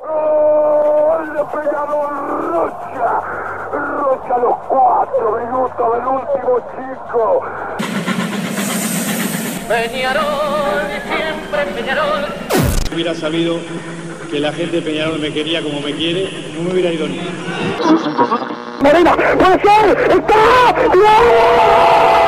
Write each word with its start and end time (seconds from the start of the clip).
¡Gol 0.00 1.32
de 1.34 1.42
Peñarol 1.52 2.14
Rocha! 2.52 3.10
Rocha 3.72 4.38
los 4.38 4.56
cuatro 4.68 5.26
minutos 5.40 5.86
del 5.94 6.06
último 6.06 6.52
chico. 6.70 7.40
Peñarol, 9.66 10.86
siempre 11.08 11.66
Peñarol. 11.74 12.24
hubiera 12.94 13.14
sabido 13.16 13.58
que 14.30 14.38
la 14.38 14.52
gente 14.52 14.76
de 14.76 14.82
Peñarol 14.82 15.18
me 15.18 15.32
quería 15.32 15.60
como 15.60 15.80
me 15.80 15.92
quiere, 15.92 16.30
no 16.54 16.62
me 16.62 16.72
hubiera 16.72 16.92
ido 16.92 17.08
ni. 17.08 17.18
Morena, 18.80 19.16
puede 19.16 19.60
ser, 19.60 20.10
está, 20.12 20.72
¡Gol 20.86 22.27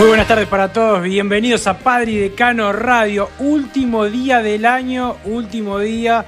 Muy 0.00 0.08
buenas 0.08 0.28
tardes 0.28 0.48
para 0.48 0.72
todos, 0.72 1.02
bienvenidos 1.02 1.66
a 1.66 1.78
Padre 1.78 2.12
y 2.12 2.16
Decano 2.16 2.72
Radio, 2.72 3.28
último 3.38 4.06
día 4.06 4.40
del 4.40 4.64
año, 4.64 5.18
último 5.26 5.78
día 5.78 6.24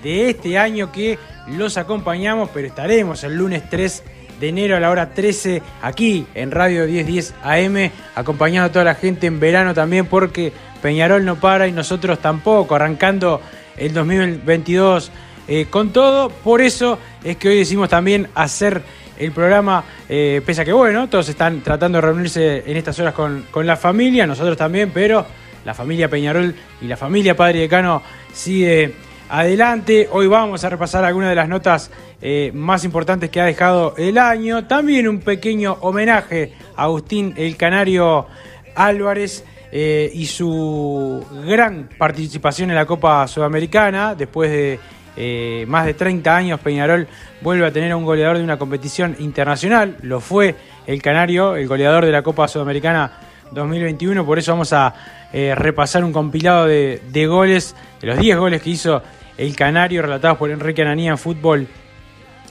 de 0.00 0.30
este 0.30 0.56
año 0.56 0.92
que 0.92 1.18
los 1.48 1.76
acompañamos, 1.76 2.50
pero 2.54 2.68
estaremos 2.68 3.24
el 3.24 3.34
lunes 3.34 3.68
3 3.68 4.04
de 4.38 4.48
enero 4.48 4.76
a 4.76 4.80
la 4.80 4.90
hora 4.90 5.10
13 5.12 5.60
aquí 5.82 6.24
en 6.36 6.52
Radio 6.52 6.86
1010 6.86 7.34
AM, 7.42 7.90
acompañando 8.14 8.68
a 8.68 8.72
toda 8.72 8.84
la 8.84 8.94
gente 8.94 9.26
en 9.26 9.40
verano 9.40 9.74
también 9.74 10.06
porque 10.06 10.52
Peñarol 10.80 11.24
no 11.24 11.34
para 11.34 11.66
y 11.66 11.72
nosotros 11.72 12.20
tampoco, 12.20 12.76
arrancando 12.76 13.40
el 13.76 13.92
2022 13.92 15.10
eh, 15.48 15.66
con 15.68 15.92
todo, 15.92 16.28
por 16.28 16.60
eso 16.60 17.00
es 17.24 17.36
que 17.38 17.48
hoy 17.48 17.56
decimos 17.56 17.88
también 17.88 18.28
hacer 18.36 18.82
el 19.18 19.32
programa, 19.32 19.84
eh, 20.08 20.40
pese 20.44 20.62
a 20.62 20.64
que 20.64 20.72
bueno, 20.72 21.08
todos 21.08 21.28
están 21.28 21.60
tratando 21.60 21.98
de 21.98 22.02
reunirse 22.02 22.62
en 22.66 22.76
estas 22.76 22.98
horas 22.98 23.14
con, 23.14 23.46
con 23.50 23.66
la 23.66 23.76
familia, 23.76 24.26
nosotros 24.26 24.56
también, 24.56 24.90
pero 24.92 25.26
la 25.64 25.74
familia 25.74 26.08
Peñarol 26.08 26.54
y 26.80 26.86
la 26.86 26.96
familia 26.96 27.36
Padre 27.36 27.60
Decano 27.60 28.02
sigue 28.32 28.94
adelante. 29.28 30.08
Hoy 30.10 30.26
vamos 30.26 30.62
a 30.64 30.70
repasar 30.70 31.04
algunas 31.04 31.30
de 31.30 31.36
las 31.36 31.48
notas 31.48 31.90
eh, 32.22 32.50
más 32.54 32.84
importantes 32.84 33.30
que 33.30 33.40
ha 33.40 33.44
dejado 33.44 33.94
el 33.96 34.18
año. 34.18 34.66
También 34.66 35.08
un 35.08 35.20
pequeño 35.20 35.78
homenaje 35.80 36.52
a 36.76 36.84
Agustín 36.84 37.34
el 37.36 37.56
Canario 37.56 38.26
Álvarez. 38.74 39.44
eh, 39.72 40.10
y 40.14 40.26
su 40.26 41.24
gran 41.44 41.88
participación 41.98 42.70
en 42.70 42.76
la 42.76 42.86
Copa 42.86 43.26
Sudamericana 43.26 44.14
después 44.14 44.50
de 44.50 44.78
eh, 45.16 45.64
más 45.66 45.86
de 45.86 45.94
30 45.94 46.36
años 46.36 46.60
Peñarol 46.60 47.08
vuelve 47.40 47.66
a 47.66 47.72
tener 47.72 47.94
un 47.94 48.04
goleador 48.04 48.36
de 48.38 48.44
una 48.44 48.58
competición 48.58 49.16
internacional. 49.18 49.96
Lo 50.02 50.20
fue 50.20 50.54
el 50.86 51.00
Canario, 51.00 51.56
el 51.56 51.66
goleador 51.66 52.04
de 52.04 52.12
la 52.12 52.22
Copa 52.22 52.46
Sudamericana 52.48 53.12
2021. 53.52 54.26
Por 54.26 54.38
eso 54.38 54.52
vamos 54.52 54.72
a 54.72 54.94
eh, 55.32 55.54
repasar 55.54 56.04
un 56.04 56.12
compilado 56.12 56.66
de, 56.66 57.26
goles, 57.26 57.74
de 58.00 58.08
los 58.08 58.18
10 58.18 58.36
goles 58.36 58.62
que 58.62 58.70
hizo 58.70 59.02
el 59.38 59.56
Canario, 59.56 60.02
relatados 60.02 60.38
por 60.38 60.50
Enrique 60.50 60.82
Ananía 60.82 61.12
en 61.12 61.18
fútbol 61.18 61.66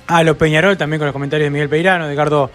a 0.08 0.24
los 0.24 0.36
Peñarol, 0.38 0.78
también 0.78 1.00
con 1.00 1.08
los 1.08 1.14
comentarios 1.14 1.48
de 1.48 1.52
Miguel 1.52 1.70
Peirano, 1.70 2.08
de 2.08 2.14
Edgardo 2.14 2.52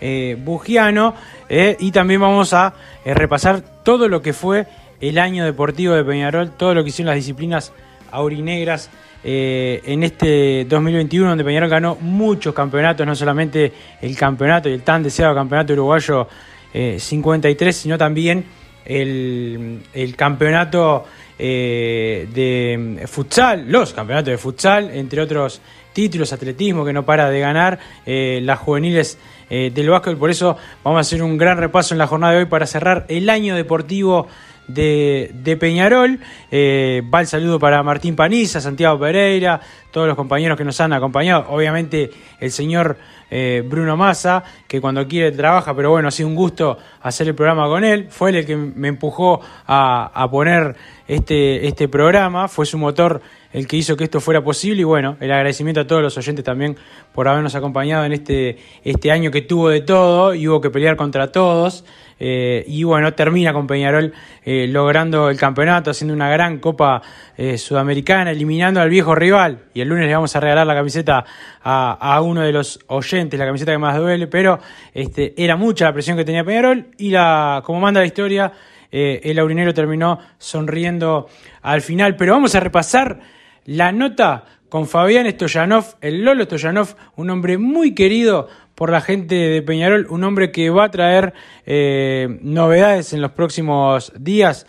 eh, 0.00 0.36
Bugiano. 0.38 1.14
y 1.48 1.90
también 1.90 2.20
vamos 2.20 2.52
a 2.52 2.74
repasar 3.04 3.60
todo 3.82 4.08
lo 4.08 4.22
que 4.22 4.32
fue 4.32 4.66
el 5.00 5.18
año 5.18 5.44
deportivo 5.44 5.94
de 5.94 6.04
Peñarol, 6.04 6.50
todo 6.50 6.74
lo 6.74 6.82
que 6.82 6.88
hicieron 6.88 7.08
las 7.08 7.16
disciplinas 7.16 7.72
aurinegras 8.10 8.90
eh, 9.24 9.80
en 9.86 10.02
este 10.02 10.66
2021, 10.66 11.30
donde 11.30 11.44
Peñarol 11.44 11.70
ganó 11.70 11.96
muchos 12.00 12.54
campeonatos, 12.54 13.06
no 13.06 13.14
solamente 13.14 13.72
el 14.02 14.16
campeonato 14.16 14.68
y 14.68 14.72
el 14.74 14.82
tan 14.82 15.02
deseado 15.02 15.34
campeonato 15.34 15.72
uruguayo 15.72 16.28
eh, 16.72 16.98
53, 17.00 17.74
sino 17.74 17.96
también 17.96 18.44
el, 18.84 20.14
campeonato 20.16 21.04
eh, 21.38 22.28
de 22.32 23.06
futsal, 23.06 23.70
los 23.70 23.92
campeonatos 23.92 24.30
de 24.30 24.38
futsal, 24.38 24.90
entre 24.90 25.20
otros 25.20 25.60
títulos, 25.94 26.32
atletismo 26.32 26.84
que 26.84 26.92
no 26.92 27.04
para 27.06 27.30
de 27.30 27.40
ganar, 27.40 27.78
eh, 28.04 28.40
las 28.42 28.58
juveniles 28.58 29.18
eh, 29.48 29.70
del 29.72 29.88
básquet. 29.88 30.18
Por 30.18 30.28
eso 30.28 30.56
vamos 30.82 30.98
a 30.98 31.00
hacer 31.00 31.22
un 31.22 31.38
gran 31.38 31.56
repaso 31.56 31.94
en 31.94 31.98
la 31.98 32.06
jornada 32.06 32.34
de 32.34 32.40
hoy 32.40 32.46
para 32.46 32.66
cerrar 32.66 33.06
el 33.08 33.30
año 33.30 33.54
deportivo 33.54 34.26
de, 34.68 35.30
de 35.34 35.56
Peñarol. 35.56 36.20
Eh, 36.50 37.02
va 37.12 37.20
el 37.20 37.26
saludo 37.26 37.58
para 37.58 37.82
Martín 37.82 38.16
Paniza, 38.16 38.60
Santiago 38.60 38.98
Pereira, 38.98 39.60
todos 39.90 40.06
los 40.06 40.16
compañeros 40.16 40.56
que 40.58 40.64
nos 40.64 40.80
han 40.80 40.92
acompañado. 40.92 41.46
Obviamente 41.48 42.10
el 42.40 42.50
señor 42.50 42.96
eh, 43.30 43.62
Bruno 43.66 43.96
Massa, 43.96 44.44
que 44.66 44.80
cuando 44.80 45.06
quiere 45.06 45.32
trabaja, 45.32 45.74
pero 45.74 45.90
bueno, 45.90 46.08
ha 46.08 46.10
sido 46.10 46.28
un 46.28 46.34
gusto 46.34 46.78
hacer 47.02 47.28
el 47.28 47.34
programa 47.34 47.66
con 47.66 47.84
él. 47.84 48.08
Fue 48.10 48.30
el 48.30 48.46
que 48.46 48.56
me 48.56 48.88
empujó 48.88 49.40
a, 49.66 50.10
a 50.14 50.30
poner 50.30 50.76
este, 51.06 51.66
este 51.66 51.88
programa, 51.88 52.48
fue 52.48 52.66
su 52.66 52.78
motor 52.78 53.20
el 53.54 53.68
que 53.68 53.76
hizo 53.76 53.96
que 53.96 54.04
esto 54.04 54.20
fuera 54.20 54.42
posible 54.42 54.80
y 54.80 54.84
bueno, 54.84 55.16
el 55.20 55.30
agradecimiento 55.30 55.80
a 55.80 55.86
todos 55.86 56.02
los 56.02 56.18
oyentes 56.18 56.44
también 56.44 56.76
por 57.12 57.28
habernos 57.28 57.54
acompañado 57.54 58.04
en 58.04 58.12
este, 58.12 58.58
este 58.82 59.12
año 59.12 59.30
que 59.30 59.42
tuvo 59.42 59.68
de 59.68 59.80
todo 59.80 60.34
y 60.34 60.48
hubo 60.48 60.60
que 60.60 60.70
pelear 60.70 60.96
contra 60.96 61.30
todos. 61.30 61.84
Eh, 62.18 62.64
y 62.66 62.82
bueno, 62.82 63.14
termina 63.14 63.52
con 63.52 63.68
Peñarol 63.68 64.12
eh, 64.44 64.66
logrando 64.68 65.30
el 65.30 65.36
campeonato, 65.36 65.92
haciendo 65.92 66.14
una 66.14 66.28
gran 66.28 66.58
Copa 66.58 67.00
eh, 67.36 67.56
Sudamericana, 67.56 68.32
eliminando 68.32 68.80
al 68.80 68.90
viejo 68.90 69.14
rival. 69.14 69.66
Y 69.72 69.80
el 69.80 69.88
lunes 69.88 70.06
le 70.06 70.14
vamos 70.14 70.34
a 70.34 70.40
regalar 70.40 70.66
la 70.66 70.74
camiseta 70.74 71.24
a, 71.62 71.92
a 71.92 72.20
uno 72.22 72.40
de 72.40 72.50
los 72.50 72.80
oyentes, 72.88 73.38
la 73.38 73.46
camiseta 73.46 73.70
que 73.70 73.78
más 73.78 73.96
duele, 73.96 74.26
pero 74.26 74.58
este, 74.92 75.32
era 75.36 75.56
mucha 75.56 75.84
la 75.84 75.92
presión 75.92 76.16
que 76.16 76.24
tenía 76.24 76.42
Peñarol 76.42 76.88
y 76.98 77.10
la, 77.10 77.62
como 77.64 77.78
manda 77.78 78.00
la 78.00 78.06
historia, 78.06 78.52
el 78.90 79.38
aurinero 79.40 79.74
terminó 79.74 80.20
sonriendo 80.38 81.28
al 81.62 81.82
final. 81.82 82.14
Pero 82.14 82.32
vamos 82.32 82.54
a 82.54 82.60
repasar 82.60 83.18
la 83.64 83.92
nota 83.92 84.44
con 84.68 84.86
Fabián 84.86 85.30
Stoyanov, 85.30 85.96
el 86.00 86.24
Lolo 86.24 86.44
Stoyanov, 86.44 86.96
un 87.16 87.30
hombre 87.30 87.58
muy 87.58 87.94
querido 87.94 88.48
por 88.74 88.90
la 88.90 89.00
gente 89.00 89.36
de 89.36 89.62
Peñarol, 89.62 90.06
un 90.10 90.24
hombre 90.24 90.50
que 90.50 90.70
va 90.70 90.84
a 90.84 90.90
traer 90.90 91.32
eh, 91.64 92.38
novedades 92.42 93.12
en 93.12 93.20
los 93.20 93.30
próximos 93.32 94.12
días. 94.18 94.66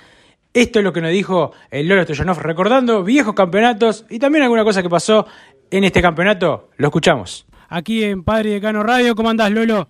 Esto 0.54 0.80
es 0.80 0.86
lo 0.86 0.94
que 0.94 1.02
nos 1.02 1.12
dijo 1.12 1.54
el 1.72 1.88
Lolo 1.88 2.04
Stoyanov, 2.04 2.40
recordando 2.40 3.04
viejos 3.04 3.34
campeonatos 3.34 4.06
y 4.10 4.20
también 4.20 4.44
alguna 4.44 4.64
cosa 4.64 4.84
que 4.84 4.90
pasó 4.90 5.26
en 5.72 5.84
este 5.84 6.02
campeonato. 6.02 6.70
Lo 6.78 6.88
escuchamos. 6.88 7.48
Aquí 7.68 8.04
en 8.04 8.24
Padre 8.24 8.52
Decano 8.52 8.84
Radio, 8.84 9.16
¿cómo 9.16 9.30
andás, 9.30 9.52
Lolo? 9.52 9.90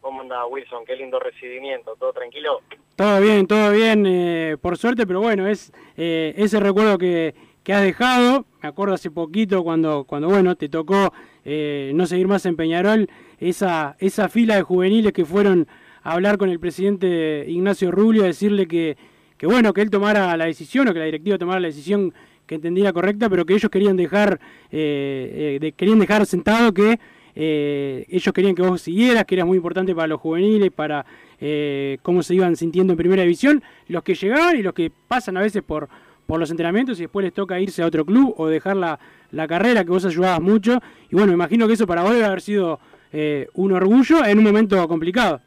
¿Cómo 0.00 0.20
anda 0.20 0.44
Wilson? 0.46 0.84
Qué 0.84 0.96
lindo 0.96 1.18
recibimiento, 1.18 1.96
¿todo 1.98 2.12
tranquilo? 2.12 2.60
Todo 2.94 3.20
bien, 3.22 3.46
todo 3.46 3.70
bien, 3.70 4.04
eh, 4.06 4.56
por 4.60 4.76
suerte, 4.76 5.06
pero 5.06 5.22
bueno, 5.22 5.48
es 5.48 5.72
eh, 5.96 6.34
ese 6.36 6.60
recuerdo 6.60 6.98
que, 6.98 7.34
que, 7.64 7.72
has 7.72 7.82
dejado, 7.82 8.44
me 8.62 8.68
acuerdo 8.68 8.94
hace 8.94 9.10
poquito 9.10 9.64
cuando, 9.64 10.04
cuando 10.04 10.28
bueno, 10.28 10.54
te 10.54 10.68
tocó 10.68 11.12
eh, 11.44 11.92
no 11.94 12.06
seguir 12.06 12.28
más 12.28 12.46
en 12.46 12.56
Peñarol, 12.56 13.08
esa, 13.38 13.96
esa 13.98 14.28
fila 14.28 14.56
de 14.56 14.62
juveniles 14.62 15.12
que 15.12 15.24
fueron 15.24 15.66
a 16.02 16.12
hablar 16.12 16.38
con 16.38 16.50
el 16.50 16.60
presidente 16.60 17.44
Ignacio 17.48 17.90
Rubio, 17.90 18.24
a 18.24 18.26
decirle 18.26 18.66
que, 18.68 18.96
que 19.36 19.46
bueno, 19.46 19.72
que 19.72 19.80
él 19.80 19.90
tomara 19.90 20.36
la 20.36 20.44
decisión 20.44 20.86
o 20.88 20.92
que 20.92 20.98
la 20.98 21.06
directiva 21.06 21.38
tomara 21.38 21.58
la 21.58 21.68
decisión 21.68 22.14
que 22.46 22.56
entendía 22.56 22.92
correcta, 22.92 23.28
pero 23.30 23.46
que 23.46 23.54
ellos 23.54 23.70
querían 23.70 23.96
dejar, 23.96 24.38
de, 24.70 25.74
querían 25.76 25.98
dejar 25.98 26.26
sentado 26.26 26.74
que 26.74 26.98
eh, 27.36 28.06
ellos 28.08 28.32
querían 28.32 28.54
que 28.54 28.62
vos 28.62 28.80
siguieras, 28.80 29.24
que 29.24 29.34
eras 29.34 29.46
muy 29.46 29.56
importante 29.56 29.94
para 29.94 30.06
los 30.06 30.20
juveniles, 30.20 30.70
para 30.70 31.04
eh, 31.40 31.98
cómo 32.02 32.22
se 32.22 32.34
iban 32.34 32.56
sintiendo 32.56 32.92
en 32.92 32.96
primera 32.96 33.22
división, 33.22 33.62
los 33.88 34.02
que 34.02 34.14
llegaban 34.14 34.56
y 34.56 34.62
los 34.62 34.72
que 34.72 34.90
pasan 35.08 35.36
a 35.36 35.40
veces 35.40 35.62
por, 35.62 35.88
por 36.26 36.40
los 36.40 36.50
entrenamientos 36.50 36.98
y 36.98 37.02
después 37.02 37.24
les 37.24 37.32
toca 37.32 37.60
irse 37.60 37.82
a 37.82 37.86
otro 37.86 38.04
club 38.04 38.34
o 38.36 38.46
dejar 38.46 38.76
la, 38.76 38.98
la 39.30 39.46
carrera, 39.46 39.84
que 39.84 39.90
vos 39.90 40.04
ayudabas 40.04 40.40
mucho. 40.40 40.78
Y 41.10 41.16
bueno, 41.16 41.32
imagino 41.32 41.66
que 41.66 41.74
eso 41.74 41.86
para 41.86 42.02
vos 42.02 42.12
debe 42.12 42.24
haber 42.24 42.40
sido 42.40 42.80
eh, 43.12 43.48
un 43.54 43.72
orgullo 43.72 44.24
en 44.24 44.38
un 44.38 44.44
momento 44.44 44.86
complicado. 44.88 45.40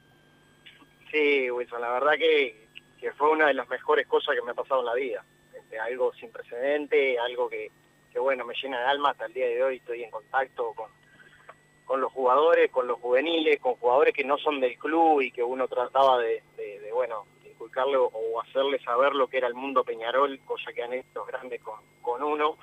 Sí, 1.11 1.49
Wilson, 1.49 1.81
la 1.81 1.91
verdad 1.91 2.13
que, 2.17 2.67
que, 2.99 3.11
fue 3.13 3.31
una 3.31 3.47
de 3.47 3.53
las 3.53 3.67
mejores 3.69 4.07
cosas 4.07 4.35
que 4.35 4.41
me 4.41 4.51
ha 4.51 4.53
pasado 4.53 4.81
en 4.81 4.85
la 4.85 4.93
vida. 4.93 5.25
Este, 5.53 5.79
algo 5.79 6.13
sin 6.13 6.31
precedente, 6.31 7.17
algo 7.19 7.49
que, 7.49 7.71
que, 8.11 8.19
bueno, 8.19 8.45
me 8.45 8.53
llena 8.61 8.79
de 8.79 8.85
alma 8.85 9.09
hasta 9.11 9.25
el 9.25 9.33
día 9.33 9.47
de 9.47 9.63
hoy, 9.63 9.77
estoy 9.77 10.03
en 10.03 10.11
contacto 10.11 10.73
con, 10.75 10.89
con 11.85 12.01
los 12.01 12.11
jugadores, 12.11 12.69
con 12.69 12.85
los 12.85 12.99
juveniles, 12.99 13.59
con 13.59 13.75
jugadores 13.75 14.13
que 14.13 14.23
no 14.23 14.37
son 14.37 14.59
del 14.59 14.77
club 14.77 15.21
y 15.21 15.31
que 15.31 15.41
uno 15.41 15.67
trataba 15.67 16.19
de, 16.19 16.43
de, 16.57 16.91
bueno, 16.93 17.25
inculcarle 17.57 17.97
o, 17.97 18.41
hacerle 18.41 18.79
saber 18.79 19.13
lo 19.13 19.27
que 19.27 19.37
era 19.37 19.47
el 19.47 19.55
mundo 19.55 19.83
Peñarol, 19.83 20.39
cosa 20.45 20.71
que 20.71 20.83
han 20.83 20.93
hecho 20.93 21.25
grandes 21.25 21.61
con, 21.61 21.79
con 22.01 22.23
uno. 22.23 22.57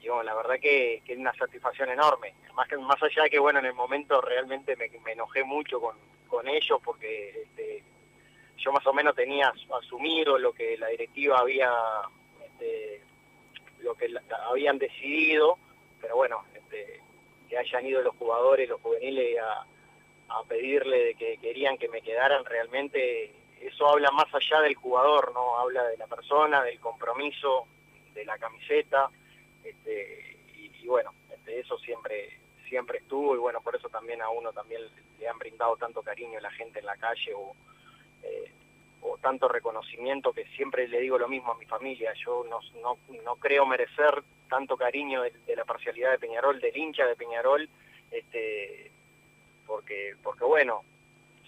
Y 0.00 0.08
bueno, 0.08 0.24
la 0.24 0.34
verdad 0.34 0.56
que, 0.60 1.02
que 1.04 1.12
es 1.12 1.18
una 1.18 1.32
satisfacción 1.34 1.90
enorme. 1.90 2.34
Más, 2.54 2.68
que, 2.68 2.76
más 2.78 3.02
allá 3.02 3.28
que, 3.30 3.38
bueno, 3.38 3.60
en 3.60 3.66
el 3.66 3.74
momento 3.74 4.20
realmente 4.20 4.74
me, 4.76 4.88
me 5.04 5.12
enojé 5.12 5.44
mucho 5.44 5.80
con, 5.80 5.96
con 6.26 6.48
ellos 6.48 6.80
porque 6.82 7.42
este, 7.42 7.82
yo 8.56 8.72
más 8.72 8.86
o 8.86 8.92
menos 8.92 9.14
tenía 9.14 9.52
asumido 9.78 10.38
lo 10.38 10.52
que 10.52 10.76
la 10.78 10.88
directiva 10.88 11.38
había, 11.38 11.72
este, 12.44 13.02
lo 13.80 13.94
que 13.94 14.08
habían 14.48 14.78
decidido, 14.78 15.58
pero 16.00 16.16
bueno, 16.16 16.44
este, 16.54 17.00
que 17.48 17.58
hayan 17.58 17.86
ido 17.86 18.02
los 18.02 18.14
jugadores, 18.16 18.68
los 18.68 18.80
juveniles 18.80 19.38
a, 19.40 19.66
pedirle 20.48 21.04
de 21.04 21.14
que 21.14 21.38
querían 21.38 21.76
que 21.76 21.88
me 21.88 22.02
quedaran 22.02 22.44
realmente, 22.44 23.32
eso 23.60 23.88
habla 23.88 24.10
más 24.10 24.32
allá 24.34 24.60
del 24.62 24.74
jugador, 24.74 25.32
¿no? 25.34 25.58
Habla 25.58 25.84
de 25.84 25.96
la 25.96 26.06
persona, 26.06 26.62
del 26.62 26.80
compromiso, 26.80 27.66
de 28.14 28.24
la 28.24 28.38
camiseta, 28.38 29.10
este, 29.62 30.38
y, 30.54 30.86
bueno, 30.86 31.12
este, 31.30 31.60
eso 31.60 31.78
siempre 31.78 32.38
siempre 32.68 32.98
estuvo 32.98 33.34
y 33.34 33.38
bueno, 33.38 33.60
por 33.60 33.74
eso 33.74 33.88
también 33.88 34.22
a 34.22 34.30
uno 34.30 34.52
también 34.52 34.82
le 35.18 35.28
han 35.28 35.36
brindado 35.38 35.76
tanto 35.76 36.02
cariño 36.02 36.38
la 36.38 36.52
gente 36.52 36.78
en 36.78 36.86
la 36.86 36.96
calle 36.96 37.34
o, 37.34 37.52
eh, 38.22 38.52
o 39.02 39.18
tanto 39.18 39.48
reconocimiento 39.48 40.32
que 40.32 40.46
siempre 40.56 40.86
le 40.86 41.00
digo 41.00 41.18
lo 41.18 41.28
mismo 41.28 41.52
a 41.52 41.58
mi 41.58 41.66
familia, 41.66 42.12
yo 42.14 42.44
no, 42.48 42.60
no, 42.80 42.96
no 43.24 43.36
creo 43.36 43.66
merecer 43.66 44.22
tanto 44.48 44.76
cariño 44.76 45.22
de, 45.22 45.56
la 45.56 45.64
parcialidad 45.64 46.12
de 46.12 46.18
Peñarol, 46.18 46.60
del 46.60 46.76
hincha 46.76 47.06
de 47.06 47.16
Peñarol, 47.16 47.68
este, 48.10 48.90
porque, 49.66 50.16
porque 50.22 50.44
bueno, 50.44 50.82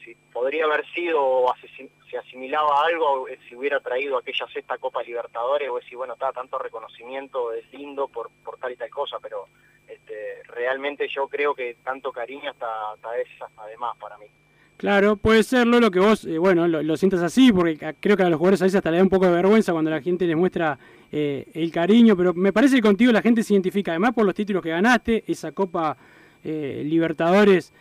si 0.04 0.14
podría 0.32 0.64
haber 0.64 0.86
sido, 0.92 1.22
o 1.22 1.54
se 2.10 2.18
asimilaba 2.18 2.84
algo, 2.84 3.28
eh, 3.28 3.38
si 3.48 3.56
hubiera 3.56 3.80
traído 3.80 4.18
aquella 4.18 4.46
sexta 4.52 4.78
Copa 4.78 5.02
Libertadores, 5.02 5.68
o 5.70 5.76
decir, 5.76 5.96
bueno, 5.96 6.14
está 6.14 6.32
tanto 6.32 6.58
reconocimiento, 6.58 7.52
es 7.52 7.64
lindo 7.72 8.08
por, 8.08 8.30
por 8.44 8.58
tal 8.58 8.72
y 8.72 8.76
tal 8.76 8.90
cosa, 8.90 9.18
pero 9.20 9.46
este, 9.88 10.42
realmente 10.48 11.08
yo 11.08 11.28
creo 11.28 11.54
que 11.54 11.76
tanto 11.82 12.12
cariño 12.12 12.50
hasta, 12.50 12.92
hasta 12.92 13.18
es 13.18 13.28
además 13.56 13.96
para 13.98 14.18
mí. 14.18 14.26
Claro, 14.76 15.16
puede 15.16 15.44
serlo 15.44 15.78
lo 15.78 15.92
que 15.92 16.00
vos, 16.00 16.24
eh, 16.24 16.38
bueno, 16.38 16.66
lo, 16.66 16.96
sientas 16.96 17.22
así, 17.22 17.52
porque 17.52 17.94
creo 18.00 18.16
que 18.16 18.24
a 18.24 18.28
los 18.28 18.38
jugadores 18.38 18.62
a 18.62 18.64
veces 18.64 18.78
hasta 18.78 18.90
le 18.90 18.96
da 18.96 19.02
un 19.04 19.08
poco 19.08 19.26
de 19.26 19.32
vergüenza 19.32 19.72
cuando 19.72 19.92
la 19.92 20.02
gente 20.02 20.26
les 20.26 20.36
muestra 20.36 20.76
eh, 21.12 21.46
el 21.54 21.70
cariño, 21.70 22.16
pero 22.16 22.34
me 22.34 22.52
parece 22.52 22.76
que 22.76 22.82
contigo 22.82 23.12
la 23.12 23.22
gente 23.22 23.44
se 23.44 23.52
identifica, 23.54 23.92
además 23.92 24.12
por 24.12 24.26
los 24.26 24.34
títulos 24.34 24.60
que 24.60 24.70
ganaste, 24.70 25.22
esa 25.28 25.52
Copa 25.52 25.96
eh, 26.44 26.82
Libertadores 26.84 27.72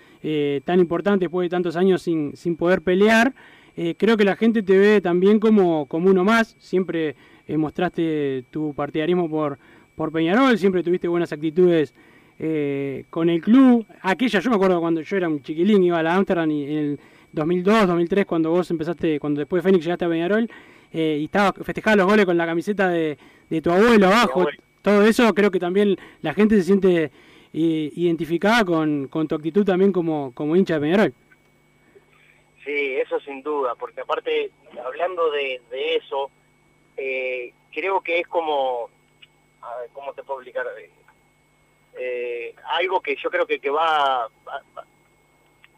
tan 0.66 0.80
importante 0.80 1.26
después 1.26 1.46
de 1.46 1.50
tantos 1.50 1.76
años 1.76 2.04
sin, 2.04 2.36
sin 2.36 2.56
poder 2.56 2.84
pelear, 2.84 3.34
creo 3.98 4.18
que 4.18 4.24
la 4.24 4.36
gente 4.36 4.62
te 4.62 4.78
ve 4.78 5.02
también 5.02 5.40
como, 5.40 5.88
como 5.88 6.12
uno 6.12 6.24
más, 6.24 6.56
siempre 6.60 7.16
mostraste 7.48 8.46
tu 8.52 8.76
partidarismo 8.76 9.28
por, 9.28 9.58
por 9.96 10.12
Peñarol, 10.12 10.60
siempre 10.60 10.84
tuviste 10.84 11.08
buenas 11.08 11.32
actitudes 11.34 11.96
eh, 12.44 13.06
con 13.12 13.30
el 13.30 13.40
club. 13.40 13.86
Aquella, 14.02 14.40
yo 14.40 14.50
me 14.50 14.56
acuerdo 14.56 14.80
cuando 14.80 15.02
yo 15.02 15.16
era 15.16 15.30
un 15.30 15.44
chiquilín, 15.44 15.84
iba 15.84 16.00
a 16.00 16.02
la 16.02 16.16
Amsterdam 16.16 16.50
y 16.50 16.64
en 16.64 16.78
el 16.78 17.00
2002, 17.34 17.86
2003, 17.86 18.26
cuando 18.26 18.50
vos 18.50 18.72
empezaste, 18.72 19.20
cuando 19.20 19.42
después 19.42 19.62
de 19.62 19.70
Fénix 19.70 19.86
llegaste 19.86 20.06
a 20.06 20.10
Peñarol, 20.10 20.50
eh, 20.92 21.20
y 21.22 21.26
estaba 21.26 21.54
festejando 21.54 21.98
los 21.98 22.12
goles 22.12 22.26
con 22.26 22.36
la 22.38 22.48
camiseta 22.48 22.90
de, 22.90 23.16
tu 23.62 23.70
abuelo 23.70 24.08
abajo. 24.08 24.48
Todo 24.82 25.04
eso 25.04 25.32
creo 25.36 25.52
que 25.52 25.60
también 25.60 25.96
la 26.24 26.34
gente 26.34 26.56
se 26.56 26.64
siente 26.64 27.12
eh, 27.54 27.92
identificada 27.96 28.64
con, 28.66 29.08
con, 29.08 29.28
tu 29.28 29.36
actitud 29.36 29.66
también 29.66 29.92
como, 29.92 30.34
como 30.34 30.56
hincha 30.56 30.76
de 30.76 30.82
Peñarol. 30.82 31.14
Sí, 32.64 32.96
eso 32.96 33.20
sin 33.22 33.42
duda, 33.42 33.76
porque 33.76 34.02
aparte, 34.02 34.52
hablando 34.86 35.32
de, 35.32 35.62
de 35.70 35.96
eso, 35.96 36.30
creo 37.72 38.02
que 38.02 38.20
es 38.20 38.28
como, 38.28 38.90
a 39.62 39.78
ver, 39.78 39.90
¿cómo 39.94 40.14
te 40.14 40.24
puedo 40.24 40.42
explicar? 40.42 40.68
eh, 41.98 42.56
algo 42.74 43.02
que 43.02 43.16
yo 43.16 43.30
creo 43.30 43.46
que, 43.46 43.60
que 43.60 43.70
va, 43.70 44.30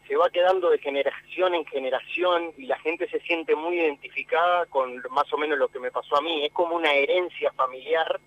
se 0.06 0.16
va 0.16 0.30
quedando 0.30 0.70
de 0.70 0.78
generación 0.78 1.54
en 1.54 1.66
generación 1.66 2.52
y 2.56 2.66
la 2.66 2.78
gente 2.78 3.08
se 3.08 3.20
siente 3.20 3.54
muy 3.54 3.78
identificada 3.78 4.66
con 4.66 5.02
más 5.10 5.32
o 5.32 5.38
menos 5.38 5.58
lo 5.58 5.68
que 5.68 5.80
me 5.80 5.90
pasó 5.90 6.16
a 6.16 6.20
mí. 6.20 6.44
Es 6.44 6.52
como 6.52 6.76
una 6.76 6.92
herencia 6.92 7.52
familiar 7.52 8.20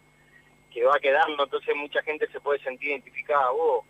que 0.77 0.85
va 0.85 0.99
quedando, 0.99 1.43
entonces 1.43 1.75
mucha 1.75 2.03
gente 2.03 2.27
se 2.27 2.39
puede 2.39 2.59
sentir 2.59 2.89
identificada. 2.89 3.47
Oh, 3.51 3.83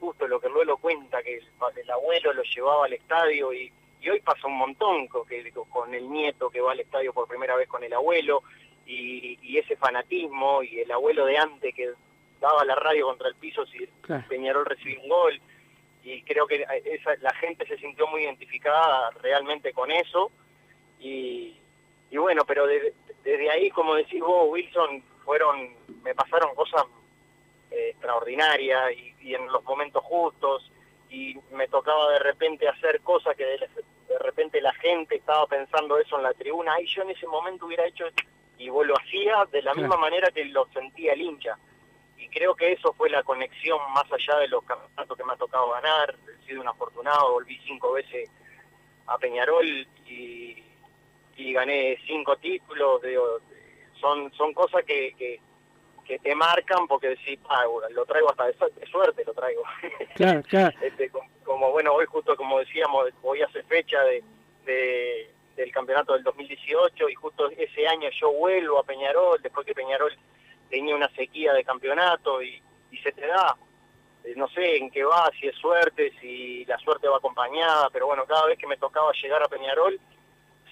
justo 0.00 0.26
lo 0.26 0.40
que 0.40 0.48
lo 0.48 0.78
cuenta, 0.78 1.22
que 1.22 1.36
el, 1.36 1.90
abuelo 1.90 2.32
lo 2.32 2.42
llevaba 2.42 2.86
al 2.86 2.94
estadio 2.94 3.52
y, 3.52 3.70
y 4.00 4.08
hoy 4.08 4.20
pasa 4.20 4.46
un 4.46 4.56
montón 4.56 5.06
con, 5.08 5.26
que, 5.26 5.52
con 5.68 5.92
el 5.92 6.10
nieto 6.10 6.48
que 6.48 6.62
va 6.62 6.72
al 6.72 6.80
estadio 6.80 7.12
por 7.12 7.28
primera 7.28 7.54
vez 7.56 7.68
con 7.68 7.84
el 7.84 7.92
abuelo 7.92 8.42
y, 8.86 9.38
y 9.42 9.58
ese 9.58 9.76
fanatismo 9.76 10.62
y 10.62 10.80
el 10.80 10.90
abuelo 10.90 11.26
de 11.26 11.36
antes 11.36 11.74
que 11.74 11.92
daba 12.40 12.64
la 12.64 12.74
radio 12.74 13.08
contra 13.08 13.28
el 13.28 13.34
piso 13.34 13.66
si 13.66 13.86
Peñarol 14.26 14.64
recibía 14.64 15.00
un 15.00 15.08
gol. 15.10 15.40
Y 16.02 16.22
creo 16.22 16.46
que 16.46 16.64
esa, 16.86 17.16
la 17.20 17.34
gente 17.34 17.66
se 17.66 17.76
sintió 17.76 18.06
muy 18.06 18.22
identificada 18.22 19.10
realmente 19.20 19.74
con 19.74 19.90
eso. 19.90 20.32
Y, 20.98 21.58
y 22.10 22.16
bueno, 22.16 22.46
pero 22.46 22.66
desde 22.66 23.50
ahí, 23.50 23.70
como 23.70 23.94
decís 23.94 24.20
vos, 24.20 24.48
Wilson, 24.48 25.02
fueron, 25.30 25.76
me 26.02 26.12
pasaron 26.12 26.52
cosas 26.56 26.82
eh, 27.70 27.90
extraordinarias 27.90 28.90
y, 28.96 29.14
y, 29.28 29.34
en 29.36 29.46
los 29.46 29.62
momentos 29.62 30.02
justos 30.02 30.72
y 31.08 31.38
me 31.52 31.68
tocaba 31.68 32.10
de 32.14 32.18
repente 32.18 32.66
hacer 32.66 33.00
cosas 33.02 33.36
que 33.36 33.44
de, 33.44 33.58
de, 34.08 34.18
repente 34.18 34.60
la 34.60 34.72
gente 34.72 35.14
estaba 35.14 35.46
pensando 35.46 35.98
eso 35.98 36.16
en 36.16 36.24
la 36.24 36.34
tribuna 36.34 36.80
y 36.80 36.86
yo 36.86 37.02
en 37.02 37.10
ese 37.10 37.28
momento 37.28 37.66
hubiera 37.66 37.86
hecho 37.86 38.06
y 38.58 38.70
vos 38.70 38.84
lo 38.84 38.98
hacías 38.98 39.48
de 39.52 39.62
la 39.62 39.72
misma 39.72 39.96
manera 39.96 40.32
que 40.32 40.46
lo 40.46 40.66
sentía 40.72 41.12
el 41.12 41.20
hincha. 41.20 41.56
Y 42.18 42.28
creo 42.28 42.56
que 42.56 42.72
eso 42.72 42.92
fue 42.94 43.08
la 43.08 43.22
conexión 43.22 43.78
más 43.94 44.10
allá 44.12 44.36
de 44.40 44.48
los 44.48 44.64
campeonatos 44.64 45.16
que 45.16 45.24
me 45.24 45.34
ha 45.34 45.36
tocado 45.36 45.70
ganar, 45.70 46.12
he 46.26 46.44
sido 46.44 46.60
un 46.60 46.66
afortunado, 46.66 47.34
volví 47.34 47.56
cinco 47.64 47.92
veces 47.92 48.28
a 49.06 49.16
Peñarol 49.16 49.86
y, 50.06 50.60
y 51.36 51.52
gané 51.52 51.98
cinco 52.04 52.36
títulos, 52.36 53.00
son, 54.00 54.32
son 54.32 54.52
cosas 54.54 54.84
que, 54.84 55.14
que, 55.16 55.40
te 56.24 56.34
marcan 56.34 56.88
porque 56.88 57.10
decís, 57.10 57.38
ah, 57.48 57.62
lo 57.92 58.04
traigo 58.04 58.28
hasta 58.30 58.46
de, 58.46 58.86
suerte, 58.90 59.24
lo 59.24 59.32
traigo. 59.32 59.62
Claro, 60.16 60.42
claro. 60.42 60.76
Este, 60.82 61.08
como, 61.44 61.70
bueno, 61.70 61.92
hoy 61.92 62.04
justo 62.06 62.36
como 62.36 62.58
decíamos, 62.58 63.10
hoy 63.22 63.42
hace 63.42 63.62
fecha 63.62 64.02
de, 64.02 64.24
de, 64.66 65.30
del 65.54 65.70
campeonato 65.72 66.14
del 66.14 66.24
2018 66.24 67.08
y 67.08 67.14
justo 67.14 67.48
ese 67.50 67.86
año 67.86 68.08
yo 68.20 68.32
vuelvo 68.32 68.78
a 68.78 68.82
Peñarol, 68.82 69.40
después 69.42 69.66
que 69.66 69.74
Peñarol 69.74 70.12
tenía 70.70 70.94
una 70.94 71.08
sequía 71.10 71.52
de 71.52 71.64
campeonato 71.64 72.42
y, 72.42 72.62
se 73.02 73.12
te 73.12 73.26
da. 73.26 73.56
Eh, 74.24 74.34
no 74.36 74.48
sé 74.48 74.76
en 74.76 74.90
qué 74.90 75.04
va, 75.04 75.30
si 75.38 75.46
es 75.46 75.56
suerte, 75.56 76.12
si 76.20 76.64
la 76.66 76.76
suerte 76.78 77.08
va 77.08 77.16
acompañada, 77.16 77.88
pero 77.90 78.06
bueno, 78.06 78.24
cada 78.26 78.46
vez 78.46 78.58
que 78.58 78.66
me 78.66 78.76
tocaba 78.76 79.12
llegar 79.12 79.42
a 79.42 79.48
Peñarol, 79.48 79.98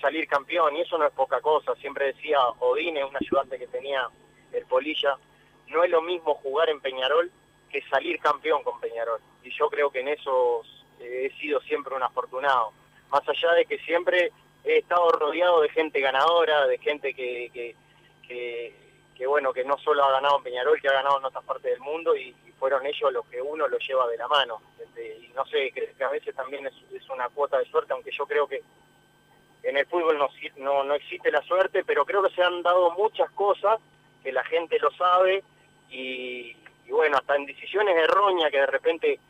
salir 0.00 0.26
campeón, 0.28 0.76
y 0.76 0.80
eso 0.80 0.98
no 0.98 1.06
es 1.06 1.12
poca 1.12 1.40
cosa. 1.40 1.74
Siempre 1.76 2.06
decía 2.06 2.38
Odine, 2.60 3.04
un 3.04 3.16
ayudante 3.16 3.58
que 3.58 3.66
tenía 3.66 4.08
el 4.52 4.64
Polilla, 4.66 5.16
no 5.68 5.84
es 5.84 5.90
lo 5.90 6.02
mismo 6.02 6.34
jugar 6.36 6.70
en 6.70 6.80
Peñarol 6.80 7.30
que 7.70 7.82
salir 7.82 8.18
campeón 8.20 8.62
con 8.62 8.80
Peñarol. 8.80 9.20
Y 9.42 9.50
yo 9.50 9.68
creo 9.68 9.90
que 9.90 10.00
en 10.00 10.08
esos 10.08 10.66
eh, 11.00 11.26
he 11.26 11.40
sido 11.40 11.60
siempre 11.60 11.94
un 11.94 12.02
afortunado. 12.02 12.72
Más 13.10 13.26
allá 13.28 13.52
de 13.54 13.66
que 13.66 13.78
siempre 13.80 14.32
he 14.64 14.78
estado 14.78 15.10
rodeado 15.12 15.60
de 15.62 15.68
gente 15.70 16.00
ganadora, 16.00 16.66
de 16.66 16.78
gente 16.78 17.14
que, 17.14 17.50
que, 17.52 17.76
que, 18.26 18.74
que, 19.14 19.26
bueno, 19.26 19.52
que 19.52 19.64
no 19.64 19.78
solo 19.78 20.04
ha 20.04 20.12
ganado 20.12 20.38
en 20.38 20.44
Peñarol, 20.44 20.80
que 20.80 20.88
ha 20.88 20.92
ganado 20.92 21.18
en 21.18 21.24
otras 21.26 21.44
partes 21.44 21.72
del 21.72 21.80
mundo 21.80 22.16
y, 22.16 22.34
fueron 22.58 22.84
ellos 22.84 23.12
los 23.12 23.24
que 23.26 23.40
uno 23.40 23.68
lo 23.68 23.78
lleva 23.78 24.08
de 24.08 24.16
la 24.16 24.26
mano. 24.26 24.60
Este, 24.80 25.16
y 25.18 25.28
no 25.28 25.46
sé, 25.46 25.70
que 25.70 25.94
a 26.02 26.08
veces 26.08 26.34
también 26.34 26.66
es, 26.66 26.74
es 26.92 27.08
una 27.08 27.28
cuota 27.28 27.56
de 27.56 27.64
suerte, 27.66 27.92
aunque 27.92 28.10
yo 28.10 28.26
creo 28.26 28.48
que 28.48 28.64
en 29.62 29.76
el 29.76 29.86
fútbol 29.86 30.18
no, 30.18 30.28
no, 30.56 30.84
no 30.84 30.94
existe 30.94 31.30
la 31.30 31.42
suerte, 31.42 31.84
pero 31.84 32.04
creo 32.04 32.22
que 32.22 32.34
se 32.34 32.42
han 32.42 32.62
dado 32.62 32.90
muchas 32.92 33.30
cosas 33.32 33.78
que 34.22 34.32
la 34.32 34.44
gente 34.44 34.78
lo 34.78 34.90
sabe 34.92 35.42
y, 35.90 36.54
bueno, 36.90 37.16
hasta 37.16 37.36
en 37.36 37.46
decisiones 37.46 37.96
erróneas 37.96 38.50
que 38.50 38.60
de 38.60 38.66
repente 38.66 39.20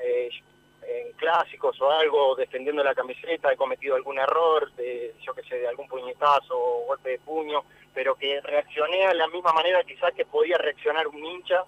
eh, 0.00 0.28
en 0.82 1.12
clásicos 1.12 1.80
o 1.80 1.90
algo 1.90 2.36
defendiendo 2.36 2.82
la 2.82 2.94
camiseta 2.94 3.52
he 3.52 3.56
cometido 3.56 3.96
algún 3.96 4.18
error, 4.18 4.72
de, 4.72 5.14
yo 5.20 5.34
que 5.34 5.42
sé, 5.42 5.56
de 5.56 5.68
algún 5.68 5.88
puñetazo 5.88 6.56
o 6.56 6.86
golpe 6.86 7.10
de 7.10 7.18
puño, 7.18 7.64
pero 7.92 8.14
que 8.14 8.40
reaccioné 8.40 9.06
a 9.06 9.14
la 9.14 9.26
misma 9.28 9.52
manera 9.52 9.82
quizás 9.84 10.12
que 10.14 10.24
podía 10.24 10.58
reaccionar 10.58 11.06
un 11.08 11.24
hincha, 11.24 11.64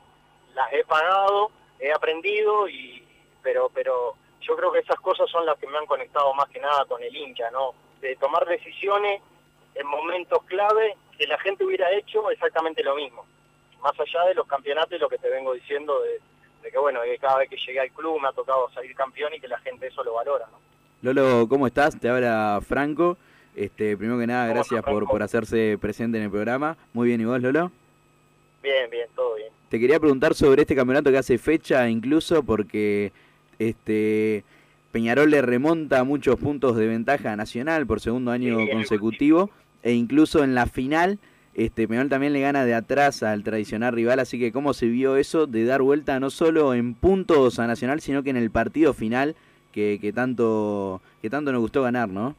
las 0.54 0.72
he 0.72 0.84
pagado, 0.84 1.50
he 1.78 1.92
aprendido 1.92 2.68
y 2.68 3.04
pero 3.42 3.70
pero 3.72 4.14
yo 4.40 4.56
creo 4.56 4.72
que 4.72 4.80
esas 4.80 5.00
cosas 5.00 5.28
son 5.30 5.46
las 5.46 5.58
que 5.58 5.66
me 5.66 5.78
han 5.78 5.86
conectado 5.86 6.32
más 6.34 6.48
que 6.48 6.60
nada 6.60 6.84
con 6.84 7.02
el 7.02 7.14
hincha, 7.14 7.50
¿no? 7.50 7.74
De 8.00 8.16
tomar 8.16 8.46
decisiones 8.46 9.20
en 9.74 9.86
momentos 9.86 10.42
clave 10.44 10.96
que 11.16 11.26
la 11.26 11.38
gente 11.38 11.64
hubiera 11.64 11.90
hecho 11.92 12.30
exactamente 12.30 12.82
lo 12.82 12.94
mismo. 12.96 13.24
Más 13.82 13.98
allá 13.98 14.24
de 14.26 14.34
los 14.34 14.46
campeonatos 14.46 14.92
y 14.92 14.98
lo 14.98 15.08
que 15.08 15.18
te 15.18 15.30
vengo 15.30 15.52
diciendo 15.54 16.00
de, 16.02 16.20
de 16.62 16.70
que 16.70 16.78
bueno, 16.78 17.00
que 17.02 17.18
cada 17.18 17.38
vez 17.38 17.48
que 17.48 17.56
llegué 17.56 17.80
al 17.80 17.90
club 17.90 18.20
me 18.20 18.28
ha 18.28 18.32
tocado 18.32 18.70
salir 18.70 18.94
campeón 18.94 19.34
y 19.34 19.40
que 19.40 19.48
la 19.48 19.58
gente 19.58 19.86
eso 19.86 20.02
lo 20.02 20.14
valora, 20.14 20.46
¿no? 20.50 20.58
Lolo, 21.00 21.48
¿cómo 21.48 21.66
estás? 21.66 21.98
Te 21.98 22.08
habla 22.08 22.60
Franco. 22.66 23.16
Este, 23.54 23.96
primero 23.96 24.18
que 24.18 24.26
nada, 24.26 24.46
¿Cómo 24.46 24.54
gracias 24.54 24.82
por, 24.84 25.06
por 25.08 25.22
hacerse 25.22 25.78
presente 25.80 26.18
en 26.18 26.24
el 26.24 26.30
programa. 26.30 26.76
Muy 26.92 27.08
bien, 27.08 27.20
¿y 27.20 27.24
vos, 27.24 27.40
Lolo? 27.40 27.70
Bien, 28.62 28.90
bien, 28.90 29.08
todo 29.14 29.36
bien. 29.36 29.52
Te 29.68 29.78
quería 29.78 30.00
preguntar 30.00 30.34
sobre 30.34 30.62
este 30.62 30.74
campeonato 30.74 31.10
que 31.10 31.18
hace 31.18 31.38
fecha, 31.38 31.88
incluso 31.88 32.42
porque 32.42 33.12
este 33.58 34.44
Peñarol 34.92 35.30
le 35.30 35.42
remonta 35.42 36.04
muchos 36.04 36.36
puntos 36.36 36.76
de 36.76 36.86
ventaja 36.86 37.32
a 37.32 37.36
Nacional 37.36 37.86
por 37.86 38.00
segundo 38.00 38.30
año 38.30 38.56
consecutivo, 38.72 39.50
e 39.82 39.92
incluso 39.92 40.42
en 40.42 40.54
la 40.54 40.66
final, 40.66 41.18
este 41.54 41.86
Peñarol 41.86 42.08
también 42.08 42.32
le 42.32 42.40
gana 42.40 42.64
de 42.64 42.74
atrás 42.74 43.22
al 43.22 43.44
tradicional 43.44 43.92
rival, 43.92 44.18
así 44.18 44.38
que 44.38 44.52
cómo 44.52 44.72
se 44.72 44.86
vio 44.86 45.16
eso 45.16 45.46
de 45.46 45.64
dar 45.64 45.82
vuelta 45.82 46.18
no 46.20 46.30
solo 46.30 46.74
en 46.74 46.94
puntos 46.94 47.58
a 47.58 47.66
Nacional, 47.66 48.00
sino 48.00 48.22
que 48.22 48.30
en 48.30 48.36
el 48.36 48.50
partido 48.50 48.94
final 48.94 49.36
que, 49.72 49.98
que 50.00 50.12
tanto 50.12 51.00
que 51.20 51.30
tanto 51.30 51.52
nos 51.52 51.60
gustó 51.60 51.82
ganar, 51.82 52.08
¿no? 52.08 52.34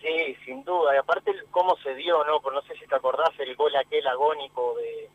Sí, 0.00 0.36
sin 0.44 0.64
duda. 0.64 0.94
Y 0.94 0.98
aparte 0.98 1.32
cómo 1.50 1.76
se 1.76 1.94
dio, 1.94 2.24
¿no? 2.24 2.40
No 2.50 2.62
sé 2.62 2.74
si 2.76 2.86
te 2.86 2.94
acordás 2.94 3.30
el 3.38 3.54
gol 3.54 3.74
aquel 3.76 4.06
agónico 4.06 4.74
de 4.78 5.08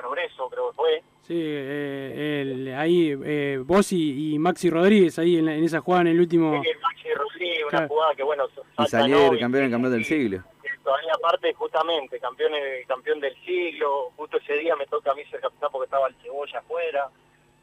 Progreso, 0.00 0.48
creo 0.48 0.70
que 0.70 0.76
fue. 0.76 1.02
Sí, 1.22 1.34
eh, 1.38 2.40
el- 2.42 2.74
ahí 2.74 3.16
eh, 3.24 3.60
vos 3.64 3.92
y, 3.92 4.34
y 4.34 4.38
Maxi 4.38 4.70
Rodríguez 4.70 5.18
ahí 5.18 5.36
en, 5.36 5.44
la- 5.46 5.54
en 5.54 5.64
esa 5.64 5.80
jugada 5.80 6.02
en 6.02 6.08
el 6.08 6.20
último... 6.20 6.54
El 6.54 6.78
Maxi 6.80 7.12
Rodríguez, 7.14 7.60
una 7.62 7.70
Claro. 7.70 7.88
jugada 7.88 8.14
que, 8.14 8.22
bueno, 8.22 8.44
Y 8.78 8.86
campeón 8.90 9.64
en 9.64 9.70
campeón 9.70 9.92
del 9.92 10.04
sí, 10.04 10.14
siglo. 10.14 10.42
Todavía 10.82 11.12
aparte, 11.14 11.52
justamente, 11.54 12.18
campeón, 12.18 12.52
campeón 12.88 13.20
del 13.20 13.34
siglo, 13.44 14.10
justo 14.16 14.38
ese 14.38 14.54
día 14.54 14.74
me 14.76 14.86
toca 14.86 15.12
a 15.12 15.14
mí 15.14 15.22
ser 15.30 15.40
capitán 15.40 15.68
porque 15.70 15.84
estaba 15.84 16.08
el 16.08 16.14
Cebolla 16.22 16.58
afuera, 16.58 17.08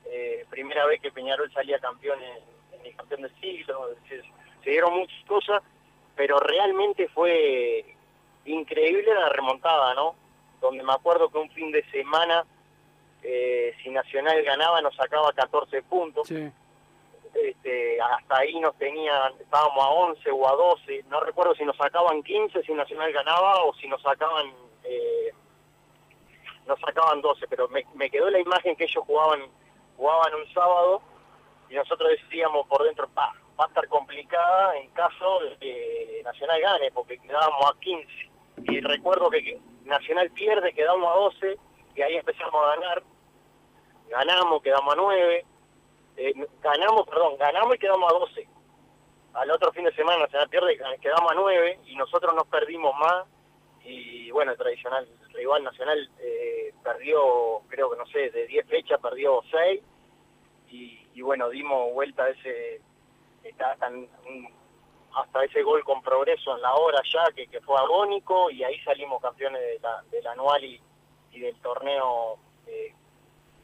eh, 0.05 0.45
primera 0.49 0.85
vez 0.85 1.01
que 1.01 1.11
Peñarol 1.11 1.51
salía 1.51 1.79
campeón 1.79 2.19
en, 2.21 2.79
en 2.79 2.85
el 2.85 2.95
campeón 2.95 3.23
del 3.23 3.31
siglo, 3.41 3.89
se 4.63 4.69
dieron 4.69 4.93
muchas 4.97 5.25
cosas, 5.25 5.61
pero 6.15 6.37
realmente 6.39 7.07
fue 7.09 7.85
increíble 8.45 9.13
la 9.13 9.29
remontada, 9.29 9.93
¿no? 9.95 10.15
Donde 10.61 10.83
me 10.83 10.93
acuerdo 10.93 11.29
que 11.29 11.37
un 11.37 11.49
fin 11.51 11.71
de 11.71 11.83
semana, 11.91 12.45
eh, 13.23 13.73
si 13.83 13.89
Nacional 13.89 14.41
ganaba, 14.43 14.81
nos 14.81 14.95
sacaba 14.95 15.31
14 15.33 15.81
puntos 15.83 16.27
Sí. 16.27 16.51
este, 17.33 18.01
hasta 18.01 18.37
ahí 18.37 18.59
nos 18.59 18.75
tenían, 18.77 19.33
estábamos 19.39 19.83
a 19.83 19.89
11 19.89 20.31
o 20.31 20.47
a 20.47 20.55
12, 20.55 21.03
no 21.09 21.19
recuerdo 21.21 21.53
si 21.55 21.65
nos 21.65 21.77
sacaban 21.77 22.23
15 22.23 22.63
si 22.63 22.73
Nacional 22.73 23.11
ganaba 23.13 23.63
o 23.63 23.73
si 23.75 23.87
nos 23.87 24.01
sacaban 24.01 24.47
eh, 24.83 25.31
nos 26.65 26.79
sacaban 26.79 27.21
12, 27.21 27.47
pero 27.47 27.67
me, 27.69 27.85
me 27.95 28.09
quedó 28.09 28.29
la 28.29 28.39
imagen 28.39 28.75
que 28.75 28.85
ellos 28.85 29.03
jugaban 29.05 29.41
jugaban 29.97 30.33
un 30.35 30.53
sábado 30.53 31.01
y 31.69 31.75
nosotros 31.75 32.09
decíamos 32.09 32.65
por 32.67 32.83
dentro, 32.83 33.07
pa, 33.09 33.33
va 33.59 33.65
a 33.65 33.67
estar 33.67 33.87
complicada 33.87 34.77
en 34.77 34.89
caso 34.91 35.39
de 35.41 35.57
que 35.57 36.21
Nacional 36.23 36.61
gane, 36.61 36.91
porque 36.91 37.17
quedábamos 37.19 37.65
a 37.65 37.79
15. 37.79 38.07
Y 38.69 38.81
recuerdo 38.81 39.29
que 39.29 39.43
que 39.43 39.59
Nacional 39.87 40.29
pierde, 40.31 40.73
quedamos 40.73 41.09
a 41.11 41.19
12 41.19 41.57
y 41.95 42.01
ahí 42.01 42.15
empezamos 42.15 42.53
a 42.55 42.75
ganar. 42.75 43.03
Ganamos, 44.09 44.61
quedamos 44.61 44.93
a 44.93 44.97
9 44.97 45.45
eh, 46.17 46.33
ganamos, 46.61 47.07
perdón, 47.07 47.37
ganamos 47.37 47.75
y 47.75 47.77
quedamos 47.77 48.11
a 48.11 48.17
12. 48.17 48.47
Al 49.33 49.51
otro 49.51 49.71
fin 49.71 49.85
de 49.85 49.93
semana 49.93 50.21
Nacional 50.21 50.49
pierde, 50.49 50.77
quedamos 50.99 51.31
a 51.31 51.35
9 51.35 51.79
y 51.85 51.95
nosotros 51.95 52.33
nos 52.33 52.47
perdimos 52.47 52.93
más. 52.97 53.27
Y 53.83 54.31
bueno, 54.31 54.51
el 54.51 54.57
tradicional 54.57 55.07
rival 55.33 55.63
Nacional 55.63 56.09
eh, 56.19 56.73
perdió, 56.83 57.61
creo 57.69 57.91
que 57.91 57.97
no 57.97 58.05
sé, 58.07 58.31
de 58.31 58.47
10 58.47 58.67
fechas 58.67 58.99
perdió 58.99 59.41
6. 59.51 59.81
Y, 60.69 61.07
y 61.13 61.21
bueno, 61.21 61.49
dimos 61.49 61.93
vuelta 61.93 62.23
a 62.23 62.29
ese, 62.29 62.81
hasta, 63.59 63.91
hasta 65.15 65.43
ese 65.43 65.63
gol 65.63 65.83
con 65.83 66.01
progreso 66.01 66.55
en 66.55 66.61
la 66.61 66.73
hora 66.75 67.01
ya, 67.11 67.31
que, 67.35 67.47
que 67.47 67.61
fue 67.61 67.77
agónico. 67.77 68.49
Y 68.51 68.63
ahí 68.63 68.79
salimos 68.81 69.21
campeones 69.21 69.61
de 69.61 69.79
la- 69.79 70.03
del 70.11 70.25
anual 70.27 70.63
y, 70.63 70.81
y 71.31 71.39
del 71.39 71.55
torneo. 71.61 72.37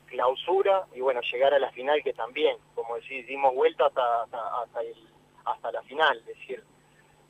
clausura 0.08 0.86
y 0.94 1.02
bueno, 1.02 1.22
llegar 1.32 1.54
a 1.54 1.60
la 1.60 1.72
final 1.72 2.02
que 2.04 2.14
también, 2.14 2.56
como 2.76 2.96
decís, 2.96 3.26
dimos 3.28 3.54
vuelta 3.56 3.88
hasta, 3.88 4.24
hasta, 4.24 4.62
hasta, 4.62 4.82
el- 4.82 5.08
hasta 5.46 5.72
la 5.72 5.82
final, 5.84 6.18
es 6.20 6.26
decir, 6.28 6.64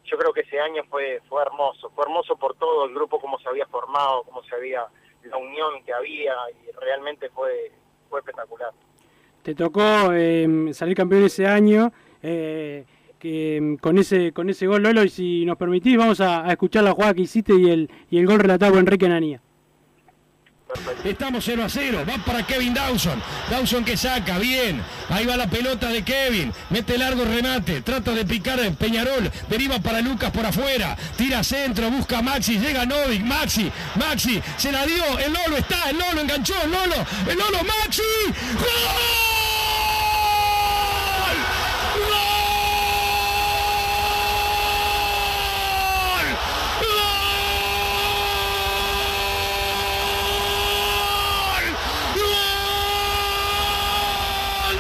yo 0.04 0.18
creo 0.18 0.34
que 0.34 0.42
ese 0.42 0.60
año 0.60 0.84
fue, 0.90 1.22
fue 1.30 1.42
hermoso, 1.42 1.90
fue 1.92 2.04
hermoso 2.04 2.36
por 2.36 2.56
todo 2.58 2.86
el 2.86 2.94
grupo, 2.94 3.20
cómo 3.22 3.40
se 3.40 3.48
había 3.48 3.66
formado, 3.68 4.24
cómo 4.24 4.44
se 4.44 4.56
había, 4.56 4.86
la 5.24 5.38
unión 5.38 5.82
que 5.86 5.94
había 5.94 6.36
y 6.62 6.72
realmente 6.74 7.30
fue, 7.30 7.72
fue 8.10 8.20
espectacular. 8.20 8.72
Te 9.44 9.56
tocó 9.56 10.12
eh, 10.12 10.74
salir 10.74 10.96
campeón 10.98 11.24
ese 11.24 11.48
año 11.48 11.90
eh, 12.22 12.86
mm, 13.24 13.76
con 13.76 13.98
ese 13.98 14.32
con 14.32 14.50
ese 14.50 14.68
gol, 14.68 14.84
Lolo, 14.84 15.04
y 15.04 15.10
si 15.10 15.46
nos 15.46 15.58
permitís 15.58 15.98
vamos 15.98 16.22
a, 16.22 16.50
escuchar 16.52 16.84
la 16.84 16.92
jugada 16.92 17.14
que 17.14 17.22
hiciste 17.22 17.54
y 17.54 17.70
el, 17.70 17.90
y 18.10 18.18
el 18.18 18.26
gol 18.26 18.40
relatado 18.40 18.74
por 18.74 18.80
Enrique 18.80 19.06
Ananía. 19.06 19.42
Estamos 21.04 21.44
0 21.46 21.64
a 21.64 21.70
0. 21.70 22.04
Va 22.10 22.18
para 22.26 22.48
Kevin 22.48 22.74
Dawson. 22.74 23.22
Dawson 23.50 23.86
que 23.86 23.96
saca, 23.96 24.40
bien. 24.40 24.82
Ahí 25.10 25.26
va 25.26 25.38
la 25.38 25.48
pelota 25.48 25.90
de 25.90 26.04
Kevin. 26.04 26.52
Mete 26.72 26.98
largo 26.98 27.24
remate. 27.26 27.82
Trata 27.82 28.12
de 28.14 28.26
picar 28.26 28.60
Peñarol. 28.76 29.30
Deriva 29.50 29.80
para 29.80 30.02
Lucas 30.02 30.32
por 30.32 30.46
afuera. 30.46 30.98
Tira 31.16 31.44
centro. 31.44 31.92
Busca 31.92 32.24
Maxi. 32.24 32.58
Llega 32.58 32.88
Novik. 32.88 33.24
Maxi. 33.24 33.72
Maxi. 34.00 34.42
Se 34.58 34.72
la 34.72 34.84
dio. 34.86 35.20
El 35.20 35.34
Lolo 35.34 35.58
está. 35.58 35.90
El 35.92 36.00
Lolo 36.00 36.22
enganchó. 36.22 36.56
El 36.64 36.72
Lolo. 36.72 36.96
El 37.30 37.38
Lolo. 37.38 37.60
Maxi. 37.64 38.02
¡Gol! 38.56 39.34
¡Gol 52.16 52.24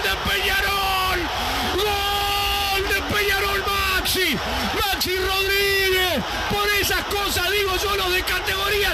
de 0.01 0.13
Peñarol! 0.29 1.19
¡Gol 1.75 2.81
de 2.89 2.99
Peñarol 3.13 3.61
Maxi! 3.65 4.29
Maxi 4.75 5.13
Rodríguez. 5.17 6.23
Por 6.49 6.67
esas 6.79 7.03
cosas 7.05 7.51
digo 7.51 7.75
yo, 7.77 7.95
los 7.95 8.11
de 8.13 8.21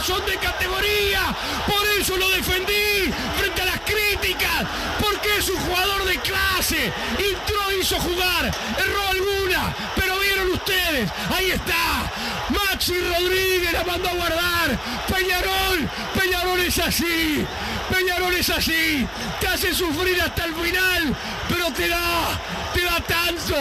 son 0.02 0.26
de 0.26 0.38
categoría. 0.38 1.36
Por 1.68 1.86
eso 2.00 2.18
lo 2.18 2.30
defendí 2.30 3.12
frente 3.38 3.62
a 3.62 3.66
las 3.66 3.80
críticas. 3.82 4.66
Porque 5.00 5.38
es 5.38 5.50
un 5.50 5.58
jugador 5.58 6.06
de 6.06 6.18
clase. 6.20 6.92
Entró, 7.18 7.72
hizo 7.80 8.00
jugar. 8.00 8.52
Erró 8.78 9.08
alguna. 9.10 9.76
Pero 9.96 10.20
vieron 10.20 10.52
ustedes. 10.52 11.10
Ahí 11.36 11.52
está. 11.52 12.12
Maxi 12.50 12.94
Rodríguez 13.00 13.74
la 13.74 13.84
mandó 13.84 14.10
a 14.10 14.14
guardar. 14.14 14.80
Peñarol. 15.08 15.90
Peñarol 16.20 16.60
es 16.62 16.80
así. 16.80 17.46
Peñarol 17.90 18.34
es 18.36 18.50
así. 18.50 19.08
Te 19.40 19.48
hace 19.48 19.74
sufrir 19.74 20.22
hasta 20.22 20.46
el 20.46 20.56
final. 20.56 21.16
Pero 21.48 21.72
te 21.74 21.88
da. 21.88 22.40
Te 22.74 22.82
da 22.82 23.00
tanto. 23.02 23.56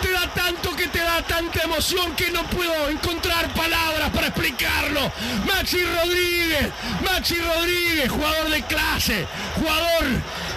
Te 0.00 0.10
da 0.10 0.26
tanto 0.34 0.74
que 0.74 0.88
te 0.88 0.98
da 0.98 1.22
tanta 1.22 1.62
emoción 1.62 2.14
que 2.16 2.30
no 2.30 2.42
puedo 2.44 2.88
encontrar 2.88 3.48
palabras 3.54 4.10
para 4.10 4.28
explicarlo. 4.28 5.12
Maxi 5.46 5.81
Rodríguez, 5.84 6.68
Maxi 7.04 7.38
Rodríguez, 7.38 8.10
jugador 8.10 8.50
de 8.50 8.62
clase, 8.62 9.26
jugador 9.56 10.04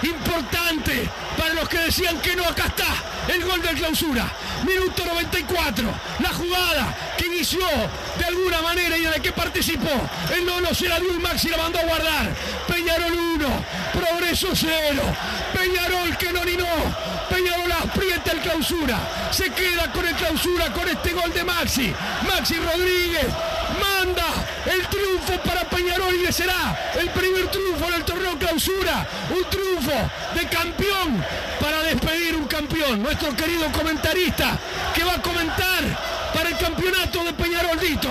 importante 0.04 1.10
para 1.38 1.54
los 1.54 1.70
que 1.70 1.80
decían 1.80 2.20
que 2.20 2.36
no, 2.36 2.46
acá 2.46 2.66
está 2.68 2.88
el 3.34 3.44
gol 3.44 3.62
de 3.62 3.70
clausura. 3.70 4.32
Minuto 4.66 5.04
94, 5.06 5.88
la 6.20 6.30
jugada 6.30 6.96
que 7.18 7.28
inició 7.28 7.66
de 8.18 8.26
alguna 8.26 8.62
manera 8.62 8.98
y 8.98 9.06
en 9.06 9.12
la 9.12 9.20
que 9.20 9.32
participó. 9.32 9.92
El 10.34 10.46
Lolo 10.46 10.74
se 10.74 10.88
la 10.88 11.00
dio 11.00 11.14
y 11.14 11.20
Maxi 11.20 11.50
la 11.50 11.58
mandó 11.58 11.80
a 11.80 11.84
guardar. 11.84 12.30
Peñarol 12.68 13.14
1, 13.14 13.66
progreso 13.94 14.50
0. 14.54 15.02
Peñarol 15.54 16.18
que 16.18 16.34
no 16.34 16.44
ni 16.46 16.56
no. 16.56 16.66
Peñarol 17.30 17.72
aprieta 17.72 18.32
el 18.32 18.40
clausura. 18.40 18.98
Se 19.32 19.50
queda 19.50 19.92
con 19.92 20.06
el 20.06 20.16
clausura 20.16 20.72
con 20.72 20.88
este 20.88 21.14
gol 21.14 21.32
de 21.34 21.44
Maxi. 21.44 21.94
Maxi 22.28 22.56
Rodríguez 22.56 23.28
triunfo 25.26 25.44
para 25.44 25.64
Peñarol 25.66 26.16
y 26.16 26.32
será 26.32 26.78
el 27.00 27.10
primer 27.10 27.48
triunfo 27.48 27.88
en 27.88 27.94
el 27.96 28.04
torneo 28.04 28.38
clausura. 28.38 29.08
Un 29.30 29.44
triunfo 29.50 29.92
de 30.36 30.48
campeón 30.48 31.24
para 31.60 31.84
despedir 31.84 32.36
un 32.36 32.46
campeón. 32.46 33.02
Nuestro 33.02 33.36
querido 33.36 33.72
comentarista 33.72 34.58
que 34.94 35.04
va 35.04 35.16
a 35.16 35.22
comentar 35.22 35.84
para 36.34 36.50
el 36.50 36.58
campeonato 36.58 37.24
de 37.24 37.34
Peñarol 37.34 37.80
Dito. 37.80 38.10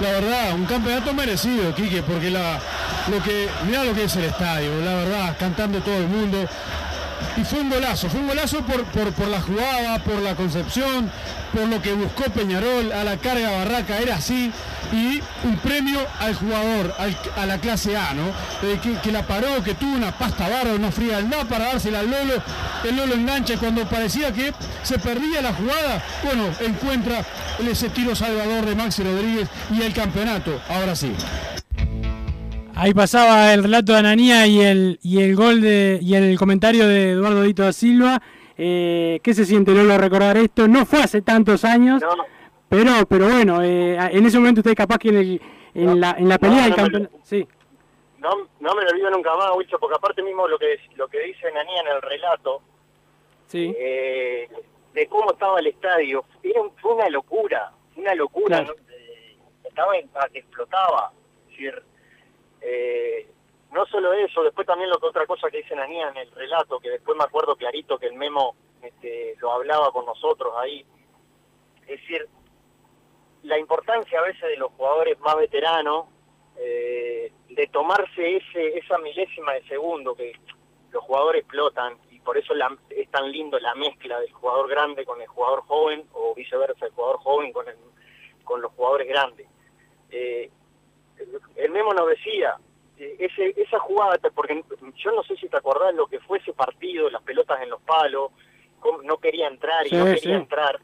La 0.00 0.10
verdad, 0.10 0.54
un 0.54 0.64
campeonato 0.64 1.12
merecido, 1.14 1.74
Quique, 1.74 2.02
porque 2.02 2.30
la, 2.30 2.58
lo 3.08 3.22
que, 3.22 3.48
mirá 3.66 3.84
lo 3.84 3.94
que 3.94 4.04
es 4.04 4.16
el 4.16 4.24
estadio, 4.24 4.80
la 4.80 4.94
verdad, 4.94 5.36
cantando 5.38 5.80
todo 5.80 5.96
el 5.96 6.08
mundo. 6.08 6.48
Y 7.36 7.44
fue 7.44 7.60
un 7.60 7.70
golazo, 7.70 8.10
fue 8.10 8.20
un 8.20 8.26
golazo 8.26 8.62
por, 8.62 8.82
por, 8.86 9.12
por 9.12 9.28
la 9.28 9.40
jugada, 9.40 10.02
por 10.02 10.20
la 10.20 10.34
concepción, 10.34 11.10
por 11.52 11.68
lo 11.68 11.80
que 11.80 11.92
buscó 11.92 12.24
Peñarol, 12.24 12.90
a 12.90 13.04
la 13.04 13.16
carga 13.16 13.50
Barraca, 13.50 13.98
era 13.98 14.16
así, 14.16 14.50
y 14.92 15.20
un 15.46 15.56
premio 15.58 16.00
al 16.20 16.34
jugador, 16.34 16.94
al- 16.98 17.16
a 17.36 17.46
la 17.46 17.58
clase 17.58 17.96
A, 17.96 18.14
¿no? 18.14 18.28
Eh, 18.68 18.78
que, 18.82 18.94
que 19.02 19.12
la 19.12 19.22
paró, 19.26 19.62
que 19.62 19.74
tuvo 19.74 19.94
una 19.96 20.12
pasta 20.12 20.48
barra, 20.48 20.72
una 20.74 20.90
frialdad 20.90 21.46
para 21.46 21.66
dársela 21.66 22.00
al 22.00 22.10
Lolo, 22.10 22.42
el 22.84 22.96
Lolo 22.96 23.14
engancha 23.14 23.54
y 23.54 23.56
cuando 23.58 23.86
parecía 23.86 24.32
que 24.32 24.52
se 24.82 24.98
perdía 24.98 25.42
la 25.42 25.52
jugada, 25.54 26.02
bueno, 26.24 26.46
encuentra 26.60 27.24
ese 27.70 27.88
tiro 27.90 28.14
salvador 28.14 28.64
de 28.66 28.74
Maxi 28.74 29.02
Rodríguez 29.02 29.48
y 29.70 29.82
el 29.82 29.92
campeonato, 29.92 30.60
ahora 30.68 30.96
sí. 30.96 31.12
Ahí 32.74 32.94
pasaba 32.94 33.52
el 33.52 33.62
relato 33.62 33.92
de 33.92 33.98
Ananía 33.98 34.46
y 34.46 34.60
el, 34.60 34.98
y 35.02 35.20
el 35.20 35.36
gol 35.36 35.60
de, 35.60 35.98
y 36.02 36.14
el 36.14 36.36
comentario 36.38 36.88
de 36.88 37.10
Eduardo 37.12 37.42
Dito 37.42 37.62
da 37.62 37.72
Silva. 37.72 38.20
Eh, 38.56 39.20
¿Qué 39.22 39.34
se 39.34 39.44
siente 39.44 39.72
Lolo 39.72 39.96
recordar 39.98 40.36
esto? 40.36 40.66
No 40.68 40.84
fue 40.86 41.02
hace 41.02 41.20
tantos 41.22 41.64
años, 41.64 42.02
pero, 42.72 43.06
pero 43.06 43.26
bueno, 43.26 43.62
eh, 43.62 43.96
en 44.12 44.24
ese 44.26 44.38
momento 44.38 44.60
usted 44.60 44.74
capaz 44.74 44.98
que 44.98 45.08
en, 45.10 45.16
el- 45.16 45.40
en 45.74 46.00
la, 46.00 46.12
en 46.18 46.28
la 46.28 46.38
pelea 46.38 46.56
no, 46.56 46.62
del 46.62 46.70
no 46.70 46.76
campeonato... 46.76 47.18
Sí, 47.22 47.46
No, 48.18 48.30
no 48.60 48.74
me 48.74 48.82
lo 48.84 48.90
olvido 48.90 49.10
nunca 49.10 49.34
más, 49.36 49.50
Wilson, 49.56 49.78
porque 49.80 49.96
aparte 49.96 50.22
mismo 50.22 50.48
lo 50.48 50.58
que 50.58 50.78
lo 50.96 51.06
que 51.08 51.20
dice 51.20 51.50
Nanía 51.52 51.80
en 51.82 51.88
el 51.88 52.02
relato 52.02 52.62
sí. 53.46 53.74
eh, 53.78 54.48
de 54.94 55.06
cómo 55.08 55.32
estaba 55.32 55.58
el 55.60 55.66
estadio, 55.66 56.24
era 56.42 56.62
un- 56.62 56.72
fue 56.76 56.94
una 56.94 57.08
locura, 57.10 57.72
una 57.96 58.14
locura, 58.14 58.58
Claro. 58.64 58.74
¿no? 58.78 58.92
Eh, 58.94 59.36
estaba 59.64 59.96
en- 59.96 60.08
ah, 60.14 60.28
que 60.32 60.38
explotaba, 60.40 61.12
es 61.44 61.50
decir, 61.50 61.82
eh, 62.62 63.26
no 63.72 63.84
solo 63.86 64.12
eso, 64.12 64.42
después 64.44 64.66
también 64.66 64.88
lo 64.90 64.98
que 64.98 65.06
otra 65.06 65.26
cosa 65.26 65.50
que 65.50 65.58
dice 65.58 65.74
Nanía 65.74 66.08
en 66.08 66.16
el 66.18 66.30
relato, 66.32 66.78
que 66.80 66.90
después 66.90 67.16
me 67.18 67.24
acuerdo 67.24 67.56
clarito 67.56 67.98
que 67.98 68.06
el 68.06 68.14
memo 68.14 68.54
este, 68.82 69.36
lo 69.40 69.52
hablaba 69.52 69.90
con 69.92 70.04
nosotros 70.06 70.52
ahí, 70.58 70.84
es 71.82 72.00
decir, 72.00 72.28
la 73.42 73.58
importancia 73.58 74.18
a 74.18 74.22
veces 74.22 74.42
de 74.42 74.56
los 74.56 74.72
jugadores 74.72 75.18
más 75.20 75.36
veteranos, 75.36 76.06
eh, 76.58 77.32
de 77.48 77.66
tomarse 77.68 78.36
ese 78.36 78.78
esa 78.78 78.98
milésima 78.98 79.52
de 79.54 79.62
segundo 79.68 80.14
que 80.14 80.32
los 80.90 81.02
jugadores 81.04 81.40
explotan 81.42 81.96
y 82.10 82.20
por 82.20 82.36
eso 82.38 82.54
la- 82.54 82.76
es 82.90 83.10
tan 83.10 83.30
lindo 83.32 83.58
la 83.58 83.74
mezcla 83.74 84.20
del 84.20 84.30
jugador 84.32 84.68
grande 84.68 85.04
con 85.04 85.20
el 85.20 85.26
jugador 85.28 85.62
joven 85.62 86.04
o 86.12 86.34
viceversa, 86.34 86.86
el 86.86 86.92
jugador 86.92 87.18
joven 87.18 87.52
con, 87.52 87.66
el, 87.68 87.76
con 88.44 88.60
los 88.62 88.70
jugadores 88.72 89.08
grandes. 89.08 89.48
Eh, 90.10 90.50
el 91.56 91.70
Memo 91.70 91.94
nos 91.94 92.08
decía, 92.08 92.56
eh, 92.98 93.16
ese, 93.18 93.54
esa 93.60 93.78
jugada, 93.78 94.18
porque 94.34 94.62
yo 94.96 95.12
no 95.12 95.22
sé 95.24 95.36
si 95.36 95.48
te 95.48 95.56
acordás 95.56 95.94
lo 95.94 96.06
que 96.06 96.20
fue 96.20 96.38
ese 96.38 96.52
partido, 96.52 97.08
las 97.10 97.22
pelotas 97.22 97.60
en 97.62 97.70
los 97.70 97.80
palos, 97.82 98.30
no 99.04 99.16
quería 99.18 99.46
entrar 99.48 99.86
y 99.86 99.90
Sí, 99.90 99.96
no 99.96 100.04
quería 100.04 100.20
sí. 100.20 100.32
entrar. 100.32 100.80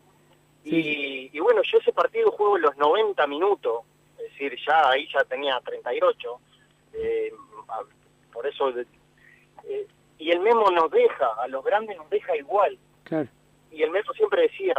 Y, 0.76 1.30
y 1.32 1.40
bueno, 1.40 1.62
yo 1.62 1.78
ese 1.78 1.92
partido 1.92 2.30
juego 2.32 2.56
en 2.56 2.62
los 2.62 2.76
90 2.76 3.26
minutos, 3.26 3.82
es 4.18 4.24
decir, 4.32 4.56
ya 4.66 4.90
ahí 4.90 5.08
ya 5.12 5.24
tenía 5.24 5.58
38, 5.60 6.40
eh, 6.94 7.32
por 8.32 8.46
eso, 8.46 8.70
eh, 9.64 9.86
y 10.18 10.30
el 10.30 10.40
Memo 10.40 10.70
nos 10.70 10.90
deja, 10.90 11.26
a 11.40 11.46
los 11.48 11.64
grandes 11.64 11.96
nos 11.96 12.08
deja 12.10 12.36
igual, 12.36 12.76
claro. 13.04 13.28
y 13.70 13.82
el 13.82 13.90
Memo 13.90 14.12
siempre 14.14 14.42
decía, 14.42 14.74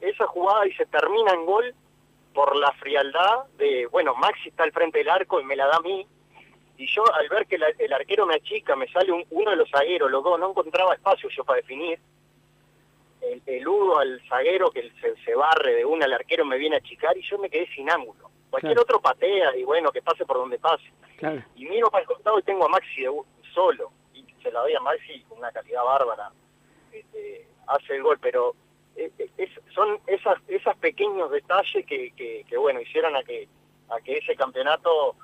esa 0.00 0.26
jugada 0.26 0.66
y 0.66 0.72
se 0.74 0.86
termina 0.86 1.32
en 1.34 1.46
gol 1.46 1.74
por 2.34 2.56
la 2.56 2.72
frialdad 2.72 3.44
de, 3.56 3.86
bueno, 3.86 4.14
Maxi 4.14 4.48
está 4.48 4.64
al 4.64 4.72
frente 4.72 4.98
del 4.98 5.08
arco 5.10 5.40
y 5.40 5.44
me 5.44 5.56
la 5.56 5.66
da 5.66 5.76
a 5.76 5.80
mí, 5.80 6.06
y 6.76 6.86
yo 6.94 7.02
al 7.14 7.28
ver 7.28 7.46
que 7.46 7.58
la- 7.58 7.72
el 7.78 7.92
arquero 7.92 8.26
me 8.26 8.34
achica, 8.36 8.76
me 8.76 8.86
sale 8.88 9.10
un- 9.12 9.26
uno 9.30 9.50
de 9.50 9.56
los 9.56 9.70
zagueros, 9.70 10.10
los 10.10 10.22
dos, 10.22 10.38
no 10.38 10.50
encontraba 10.50 10.94
espacio 10.94 11.28
yo 11.30 11.44
para 11.44 11.56
definir, 11.60 11.98
el, 13.32 13.42
el 13.46 13.66
Hugo 13.68 13.98
al 13.98 14.20
zaguero 14.28 14.70
que 14.70 14.90
se, 15.00 15.16
se 15.24 15.34
barre 15.34 15.74
de 15.74 15.84
una, 15.84 16.06
el 16.06 16.12
arquero 16.12 16.44
me 16.44 16.58
viene 16.58 16.76
a 16.76 16.78
achicar 16.78 17.16
y 17.16 17.22
yo 17.22 17.38
me 17.38 17.50
quedé 17.50 17.66
sin 17.74 17.90
ángulo. 17.90 18.30
Cualquier 18.50 18.72
Claro. 18.74 18.82
otro 18.82 19.00
patea 19.00 19.56
y 19.56 19.64
bueno, 19.64 19.92
que 19.92 20.00
pase 20.02 20.24
por 20.24 20.36
donde 20.38 20.58
pase. 20.58 20.90
Claro. 21.18 21.42
Y 21.54 21.66
miro 21.66 21.90
para 21.90 22.02
el 22.02 22.08
costado 22.08 22.38
y 22.38 22.42
tengo 22.42 22.64
a 22.64 22.68
Maxi 22.68 23.02
de 23.02 23.10
solo. 23.54 23.90
Y 24.14 24.24
se 24.42 24.50
la 24.50 24.60
doy 24.60 24.74
a 24.74 24.80
Maxi 24.80 25.20
con 25.28 25.38
una 25.38 25.52
calidad 25.52 25.84
bárbara. 25.84 26.30
Este, 26.92 27.46
hace 27.66 27.96
el 27.96 28.02
gol, 28.02 28.18
pero 28.20 28.54
eh, 28.96 29.10
eh, 29.18 29.30
es- 29.36 29.60
son 29.74 30.00
esas, 30.06 30.38
esos 30.48 30.74
pequeños 30.78 31.30
detalles 31.30 31.84
que, 31.86 32.12
que, 32.12 32.44
que, 32.48 32.56
bueno, 32.56 32.80
hicieron 32.80 33.14
a 33.16 33.22
que, 33.22 33.48
a 33.90 34.00
que 34.00 34.16
ese 34.18 34.34
campeonato 34.34 35.14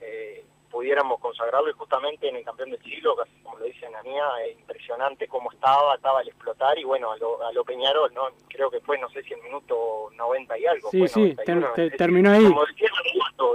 eh, 0.00 0.44
pudiéramos 0.76 1.18
consagrarlo 1.20 1.70
y 1.70 1.72
justamente 1.72 2.28
en 2.28 2.36
el 2.36 2.44
campeón 2.44 2.68
del 2.70 2.82
siglo, 2.82 3.16
casi 3.16 3.30
como 3.42 3.56
lo 3.58 3.64
dice 3.64 3.88
Nanía, 3.88 4.24
es 4.46 4.58
impresionante 4.58 5.26
cómo 5.26 5.50
estaba, 5.50 5.94
estaba 5.94 6.20
al 6.20 6.28
explotar 6.28 6.78
y 6.78 6.84
bueno, 6.84 7.12
a 7.12 7.16
lo, 7.16 7.42
a 7.42 7.50
lo 7.52 7.64
Peñarol, 7.64 8.12
¿no? 8.12 8.24
creo 8.48 8.70
que 8.70 8.80
fue, 8.80 8.98
no 8.98 9.08
sé 9.08 9.22
si 9.22 9.32
el 9.32 9.40
minuto 9.42 10.10
90 10.14 10.58
y 10.58 10.66
algo. 10.66 10.90
Sí, 10.90 10.98
fue 10.98 11.08
sí, 11.08 11.20
91, 11.20 11.34
ter- 11.36 11.46
ter- 11.46 11.70
es 11.70 11.76
decir, 11.76 11.96
terminó 11.96 12.30
ahí. 12.30 12.44
Como 12.44 12.66
decía 12.66 12.88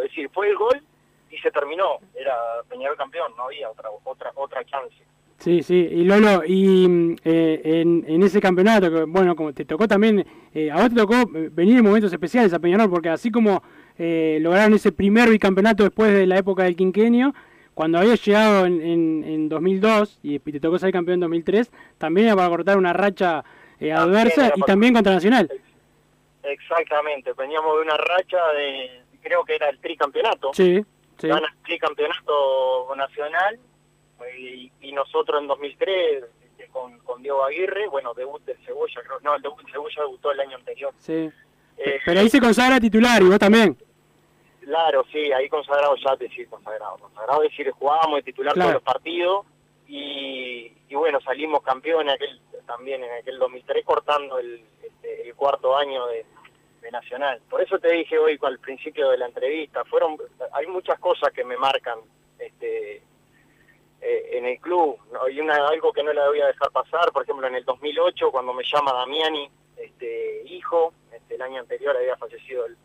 es 0.04 0.10
decir, 0.10 0.30
fue 0.34 0.50
el 0.50 0.56
gol 0.56 0.82
y 1.30 1.38
se 1.38 1.52
terminó, 1.52 2.00
era 2.16 2.36
Peñarol 2.68 2.98
campeón, 2.98 3.32
no 3.38 3.44
había 3.44 3.70
otra 3.70 3.90
otra 4.04 4.32
otra 4.34 4.66
chance. 4.66 4.96
Sí, 5.38 5.62
sí, 5.64 5.76
y 5.76 6.04
Lolo, 6.04 6.42
y 6.46 6.88
mm, 6.88 7.16
eh, 7.24 7.62
en, 7.64 8.04
en 8.08 8.24
ese 8.24 8.42
campeonato, 8.42 9.06
bueno, 9.08 9.36
como 9.36 9.54
te 9.54 9.66
tocó 9.66 9.88
también, 9.88 10.26
eh, 10.54 10.70
a 10.72 10.76
vos 10.76 10.90
te 10.90 10.96
tocó 10.96 11.16
eh, 11.16 11.50
venir 11.52 11.78
en 11.78 11.84
momentos 11.86 12.12
especiales 12.12 12.52
a 12.54 12.60
Peñarol, 12.60 12.90
porque 12.90 13.10
así 13.10 13.32
como 13.32 13.62
eh, 13.98 14.40
lograron 14.42 14.74
ese 14.74 14.92
primer 14.92 15.30
bicampeonato 15.30 15.84
después 15.84 16.12
de 16.14 16.26
la 16.26 16.38
época 16.38 16.64
del 16.64 16.76
quinquenio, 16.76 17.34
cuando 17.74 17.98
habías 17.98 18.24
llegado 18.26 18.66
en, 18.66 18.82
en, 18.82 19.24
en 19.24 19.50
2002 19.50 20.20
y 20.24 20.40
te 20.40 20.60
tocó 20.60 20.78
ser 20.78 20.92
campeón 20.92 21.16
en 21.16 21.20
2003, 21.22 21.72
también 21.98 22.28
era 22.28 22.36
para 22.36 22.50
cortar 22.50 22.78
una 22.78 22.94
racha 22.94 23.44
eh, 23.80 23.92
adversa 23.92 24.54
y 24.56 24.62
también 24.62 24.94
contra 24.94 25.14
Nacional. 25.14 25.50
Exactamente, 26.44 27.34
veníamos 27.34 27.76
de 27.76 27.82
una 27.82 27.98
racha 27.98 28.38
de, 28.54 29.02
creo 29.22 29.44
que 29.46 29.56
era 29.56 29.70
el 29.70 29.80
tricampeonato. 29.80 30.52
Sí, 30.54 30.84
sí. 31.18 31.28
Gana 31.28 31.48
el 31.48 31.64
tricampeonato 31.64 32.96
nacional 32.96 33.60
y, 34.38 34.72
y 34.82 34.92
nosotros 34.92 35.42
en 35.42 35.48
2003 35.48 36.24
este, 36.50 36.68
con, 36.68 36.98
con 37.00 37.22
Diego 37.22 37.44
Aguirre, 37.44 37.88
bueno, 37.88 38.14
debut 38.14 38.44
del 38.46 38.58
Cebolla, 38.66 39.02
creo, 39.02 39.20
no, 39.22 39.36
el 39.36 39.42
debut 39.42 39.62
del 39.64 39.72
Cebolla 39.72 40.02
debutó 40.02 40.32
el 40.32 40.40
año 40.40 40.58
anterior. 40.58 40.94
sí. 40.98 41.30
Eh, 41.78 42.00
Pero 42.06 42.20
ahí 42.20 42.30
se 42.30 42.40
consagra 42.40 42.80
titular 42.80 43.22
y 43.22 43.26
vos 43.30 43.40
también. 43.40 43.78
Claro, 44.62 45.04
sí, 45.12 45.32
ahí 45.32 45.50
consagrado 45.50 45.96
ya, 45.96 46.16
decir 46.16 46.48
consagrado. 46.50 46.98
Consagrado 46.98 47.44
es 47.44 47.50
decir, 47.52 47.72
jugábamos 47.72 48.18
de 48.18 48.24
titular 48.24 48.54
Claro. 48.54 48.70
todos 48.70 48.84
los 48.84 48.94
partidos 48.94 49.46
y, 49.88 50.72
y 50.88 50.96
bueno, 50.96 51.20
salimos 51.22 51.62
campeones 51.64 52.16
aquel, 52.16 52.40
también 52.66 53.04
en 53.04 53.12
aquel 53.12 53.38
2003 53.40 53.84
cortando 53.84 54.40
el, 54.40 54.64
este, 54.84 55.28
el 55.28 55.36
cuarto 55.36 55.76
año 55.76 56.06
de, 56.08 56.26
de 56.82 56.92
Nacional. 56.92 57.42
Por 57.50 57.62
eso 57.62 57.80
te 57.80 57.92
dije 57.92 58.18
hoy 58.18 58.40
al 58.42 58.60
principio 58.60 59.10
de 59.10 59.18
la 59.18 59.26
entrevista, 59.26 59.84
fueron 59.86 60.16
hay 60.54 60.68
muchas 60.68 61.00
cosas 61.00 61.32
que 61.34 61.44
me 61.44 61.58
marcan 61.58 62.00
este 62.40 62.98
eh, 64.02 64.30
en 64.32 64.46
el 64.46 64.60
club. 64.60 64.98
¿no? 65.12 65.28
Y 65.28 65.40
una, 65.42 65.68
algo 65.68 65.92
que 65.92 66.04
no 66.04 66.14
la 66.14 66.28
voy 66.28 66.40
a 66.42 66.48
dejar 66.48 66.72
pasar, 66.72 67.12
por 67.12 67.24
ejemplo, 67.24 67.48
en 67.48 67.56
el 67.56 67.66
2008, 67.66 68.32
cuando 68.32 68.54
me 68.54 68.64
llama 68.64 68.94
Damiani, 68.94 69.50
este 69.78 70.44
hijo, 70.48 70.94
este, 71.12 71.36
el 71.36 71.42
año 71.42 71.60
anterior 71.60 71.96
había 71.96 72.18
fallecido 72.18 72.66
el, 72.66 72.78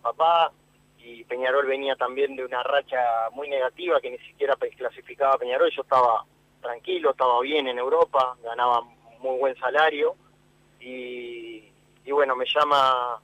papá, 0.00 0.52
y 0.98 1.24
Peñarol 1.24 1.66
venía 1.66 1.96
también 1.96 2.34
de 2.36 2.44
una 2.44 2.62
racha 2.62 2.98
muy 3.32 3.48
negativa 3.48 4.00
que 4.00 4.10
ni 4.10 4.18
siquiera 4.18 4.56
clasificaba 4.56 5.38
Peñarol. 5.38 5.70
Yo 5.70 5.82
estaba 5.82 6.24
tranquilo, 6.60 7.10
estaba 7.10 7.40
bien 7.40 7.66
en 7.68 7.78
Europa, 7.78 8.36
ganaba 8.42 8.82
muy 9.18 9.38
buen 9.38 9.56
salario 9.56 10.14
y, 10.80 11.72
y 12.04 12.10
bueno, 12.12 12.34
me 12.36 12.46
llama 12.46 13.20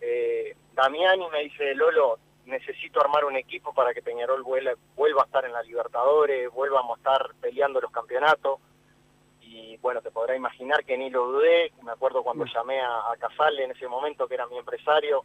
eh, 0.00 0.56
Damiani 0.74 1.28
me 1.30 1.44
dice, 1.44 1.74
Lolo, 1.74 2.18
necesito 2.46 3.00
armar 3.00 3.24
un 3.24 3.36
equipo 3.36 3.72
para 3.72 3.94
que 3.94 4.02
Peñarol 4.02 4.42
vuela- 4.42 4.76
vuelva 4.96 5.22
a 5.22 5.26
estar 5.26 5.44
en 5.44 5.52
la 5.52 5.62
Libertadores, 5.62 6.50
vuelvamos 6.50 6.96
a 6.96 6.98
estar 6.98 7.34
peleando 7.40 7.80
los 7.80 7.90
campeonatos. 7.92 8.58
Y 9.54 9.76
bueno, 9.82 10.00
te 10.00 10.10
podrás 10.10 10.38
imaginar 10.38 10.82
que 10.82 10.96
ni 10.96 11.10
lo 11.10 11.26
dudé. 11.26 11.72
Me 11.82 11.92
acuerdo 11.92 12.22
cuando 12.22 12.46
llamé 12.46 12.80
a, 12.80 13.12
a 13.12 13.16
Casale 13.18 13.64
en 13.64 13.72
ese 13.72 13.86
momento, 13.86 14.26
que 14.26 14.34
era 14.34 14.46
mi 14.46 14.56
empresario, 14.56 15.24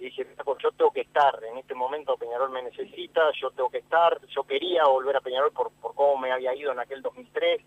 y 0.00 0.06
dije, 0.06 0.24
"Flaco, 0.24 0.58
yo 0.58 0.72
tengo 0.72 0.90
que 0.90 1.02
estar, 1.02 1.38
en 1.44 1.58
este 1.58 1.74
momento 1.74 2.16
Peñarol 2.16 2.50
me 2.50 2.62
necesita, 2.62 3.30
yo 3.40 3.50
tengo 3.52 3.70
que 3.70 3.78
estar, 3.78 4.18
yo 4.28 4.42
quería 4.42 4.84
volver 4.86 5.16
a 5.16 5.20
Peñarol 5.20 5.52
por, 5.52 5.70
por 5.80 5.94
cómo 5.94 6.18
me 6.18 6.32
había 6.32 6.54
ido 6.56 6.72
en 6.72 6.80
aquel 6.80 7.02
2003, 7.02 7.60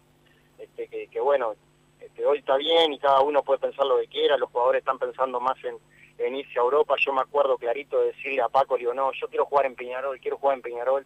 este, 0.59 0.87
que, 0.89 1.07
que 1.07 1.19
bueno, 1.21 1.53
este, 1.99 2.25
hoy 2.25 2.39
está 2.39 2.57
bien 2.57 2.91
y 2.93 2.99
cada 2.99 3.21
uno 3.21 3.41
puede 3.43 3.59
pensar 3.59 3.85
lo 3.85 3.97
que 3.99 4.07
quiera, 4.07 4.37
los 4.37 4.49
jugadores 4.49 4.79
están 4.79 4.99
pensando 4.99 5.39
más 5.39 5.57
en, 5.63 5.77
en 6.17 6.35
irse 6.35 6.59
a 6.59 6.63
Europa, 6.63 6.95
yo 6.99 7.13
me 7.13 7.21
acuerdo 7.21 7.57
clarito 7.57 7.99
de 7.99 8.07
decirle 8.07 8.41
a 8.41 8.49
Paco, 8.49 8.75
le 8.75 8.81
digo, 8.81 8.93
no, 8.93 9.11
yo 9.13 9.27
quiero 9.29 9.45
jugar 9.45 9.65
en 9.65 9.75
Peñarol, 9.75 10.19
quiero 10.19 10.37
jugar 10.37 10.57
en 10.57 10.61
Peñarol, 10.61 11.05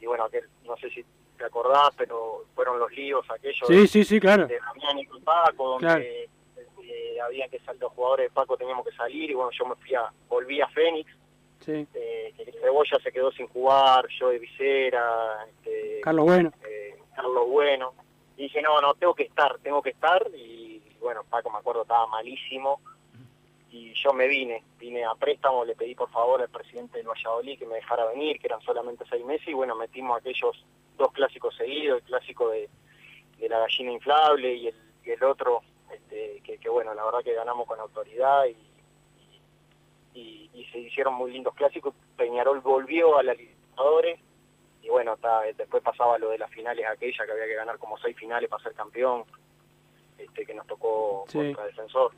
y 0.00 0.06
bueno, 0.06 0.24
aquel, 0.24 0.44
no 0.64 0.76
sé 0.76 0.90
si 0.90 1.04
te 1.42 1.46
acordás, 1.46 1.90
pero 1.96 2.44
fueron 2.54 2.78
los 2.78 2.92
líos 2.92 3.28
aquellos 3.28 3.66
Sí, 3.66 3.74
de, 3.74 3.86
sí, 3.88 4.04
sí, 4.04 4.20
claro. 4.20 4.46
de 4.46 4.60
Damián 4.60 4.98
y 5.00 5.06
Paco, 5.24 5.70
donde 5.70 5.86
Claro. 5.86 6.02
eh, 6.84 7.20
había 7.20 7.48
que 7.48 7.58
salir, 7.60 7.80
los 7.82 7.92
jugadores 7.92 8.26
de 8.26 8.30
Paco 8.30 8.56
teníamos 8.56 8.86
que 8.86 8.92
salir, 8.94 9.28
y 9.30 9.34
bueno, 9.34 9.50
yo 9.50 9.66
me 9.66 9.74
fui 9.74 9.92
a, 9.96 10.08
volví 10.28 10.60
a 10.60 10.68
Fénix, 10.68 11.10
Sí. 11.60 11.86
eh, 11.94 12.32
que 12.36 12.52
Cebolla 12.60 12.98
se 13.02 13.10
quedó 13.12 13.32
sin 13.32 13.48
jugar, 13.48 14.06
yo 14.20 14.28
de 14.28 14.38
Visera, 14.38 15.44
este, 15.48 16.00
Carlos 16.02 16.26
Bueno. 16.26 16.52
eh, 16.64 16.96
Carlos 17.16 17.48
Bueno. 17.48 17.92
Y 18.36 18.44
dije, 18.44 18.62
no, 18.62 18.80
no, 18.80 18.94
tengo 18.94 19.14
que 19.14 19.24
estar, 19.24 19.58
tengo 19.58 19.82
que 19.82 19.90
estar. 19.90 20.26
Y 20.34 20.80
bueno, 21.00 21.22
Paco 21.28 21.50
me 21.50 21.58
acuerdo, 21.58 21.82
estaba 21.82 22.06
malísimo. 22.06 22.80
Y 23.70 23.92
yo 23.94 24.12
me 24.12 24.26
vine, 24.28 24.64
vine 24.78 25.04
a 25.04 25.14
préstamo, 25.14 25.64
le 25.64 25.74
pedí 25.76 25.94
por 25.94 26.10
favor 26.10 26.40
al 26.42 26.48
presidente 26.48 26.98
del 26.98 27.06
Valladolid 27.08 27.58
que 27.58 27.66
me 27.66 27.76
dejara 27.76 28.04
venir, 28.06 28.38
que 28.40 28.46
eran 28.48 28.60
solamente 28.62 29.04
seis 29.08 29.24
meses. 29.24 29.46
Y 29.48 29.52
bueno, 29.54 29.74
metimos 29.76 30.18
aquellos 30.18 30.64
dos 30.96 31.12
clásicos 31.12 31.54
seguidos, 31.56 31.98
el 31.98 32.04
clásico 32.04 32.50
de, 32.50 32.68
de 33.38 33.48
la 33.48 33.58
gallina 33.60 33.92
inflable 33.92 34.54
y 34.54 34.68
el, 34.68 34.74
y 35.04 35.10
el 35.10 35.22
otro, 35.24 35.62
este, 35.92 36.40
que, 36.44 36.58
que 36.58 36.68
bueno, 36.68 36.94
la 36.94 37.04
verdad 37.04 37.22
que 37.24 37.34
ganamos 37.34 37.66
con 37.66 37.78
autoridad 37.80 38.44
y, 38.46 38.56
y, 40.14 40.50
y 40.54 40.64
se 40.66 40.78
hicieron 40.78 41.14
muy 41.14 41.32
lindos 41.32 41.54
clásicos. 41.54 41.94
Peñarol 42.16 42.60
volvió 42.60 43.16
a 43.18 43.22
la 43.22 43.34
Libertadores 43.34 44.20
y 44.82 44.88
bueno, 44.88 45.16
ta- 45.16 45.42
después 45.56 45.82
pasaba 45.82 46.18
lo 46.18 46.30
de 46.30 46.38
las 46.38 46.50
finales 46.50 46.86
aquella 46.86 47.24
que 47.24 47.32
había 47.32 47.46
que 47.46 47.54
ganar 47.54 47.78
como 47.78 47.96
seis 47.98 48.16
finales 48.16 48.50
para 48.50 48.62
ser 48.62 48.74
campeón, 48.74 49.24
este 50.18 50.44
que 50.44 50.54
nos 50.54 50.66
tocó 50.66 51.24
Sí. 51.28 51.38
contra 51.38 51.64
Defensor. 51.66 52.12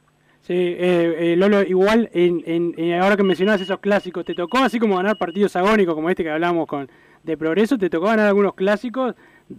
Sí, 0.47 0.53
eh, 0.53 1.33
eh, 1.33 1.37
Lolo, 1.39 1.63
igual, 1.63 2.11
en, 2.13 2.43
en- 2.45 2.75
en- 2.77 3.01
ahora 3.01 3.17
que 3.17 3.23
mencionabas 3.23 3.63
esos 3.63 3.79
clásicos, 3.81 4.27
¿te 4.27 4.35
tocó 4.35 4.59
así 4.59 4.79
como 4.79 4.97
ganar 4.97 5.17
partidos 5.17 5.57
agónicos 5.57 5.95
como 5.95 6.11
este 6.11 6.23
que 6.23 6.29
hablamos 6.31 6.67
con 6.67 6.87
de 7.23 7.37
Progreso? 7.39 7.79
¿Te 7.79 7.89
tocó 7.89 8.07
ganar 8.09 8.27
algunos 8.27 8.53
clásicos 8.55 9.15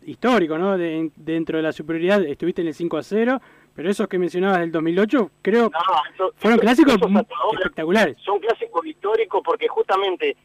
históricos, 0.05 0.59
¿no? 0.59 0.77
De- 0.77 1.09
dentro 1.15 1.57
de 1.57 1.63
la 1.63 1.71
superioridad, 1.71 2.23
estuviste 2.23 2.61
en 2.61 2.67
el 2.67 2.75
5 2.75 2.97
a 2.97 3.03
0, 3.03 3.41
pero 3.73 3.89
esos 3.89 4.07
que 4.07 4.19
mencionabas 4.19 4.59
del 4.59 4.71
2008, 4.71 5.31
creo, 5.41 5.71
No, 5.71 5.79
eso- 6.13 6.33
fueron 6.37 6.59
eso- 6.59 6.61
clásicos 6.61 6.97
ahora 7.01 7.25
espectaculares. 7.59 8.17
Son 8.23 8.39
clásicos 8.39 8.85
históricos 8.85 9.41
porque 9.43 9.67
justamente 9.67 10.37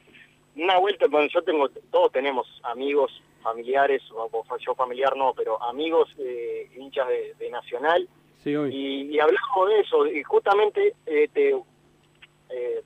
una 0.57 0.79
vuelta, 0.79 1.05
bueno, 1.11 1.29
yo 1.33 1.42
tengo, 1.42 1.68
todos 1.90 2.12
tenemos 2.12 2.46
amigos, 2.62 3.12
familiares, 3.42 4.00
o, 4.12 4.29
o 4.33 4.44
yo 4.59 4.74
familiar 4.74 5.14
no, 5.18 5.35
pero 5.37 5.62
amigos 5.64 6.09
eh, 6.18 6.66
hinchas 6.79 7.09
de, 7.09 7.35
de 7.38 7.50
Nacional, 7.50 8.09
Sí, 8.42 8.57
hoy. 8.57 8.74
y, 8.74 9.14
y 9.16 9.20
hablamos 9.20 9.68
de 9.68 9.81
eso, 9.81 10.07
y 10.07 10.22
justamente, 10.22 10.94
eh, 11.07 11.29
te, 11.33 11.50
eh, 11.50 12.83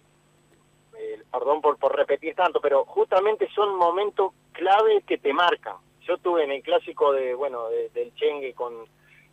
eh, 0.99 1.23
perdón 1.31 1.61
por, 1.61 1.79
por 1.79 1.95
repetir 1.97 2.35
tanto, 2.35 2.61
pero 2.61 2.85
justamente 2.85 3.49
son 3.55 3.77
momentos 3.77 4.33
clave 4.53 5.03
que 5.07 5.19
te 5.19 5.33
marcan. 5.33 5.77
Yo 6.03 6.14
estuve 6.14 6.45
en 6.45 6.53
el 6.53 6.62
clásico 6.62 7.12
de, 7.12 7.35
bueno, 7.35 7.69
de- 7.71 7.88
del 7.90 8.14
Chengue 8.14 8.53
con 8.55 8.75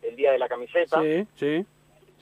el 0.02 0.16
Día 0.16 0.32
de 0.32 0.38
la 0.38 0.48
Camiseta, 0.48 1.00
Sí, 1.02 1.26
sí, 1.36 1.66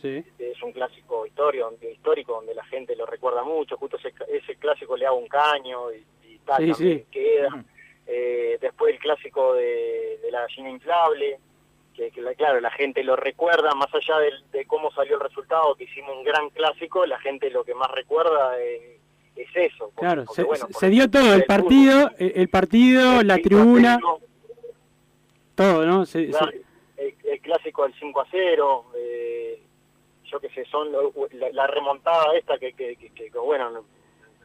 sí. 0.03 0.25
es 0.39 0.63
un 0.63 0.73
clásico 0.73 1.27
histórico, 1.27 1.73
histórico 1.83 2.33
donde 2.35 2.55
la 2.55 2.65
gente 2.65 2.97
lo 2.97 3.07
recuerda 3.07 3.43
mucho, 3.45 3.77
justo 3.77 3.97
ese, 3.99 4.13
ese 4.29 4.57
clásico 4.57 4.97
le 4.97 5.07
hago 5.07 5.17
un 5.19 5.29
caño 5.29 5.93
y, 5.93 6.05
y 6.27 6.39
tal, 6.39 6.65
Sí, 6.65 6.75
sí. 6.75 7.05
queda. 7.11 7.65
Eh, 8.07 8.59
después 8.61 8.93
el 8.95 8.99
clásico 8.99 9.55
de, 9.55 10.19
de 10.23 10.31
la 10.33 10.41
gallina 10.41 10.71
inflable, 10.71 11.39
que, 11.95 12.11
que 12.11 12.21
la- 12.23 12.35
claro, 12.35 12.61
la 12.61 12.71
gente 12.71 13.03
lo 13.05 13.17
recuerda, 13.17 13.75
más 13.75 13.93
allá 13.95 14.19
del- 14.19 14.51
de, 14.53 14.65
cómo 14.67 14.91
salió 14.93 15.15
el 15.17 15.21
resultado, 15.21 15.75
que 15.75 15.85
hicimos 15.85 16.17
un 16.17 16.25
gran 16.25 16.49
clásico, 16.51 17.05
la 17.07 17.19
gente 17.21 17.51
lo 17.51 17.65
que 17.65 17.75
más 17.75 17.91
recuerda 17.91 18.59
eh, 18.61 18.99
es 19.37 19.49
eso. 19.55 19.87
porque- 19.95 20.01
Claro, 20.01 20.25
porque, 20.25 20.43
se, 20.43 20.47
bueno, 20.47 20.67
se- 20.71 20.89
dio 20.89 21.11
todo, 21.11 21.35
el 21.35 21.45
partido, 21.45 22.11
el, 22.19 22.33
el 22.37 22.49
partido, 22.49 23.23
la 23.23 23.39
tribuna, 23.39 23.99
todo, 25.55 25.85
¿no? 25.85 26.07
Se- 26.07 26.31
el, 26.97 27.15
el 27.25 27.41
clásico 27.41 27.83
del 27.85 27.95
5 27.99 28.21
a 28.21 28.27
0, 28.31 28.87
eh, 28.97 29.63
yo 30.25 30.41
qué 30.41 30.49
sé, 30.51 30.65
son 30.67 30.91
la, 30.93 31.51
la 31.51 31.67
remontada 31.67 32.37
esta 32.37 32.59
que, 32.59 32.73
que, 32.73 32.97
que- 32.97 33.11
que, 33.11 33.39
bueno, 33.39 33.71
no, 33.71 33.85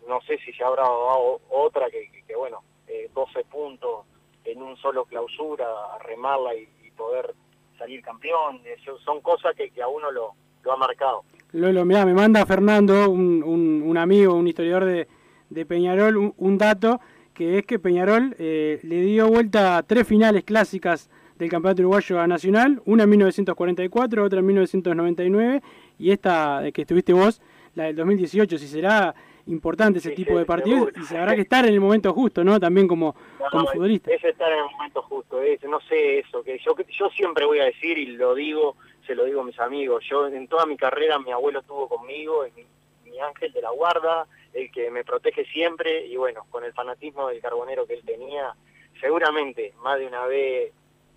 no 0.07 0.21
sé 0.21 0.37
si 0.39 0.51
se 0.53 0.63
habrá 0.63 0.83
dado 0.83 1.41
otra 1.49 1.89
que, 1.89 2.09
que- 2.11 2.23
que, 2.23 2.35
bueno, 2.35 2.63
eh, 2.87 3.09
12 3.13 3.43
puntos 3.45 4.05
en 4.43 4.61
un 4.61 4.77
solo 4.77 5.05
clausura, 5.05 5.65
remarla 6.03 6.53
y, 6.55 6.67
y 6.83 6.84
poder 6.95 7.33
salir 7.77 8.01
campeón, 8.01 8.61
son 9.03 9.21
cosas 9.21 9.55
que, 9.55 9.69
a 9.81 9.87
uno 9.87 10.11
lo, 10.11 10.33
lo 10.63 10.71
ha 10.71 10.77
marcado. 10.77 11.23
Lolo, 11.51 11.85
mirá, 11.85 12.05
me 12.05 12.13
manda 12.13 12.45
Fernando, 12.45 13.09
un, 13.09 13.43
un, 13.83 13.97
amigo, 13.97 14.33
un 14.33 14.47
historiador 14.47 14.85
de, 14.85 15.07
de 15.49 15.65
Peñarol, 15.65 16.17
un, 16.17 16.33
un 16.37 16.57
dato, 16.57 16.99
que 17.33 17.59
es 17.59 17.65
que 17.65 17.79
Peñarol 17.79 18.35
eh, 18.39 18.79
le 18.83 19.01
dio 19.01 19.27
vuelta 19.27 19.77
a 19.77 19.83
tres 19.83 20.07
finales 20.07 20.43
clásicas 20.43 21.09
del 21.37 21.49
Campeonato 21.49 21.81
Uruguayo 21.81 22.19
a 22.19 22.27
Nacional, 22.27 22.81
una 22.85 23.03
en 23.03 23.09
1944, 23.09 24.23
otra 24.23 24.39
en 24.39 24.45
1999, 24.45 25.61
y 25.99 26.11
esta 26.11 26.65
eh, 26.65 26.71
que 26.71 26.81
estuviste 26.81 27.13
vos, 27.13 27.41
la 27.75 27.85
del 27.85 27.95
2018, 27.97 28.57
si 28.57 28.67
será 28.67 29.13
importante 29.47 29.99
ese 29.99 30.11
tipo 30.11 30.37
de 30.37 30.45
partidos, 30.45 30.89
y 30.95 31.03
se 31.03 31.17
habrá 31.17 31.35
que 31.35 31.41
estar 31.41 31.65
en 31.65 31.73
el 31.73 31.79
momento 31.79 32.13
justo, 32.13 32.43
¿no? 32.43 32.59
También 32.59 32.87
como, 32.87 33.15
como 33.51 33.67
futbolista. 33.67 34.11
Es 34.11 34.23
estar 34.23 34.51
en 34.51 34.59
el 34.59 34.65
momento 34.71 35.01
justo, 35.03 35.41
es, 35.41 35.63
no 35.63 35.79
sé 35.81 36.19
eso, 36.19 36.43
que 36.43 36.57
yo, 36.59 36.75
yo 36.77 37.09
siempre 37.09 37.45
voy 37.45 37.59
a 37.59 37.65
decir 37.65 37.97
y 37.97 38.07
lo 38.07 38.33
digo, 38.33 38.75
se 39.05 39.15
lo 39.15 39.25
digo 39.25 39.41
a 39.41 39.45
mis 39.45 39.59
amigos, 39.59 40.03
yo 40.09 40.27
en 40.27 40.47
toda 40.47 40.65
mi 40.65 40.77
carrera 40.77 41.19
mi 41.19 41.31
abuelo 41.31 41.59
estuvo 41.59 41.87
conmigo, 41.87 42.45
mi, 42.55 42.65
mi 43.09 43.19
ángel 43.19 43.51
de 43.51 43.61
la 43.61 43.71
guarda, 43.71 44.27
el 44.53 44.71
que 44.71 44.89
me 44.89 45.03
protege 45.03 45.45
siempre 45.45 46.05
y 46.05 46.15
bueno, 46.15 46.45
con 46.49 46.63
el 46.63 46.73
fanatismo 46.73 47.27
del 47.27 47.41
carbonero 47.41 47.85
que 47.85 47.95
él 47.95 48.03
tenía, 48.05 48.55
seguramente 48.99 49.73
más 49.81 49.99
de 49.99 50.07
una 50.07 50.25
vez 50.25 50.73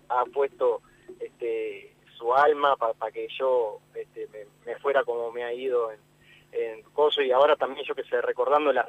ha 0.09 0.25
puesto 0.25 0.81
este, 1.19 1.93
su 2.17 2.33
alma 2.33 2.75
para 2.75 3.11
que 3.11 3.27
yo 3.37 3.79
este, 3.95 4.27
me, 4.27 4.45
me 4.65 4.79
fuera 4.79 5.03
como 5.03 5.31
me 5.31 5.43
ha 5.43 5.53
ido 5.53 5.91
en, 5.91 5.99
en 6.51 6.81
Coso 6.93 7.21
y 7.21 7.31
ahora 7.31 7.55
también 7.55 7.85
yo 7.85 7.95
que 7.95 8.03
sé, 8.03 8.21
recordando 8.21 8.71
la, 8.73 8.85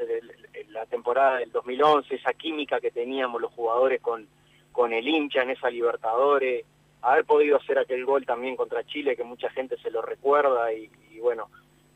temporada 0.88 1.38
del 1.38 1.52
2011, 1.52 2.14
esa 2.14 2.32
química 2.32 2.80
que 2.80 2.90
teníamos 2.90 3.40
los 3.40 3.52
jugadores 3.52 4.00
con, 4.00 4.26
con 4.72 4.92
el 4.92 5.06
hincha 5.06 5.42
en 5.42 5.50
esa 5.50 5.70
Libertadores, 5.70 6.64
haber 7.02 7.24
podido 7.24 7.56
hacer 7.56 7.78
aquel 7.78 8.04
gol 8.04 8.26
también 8.26 8.56
contra 8.56 8.84
Chile 8.84 9.16
que 9.16 9.24
mucha 9.24 9.50
gente 9.50 9.76
se 9.78 9.90
lo 9.90 10.02
recuerda 10.02 10.72
y, 10.72 10.90
bueno, 11.20 11.48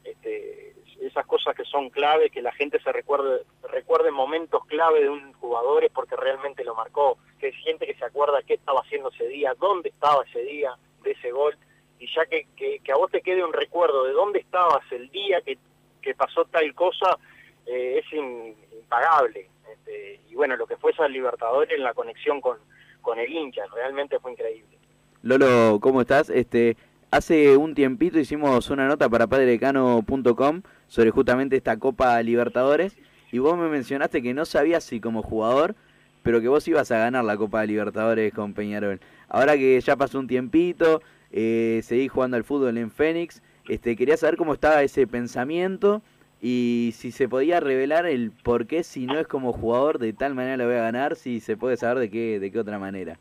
este, 0.05 0.75
esas 1.01 1.27
cosas 1.27 1.55
que 1.55 1.65
son 1.65 1.91
clave, 1.91 2.31
que 2.31 2.43
la 2.43 2.53
gente 2.53 2.81
se 2.81 2.93
recuerde, 2.93 3.43
recuerde 3.71 4.11
momentos 4.11 4.65
clave 4.67 5.03
de 5.03 5.11
un 5.11 5.33
jugador 5.35 5.85
es 5.85 5.91
porque 5.93 6.17
realmente 6.17 6.65
lo 6.65 6.75
marcó, 6.75 7.19
que 7.39 7.47
hay 7.47 7.53
gente 7.53 7.87
que 7.87 7.95
se 7.95 8.05
acuerda 8.05 8.43
qué 8.43 8.55
estaba 8.55 8.81
haciendo 8.81 9.11
ese 9.11 9.29
día, 9.29 9.55
dónde 9.59 9.91
estaba 9.91 10.25
ese 10.25 10.43
día 10.43 10.75
de 11.03 11.11
ese 11.13 11.31
gol, 11.31 11.57
y 11.99 12.07
ya 12.15 12.27
que, 12.27 12.47
que, 12.57 12.93
a 12.93 12.97
vos 12.97 13.11
te 13.11 13.23
quede 13.23 13.45
un 13.45 13.53
recuerdo 13.53 14.05
de 14.05 14.13
dónde 14.13 14.41
estabas 14.41 14.83
el 14.91 15.11
día 15.11 15.41
que, 15.43 15.59
que 16.03 16.15
pasó 16.15 16.45
tal 16.47 16.75
cosa, 16.75 17.19
eh, 17.67 18.03
es 18.05 18.13
impagable. 18.13 19.49
Este, 19.73 20.21
y 20.31 20.35
bueno, 20.35 20.57
lo 20.57 20.67
que 20.67 20.77
fue 20.77 20.93
esa 20.93 21.09
Libertadores 21.09 21.77
en 21.77 21.85
la 21.85 21.95
conexión 21.95 22.41
con, 22.41 22.59
con 23.01 23.19
el 23.19 23.31
hincha, 23.33 23.63
realmente 23.75 24.19
fue 24.19 24.33
increíble. 24.33 24.77
Lolo, 25.23 25.79
¿cómo 25.81 26.03
estás? 26.03 26.29
Este, 26.29 26.77
hace 27.11 27.57
un 27.57 27.75
tiempito 27.75 28.19
hicimos 28.19 28.69
una 28.71 28.87
nota 28.87 29.09
para 29.09 29.27
padrecano.com 29.27 30.63
sobre 30.89 31.11
justamente 31.11 31.57
esta 31.57 31.79
Copa 31.79 32.21
Libertadores 32.23 32.97
y 33.33 33.39
vos 33.39 33.57
me 33.57 33.69
mencionaste 33.69 34.23
que 34.23 34.35
no 34.35 34.45
sabías 34.45 34.85
si 34.85 35.01
como 35.01 35.23
jugador, 35.23 35.75
pero 36.23 36.41
que 36.41 36.49
vos 36.49 36.69
ibas 36.69 36.91
a 36.91 36.99
ganar 36.99 37.25
la 37.25 37.37
Copa 37.37 37.65
Libertadores 37.65 38.33
con 38.33 38.53
Peñarol. 38.53 39.01
Ahora 39.29 39.57
que 39.57 39.81
ya 39.81 39.97
pasó 39.97 40.19
un 40.19 40.29
tiempito, 40.29 41.03
eh, 41.37 41.81
seguís 41.83 42.13
jugando 42.13 42.37
al 42.37 42.45
fútbol 42.45 42.79
en 42.79 42.93
Fénix, 42.93 43.43
este, 43.69 43.97
quería 43.97 44.17
saber 44.17 44.37
cómo 44.37 44.55
estaba 44.55 44.85
ese 44.85 45.05
pensamiento 45.09 46.01
y 46.41 46.93
si 46.95 47.11
se 47.11 47.29
podía 47.29 47.59
revelar 47.59 48.07
el 48.07 48.31
por 48.31 48.69
qué 48.69 48.85
si 48.85 49.07
no 49.07 49.19
es 49.19 49.27
como 49.27 49.53
jugador 49.53 49.99
de 49.99 50.13
tal 50.13 50.37
manera 50.37 50.57
lo 50.59 50.67
voy 50.67 50.77
a 50.77 50.83
ganar, 50.83 51.17
si 51.17 51.41
se 51.41 51.57
puede 51.57 51.77
saber 51.77 51.99
de 51.99 52.11
qué, 52.11 52.39
de 52.39 52.53
qué 52.53 52.61
otra 52.61 52.79
manera. 52.79 53.19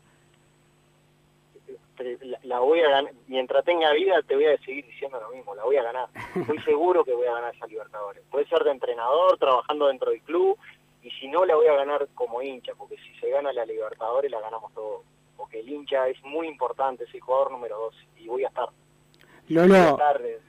la 2.44 2.60
voy 2.60 2.80
a 2.82 2.88
ganar, 2.88 3.12
mientras 3.26 3.64
tenga 3.64 3.92
vida 3.92 4.22
te 4.22 4.36
voy 4.36 4.46
a 4.46 4.58
seguir 4.58 4.86
diciendo 4.86 5.18
lo 5.20 5.34
mismo, 5.34 5.56
la 5.56 5.64
voy 5.64 5.76
a 5.76 5.82
ganar. 5.82 6.08
Estoy 6.36 6.58
seguro 6.64 7.04
que 7.04 7.14
voy 7.14 7.26
a 7.26 7.32
ganar 7.32 7.52
esa 7.52 7.66
Libertadores. 7.66 8.22
Puede 8.30 8.46
ser 8.46 8.62
de 8.62 8.70
entrenador, 8.70 9.38
trabajando 9.38 9.88
dentro 9.88 10.12
del 10.12 10.20
club, 10.20 10.56
y 11.02 11.10
si 11.10 11.26
no 11.26 11.44
la 11.44 11.56
voy 11.56 11.66
a 11.66 11.74
ganar 11.74 12.06
como 12.14 12.40
hincha, 12.42 12.74
porque 12.78 12.96
si 12.98 13.12
se 13.18 13.30
gana 13.30 13.52
la 13.52 13.66
Libertadores 13.66 14.30
la 14.30 14.38
ganamos 14.38 14.72
todos. 14.72 15.02
Porque 15.36 15.60
el 15.60 15.68
hincha 15.68 16.08
es 16.08 16.22
muy 16.24 16.46
importante, 16.48 17.04
el 17.12 17.20
jugador 17.20 17.50
número 17.52 17.76
dos, 17.78 17.94
y 18.16 18.26
voy 18.28 18.44
a 18.44 18.48
estar. 18.48 18.68
Voy 19.48 19.58
a 19.58 19.66
Lolo, 19.66 19.74
estar 19.90 20.22
de, 20.22 20.40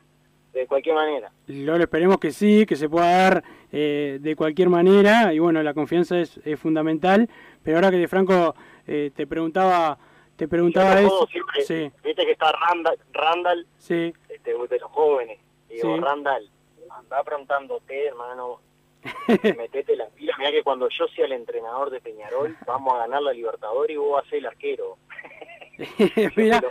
de 0.54 0.68
cualquier 0.68 0.96
manera. 0.96 1.32
Lolo, 1.48 1.84
esperemos 1.84 2.18
que 2.18 2.32
sí, 2.32 2.66
que 2.66 2.76
se 2.76 2.88
pueda 2.90 3.10
dar 3.18 3.44
eh, 3.72 4.20
de 4.22 4.36
cualquier 4.36 4.70
manera. 4.70 5.34
Y 5.34 5.40
bueno, 5.40 5.62
la 5.64 5.74
confianza 5.74 6.18
es, 6.20 6.38
es 6.46 6.60
fundamental. 6.60 7.30
Pero 7.64 7.78
ahora 7.78 7.92
que 7.92 7.98
de 7.98 8.08
Franco 8.08 8.56
eh, 8.88 9.12
te 9.16 9.28
preguntaba, 9.28 9.98
te 10.36 10.48
preguntaba 10.48 11.00
eso. 11.02 11.28
siempre- 11.32 11.62
Sí, 11.64 11.92
Viste 12.04 12.26
que 12.26 12.32
está 12.34 12.52
Randall, 12.52 12.98
Randall 13.12 13.68
sí. 13.78 14.14
este, 14.30 14.52
de 14.54 14.80
los 14.80 14.92
jóvenes. 14.92 15.40
Digo, 15.68 15.96
Sí. 15.96 16.02
Randall, 16.02 16.50
anda 16.92 17.20
aprontándote, 17.20 18.06
hermano. 18.08 18.62
Metete 19.58 19.96
la 19.96 20.06
pila. 20.08 20.34
Mira 20.38 20.52
que 20.52 20.64
cuando 20.64 20.88
yo 20.90 21.08
sea 21.16 21.26
el 21.26 21.32
entrenador 21.34 21.90
de 21.92 22.02
Peñarol, 22.02 22.56
vamos 22.68 22.94
a 22.94 23.00
ganar 23.00 23.22
la 23.22 23.34
Libertadores 23.34 23.94
y 23.94 23.98
vos 23.98 24.14
vas 24.14 24.26
a 24.26 24.30
ser 24.30 24.40
el 24.40 24.46
arquero. 24.48 24.98
Mira, 26.36 26.62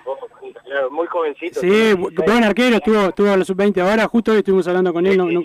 muy 0.91 1.07
jovencito. 1.07 1.61
sí, 1.61 1.69
tiene 1.69 1.95
bu- 1.95 2.09
16. 2.11 2.27
buen 2.27 2.45
arquero, 2.45 2.77
estuvo, 2.77 3.01
estuvo 3.09 3.29
a 3.31 3.37
los 3.37 3.47
sub-20 3.47 3.81
ahora, 3.83 4.07
justo 4.09 4.33
hoy 4.33 4.39
estuvimos 4.39 4.67
hablando 4.69 4.93
con 4.93 5.07
él. 5.07 5.17
no- 5.19 5.31
no- 5.31 5.43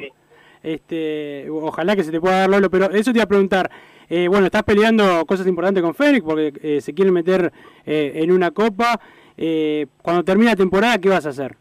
este, 0.62 1.48
ojalá 1.50 1.96
que 1.96 2.04
se 2.04 2.12
te 2.12 2.20
pueda 2.20 2.40
dar 2.42 2.50
Lolo, 2.50 2.70
pero 2.70 2.90
eso 2.92 3.12
te 3.14 3.18
iba 3.20 3.24
a 3.24 3.28
preguntar. 3.28 3.70
Eh, 4.10 4.28
bueno, 4.28 4.46
estás 4.46 4.64
peleando 4.64 5.26
cosas 5.26 5.48
importantes 5.48 5.82
con 5.84 5.94
Fénix 5.94 6.24
porque 6.26 6.52
eh, 6.62 6.82
se 6.82 6.94
quieren 6.94 7.14
meter 7.14 7.54
eh, 7.86 8.12
en 8.16 8.32
una 8.32 8.52
copa. 8.52 9.00
Eh, 9.38 9.86
cuando 10.02 10.24
termine 10.24 10.50
la 10.52 10.58
temporada, 10.58 10.98
¿qué 10.98 11.08
vas 11.10 11.26
a 11.26 11.30
hacer? 11.30 11.56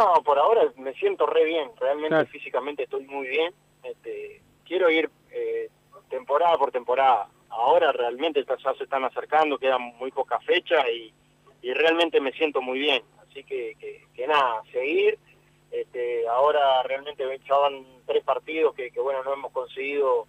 No, 0.00 0.22
por 0.22 0.38
ahora 0.38 0.62
me 0.76 0.94
siento 0.94 1.26
re 1.26 1.44
bien. 1.44 1.70
Realmente 1.78 2.08
Claro. 2.08 2.26
físicamente 2.28 2.84
estoy 2.84 3.04
muy 3.06 3.28
bien. 3.28 3.52
Este, 3.82 4.40
quiero 4.64 4.88
ir 4.88 5.10
eh, 5.30 5.68
temporada 6.08 6.56
por 6.56 6.72
temporada. 6.72 7.28
Ahora 7.50 7.92
realmente 7.92 8.42
ya 8.44 8.74
se 8.74 8.84
están 8.84 9.04
acercando, 9.04 9.58
quedan 9.58 9.82
muy 9.98 10.10
pocas 10.10 10.42
fechas 10.44 10.86
y, 10.90 11.12
y 11.60 11.74
realmente 11.74 12.18
me 12.18 12.32
siento 12.32 12.62
muy 12.62 12.78
bien. 12.78 13.02
Así 13.20 13.44
que, 13.44 13.74
que, 13.78 14.06
que 14.14 14.26
nada, 14.26 14.62
seguir. 14.72 15.18
Este, 15.70 16.26
ahora 16.28 16.82
realmente 16.84 17.22
ya 17.46 17.56
van 17.56 17.84
tres 18.06 18.24
partidos 18.24 18.74
que, 18.74 18.90
que, 18.90 19.00
bueno, 19.00 19.22
no 19.22 19.34
hemos 19.34 19.52
conseguido 19.52 20.26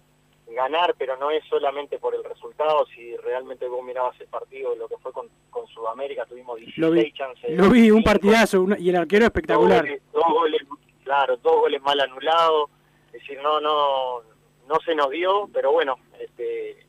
ganar, 0.48 0.94
pero 0.98 1.16
no 1.16 1.30
es 1.30 1.42
solamente 1.48 1.98
por 1.98 2.14
el 2.14 2.22
resultado. 2.24 2.84
Si 2.94 3.16
realmente 3.18 3.66
vos 3.68 3.82
mirabas 3.84 4.20
el 4.20 4.26
partido, 4.28 4.74
lo 4.76 4.88
que 4.88 4.98
fue 4.98 5.12
con, 5.12 5.28
con 5.50 5.66
Sudamérica, 5.68 6.26
tuvimos 6.26 6.56
16 6.58 6.78
Lo 6.78 6.90
vi, 6.90 7.12
chances. 7.12 7.50
lo 7.56 7.70
vi, 7.70 7.90
un 7.90 8.02
partidazo 8.02 8.60
una- 8.62 8.78
y 8.78 8.90
el 8.90 8.96
arquero 8.96 9.24
espectacular. 9.26 9.84
Dos 9.84 9.92
goles, 9.92 10.02
dos 10.12 10.24
goles, 10.32 10.62
claro, 11.04 11.36
dos 11.38 11.56
goles 11.56 11.80
mal 11.82 11.98
anulados. 12.00 12.70
Es 13.06 13.12
decir, 13.20 13.38
no, 13.42 13.60
no, 13.60 14.20
no 14.68 14.78
se 14.84 14.94
nos 14.94 15.10
dio, 15.10 15.48
pero 15.52 15.72
bueno, 15.72 15.96
este, 16.18 16.86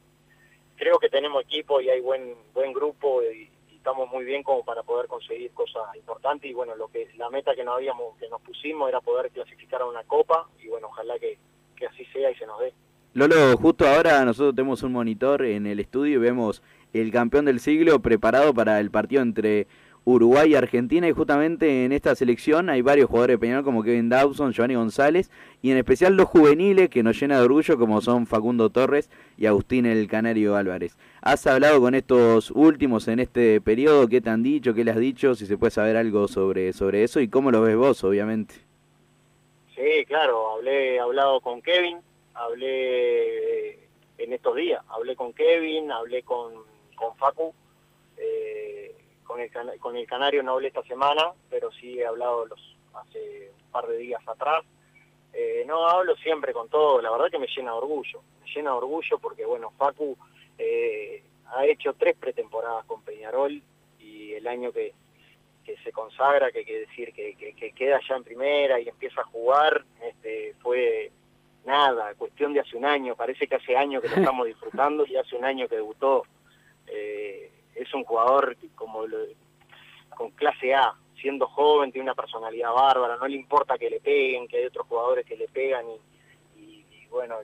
creo 0.76 0.98
que 1.00 1.10
tenemos 1.10 1.44
equipo 1.44 1.80
y 1.82 1.90
hay 1.90 2.02
buen, 2.02 2.36
buen 2.54 2.74
grupo 2.74 3.22
y, 3.24 3.50
y 3.72 3.76
estamos 3.76 4.10
muy 4.10 4.24
bien 4.26 4.44
como 4.44 4.64
para 4.66 4.84
poder 4.84 5.08
conseguir 5.08 5.52
cosas 5.54 5.84
importantes. 5.96 6.50
Y 6.50 6.54
bueno, 6.54 6.76
lo 6.76 6.88
que 6.90 7.10
la 7.16 7.30
meta 7.30 7.56
que 7.56 7.64
nos 7.64 7.76
habíamos, 7.76 8.18
que 8.18 8.28
nos 8.30 8.42
pusimos 8.42 8.90
era 8.90 9.00
poder 9.02 9.32
clasificar 9.32 9.82
a 9.82 9.86
una 9.86 10.04
copa 10.04 10.48
y 10.62 10.68
bueno, 10.68 10.88
ojalá 10.88 11.18
que, 11.20 11.38
que 11.76 11.88
así 11.88 12.04
sea 12.06 12.30
y 12.32 12.36
se 12.36 12.46
nos 12.46 12.60
dé. 12.60 12.74
Lolo, 13.16 13.56
justo 13.58 13.88
ahora 13.88 14.26
nosotros 14.26 14.56
tenemos 14.56 14.82
un 14.82 14.92
monitor 14.92 15.46
en 15.46 15.68
el 15.68 15.80
estudio 15.80 16.16
y 16.16 16.18
vemos 16.18 16.64
el 16.94 17.12
campeón 17.12 17.46
del 17.46 17.60
siglo 17.60 18.00
preparado 18.00 18.56
para 18.56 18.80
el 18.80 18.90
partido 18.90 19.22
entre 19.22 19.68
Uruguay 20.04 20.50
y 20.50 20.56
Argentina 20.56 21.08
y 21.08 21.12
justamente 21.12 21.86
en 21.86 21.92
esta 21.92 22.16
selección 22.16 22.72
hay 22.72 22.82
varios 22.82 23.08
jugadores 23.08 23.40
de 23.40 23.62
como 23.64 23.84
Kevin 23.84 24.10
Dawson, 24.10 24.52
Giovanni 24.52 24.74
González 24.74 25.30
y 25.62 25.70
en 25.70 25.78
especial 25.78 26.16
los 26.16 26.26
juveniles 26.26 26.90
que 26.90 27.04
nos 27.04 27.20
llena 27.20 27.38
de 27.38 27.46
orgullo 27.46 27.78
como 27.78 28.02
son 28.02 28.26
Facundo 28.26 28.72
Torres 28.72 29.12
y 29.38 29.46
Agustín 29.46 29.86
el 29.86 30.08
Canario 30.08 30.56
Álvarez. 30.56 30.98
¿Has 31.22 31.46
hablado 31.46 31.82
con 31.82 31.94
estos 31.94 32.50
últimos 32.50 33.08
en 33.08 33.20
este 33.20 33.62
periodo? 33.62 34.08
¿Qué 34.08 34.22
te 34.22 34.32
han 34.32 34.42
dicho? 34.42 34.74
¿Qué 34.74 34.84
les 34.84 34.96
has 34.96 35.02
dicho? 35.02 35.36
Si 35.36 35.46
se 35.46 35.56
puede 35.56 35.70
saber 35.70 35.98
algo 35.98 36.28
sobre, 36.28 36.74
sobre 36.74 37.04
eso 37.04 37.20
y 37.20 37.28
cómo 37.28 37.52
lo 37.52 37.62
ves 37.62 37.78
vos, 37.78 38.04
obviamente. 38.04 38.56
Sí, 39.76 40.04
claro, 40.08 40.54
hablé, 40.54 40.96
he 40.96 41.00
hablado 41.00 41.40
con 41.42 41.62
Kevin, 41.62 41.98
hablé 42.36 43.70
eh, 43.72 43.80
en 44.18 44.34
estos 44.34 44.56
días, 44.56 44.84
hablé 44.90 45.16
con 45.16 45.34
Kevin, 45.34 45.92
hablé 45.92 46.24
con, 46.24 46.54
con 46.96 47.16
Facu, 47.18 47.54
eh, 48.18 48.96
con, 49.24 49.40
el, 49.40 49.52
con 49.80 49.96
el 49.98 50.06
Canario 50.08 50.44
no 50.44 50.54
hablé 50.54 50.68
esta 50.70 50.84
semana, 50.84 51.32
pero 51.50 51.72
sí 51.72 52.00
he 52.00 52.06
hablado 52.06 52.46
los 52.46 52.60
hace 52.94 53.52
un 53.66 53.72
par 53.72 53.88
de 53.88 53.98
días 53.98 54.22
atrás. 54.28 54.64
Eh, 55.34 55.64
no 55.66 55.88
hablo 55.88 56.16
siempre 56.18 56.54
con 56.54 56.70
todo, 56.70 57.02
la 57.02 57.10
verdad 57.10 57.32
que 57.32 57.40
me 57.40 57.48
llena 57.48 57.72
de 57.72 57.78
orgullo, 57.78 58.22
me 58.42 58.48
llena 58.54 58.70
de 58.72 58.78
orgullo 58.78 59.18
porque 59.20 59.46
bueno, 59.46 59.72
Facu 59.78 60.16
eh, 60.60 61.24
ha 61.48 61.66
hecho 61.66 61.94
tres 61.96 62.16
pretemporadas 62.18 62.86
con 62.86 63.02
Peñarol 63.04 63.60
y 64.00 64.34
el 64.34 64.48
año 64.48 64.72
que, 64.72 64.94
que 65.66 65.76
se 65.78 65.92
consagra, 65.92 66.52
que 66.52 66.64
quiere 66.64 66.82
decir 66.82 67.14
que, 67.14 67.34
que- 67.36 67.56
que 67.56 67.72
queda 67.72 68.00
ya 68.08 68.16
en 68.16 68.24
primera 68.24 68.80
y 68.80 68.88
empieza 68.90 69.22
a 69.22 69.26
jugar, 69.26 69.84
este, 70.04 70.54
fue 70.62 71.12
nada, 71.66 72.14
cuestión 72.16 72.54
de 72.54 72.60
hace 72.62 72.76
un 72.78 72.86
año, 72.86 73.16
parece 73.16 73.48
que 73.48 73.56
hace 73.56 73.76
años 73.76 74.02
que 74.02 74.10
lo 74.10 74.16
estamos 74.34 74.48
disfrutando 74.48 75.06
y 75.06 75.16
hace 75.16 75.36
un 75.36 75.46
año 75.46 75.68
que 75.68 75.76
debutó. 75.76 76.24
Eh, 76.88 77.52
es 77.76 77.94
un 77.94 78.04
jugador 78.04 78.56
como 78.76 79.06
lo- 79.08 79.18
con 80.16 80.30
clase 80.32 80.74
A, 80.76 80.94
siendo 81.20 81.48
joven, 81.48 81.92
tiene 81.92 82.04
una 82.04 82.16
personalidad 82.16 82.72
bárbara, 82.74 83.18
no 83.18 83.28
le 83.28 83.36
importa 83.36 83.78
que 83.78 83.90
le 83.90 84.00
peguen, 84.00 84.48
que 84.48 84.58
hay 84.58 84.66
otros 84.66 84.86
jugadores 84.88 85.26
que 85.26 85.36
le 85.38 85.48
pegan 85.48 85.86
y, 85.90 86.60
y- 86.62 86.86
y 86.92 87.08
bueno, 87.08 87.38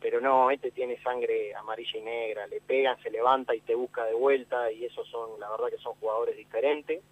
pero 0.00 0.20
no, 0.20 0.50
este 0.50 0.70
tiene 0.72 1.00
sangre 1.02 1.54
amarilla 1.54 1.98
y 1.98 2.02
negra, 2.02 2.46
le 2.48 2.60
pegan, 2.60 3.00
se 3.02 3.10
levanta 3.10 3.54
y 3.54 3.60
te 3.62 3.74
busca 3.74 4.04
de 4.04 4.14
vuelta 4.14 4.70
y 4.70 4.84
esos 4.84 5.08
son, 5.08 5.40
la 5.40 5.48
verdad 5.50 5.68
que 5.70 5.78
son 5.78 5.94
jugadores 5.94 6.36
diferentes. 6.36 7.02